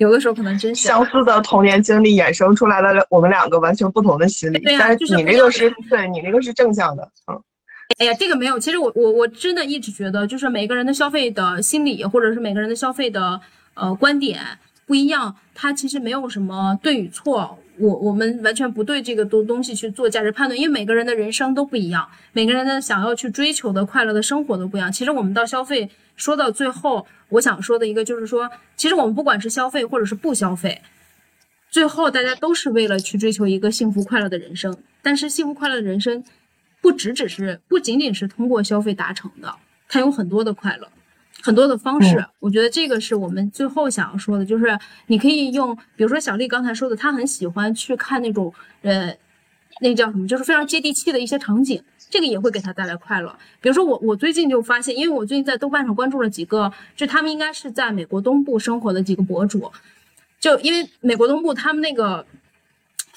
[0.00, 7.38] 有的时候可能真相似的童年经历衍生出来了我们两个完全不同的心理，但是你那个是对你那个是正向的，嗯。
[7.98, 13.38] 哎呀，这个没有，其实我我我真的一直觉得，就是每个人的消费的心理，或者是每个人的消费的
[13.74, 14.40] 呃观点
[14.86, 17.58] 不一样，它其实没有什么对与错。
[17.80, 24.92] 我我们完全不对这个东东西去做价值判断，因为每个人的人生都不一样，每个人的想要去追求的快乐的生活都不一样。
[24.92, 30.82] 其实我们到消费说到最后，我想说的一个就是说，其实我们不管是消费或者是不消费，
[31.70, 34.76] 最后大家都是为了去追求一个幸福快乐的人生。
[35.02, 36.22] 但是幸福快乐的人生，
[36.82, 39.54] 不只只是不仅仅是通过消费达成的，
[39.88, 40.88] 它有很多的快乐。
[41.42, 48.52] 很多的方式，我觉得这个是我们最后想要说的，就是你可以用，比如说小丽刚才说的，她很喜欢去看那种，
[48.82, 49.16] 呃，
[49.80, 53.34] 那叫什么，就是非常接地气的一些场景，这个也会给她带来快乐。
[53.60, 59.72] 比如说我，我最近就发现，因为我最近在豆瓣上关注了几个，就他们应该是在美国东部生活的几个博主，
[60.38, 62.26] 就因为美国东部他们那个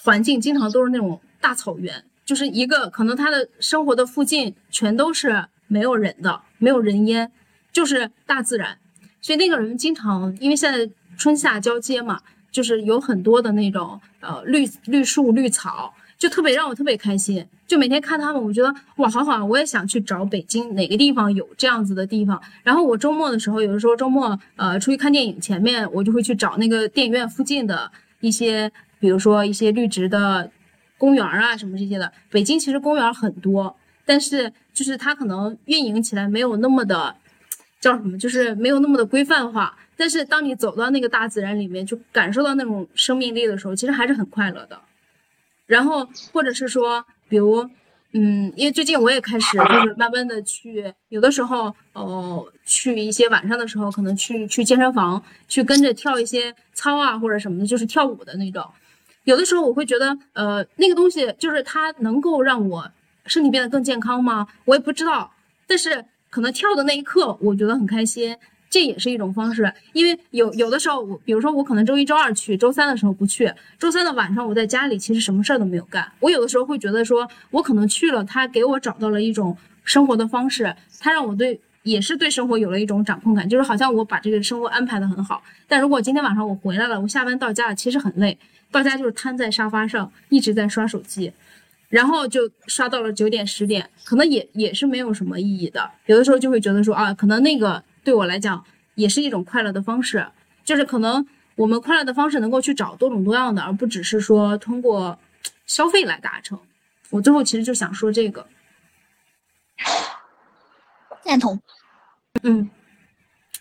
[0.02, 7.30] 环境经常都是那种大草原，就是一个可能他的生活的附近全都是没有人的，没有人烟。
[7.74, 8.78] 就是大自然，
[9.20, 10.88] 所以那个人经常因为现在
[11.18, 12.22] 春夏交接嘛，
[12.52, 17.46] 就是有很多的那种呃绿绿树绿草，就特别让我特别开心。
[17.66, 22.40] 就每天看他们，我觉得哇，好好，我也想去找北京哪个地方有这样子的地方。
[22.62, 30.52] 然后我周末的时候，有的时候周末呃出去看电影，前面我就会去找那个电影院附近的一些，比如说一些绿植的
[31.00, 32.12] 公园啊什么这些的。
[32.30, 33.76] 北京其实公园很多，
[34.06, 37.16] 但是就是它可能运营起来没有那么的。
[37.84, 38.18] 叫什么？
[38.18, 44.80] 就是没有那么的规范化，但是当你走到那个大自然里面，就感受到那种生命力的时候，其实还是很快乐的。
[45.66, 47.70] 然后或者是说，比如，
[48.14, 58.66] 嗯，因为最近我也开始就是慢慢的去，有的时候，哦，去一些晚上的时候，可能去去健身房，去跟着跳一些操啊或者什么的，就是跳舞的那种。
[59.26, 62.90] 有的时候我会觉得，呃，那个东西就是它能够让我
[63.26, 64.48] 身体变得更健康吗？
[64.64, 65.30] 我也不知道，
[65.68, 66.06] 但是。
[66.34, 68.36] 可能跳的那一刻，我觉得很开心，
[68.68, 69.72] 这也是一种方式。
[69.92, 76.12] 因为有有的时候，我比如说我可能周一周二去，周三的时候不去，周三的晚上我在家里，其实什么事儿都没有干。
[76.20, 85.44] 我有的时候会觉得说，我可能去了，他给我找到了一种生活的方式，他让我对也是对生活有了一种掌控感，就是好像我把这个生活安排的很好。
[85.68, 88.36] 但如果今天晚上我回来了，我下班到家了，其实很累，
[88.72, 91.32] 到家就是瘫在沙发上一直在刷手机，
[91.94, 95.92] 然后就刷到了九点十点，可能也也是没有什么意义的。
[96.08, 98.66] 有的时候就会觉得说啊，可能那个对我来讲
[98.96, 100.26] 也是一种快乐的方式，
[100.66, 101.24] 就是可能
[101.56, 105.20] 我们快乐的方式能够去找多种多样的，而不只是说通过
[105.68, 106.60] 消费来达成。
[107.12, 108.48] 我最后其实就想说这个，
[111.22, 111.62] 赞同。
[112.42, 112.72] 嗯，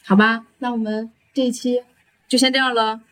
[0.07, 1.83] 好吧，那我们这一期
[2.29, 3.03] 就先这样了，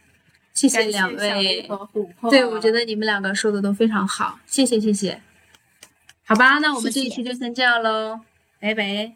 [0.52, 1.66] 谢谢两位。
[1.68, 5.20] 和琥珀对，我觉得你们两个说的都非常好，谢谢谢谢。
[6.24, 8.20] 好吧，那我们这一期就先这样喽，
[8.60, 9.12] 拜拜。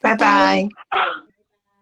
[0.00, 0.68] 拜拜。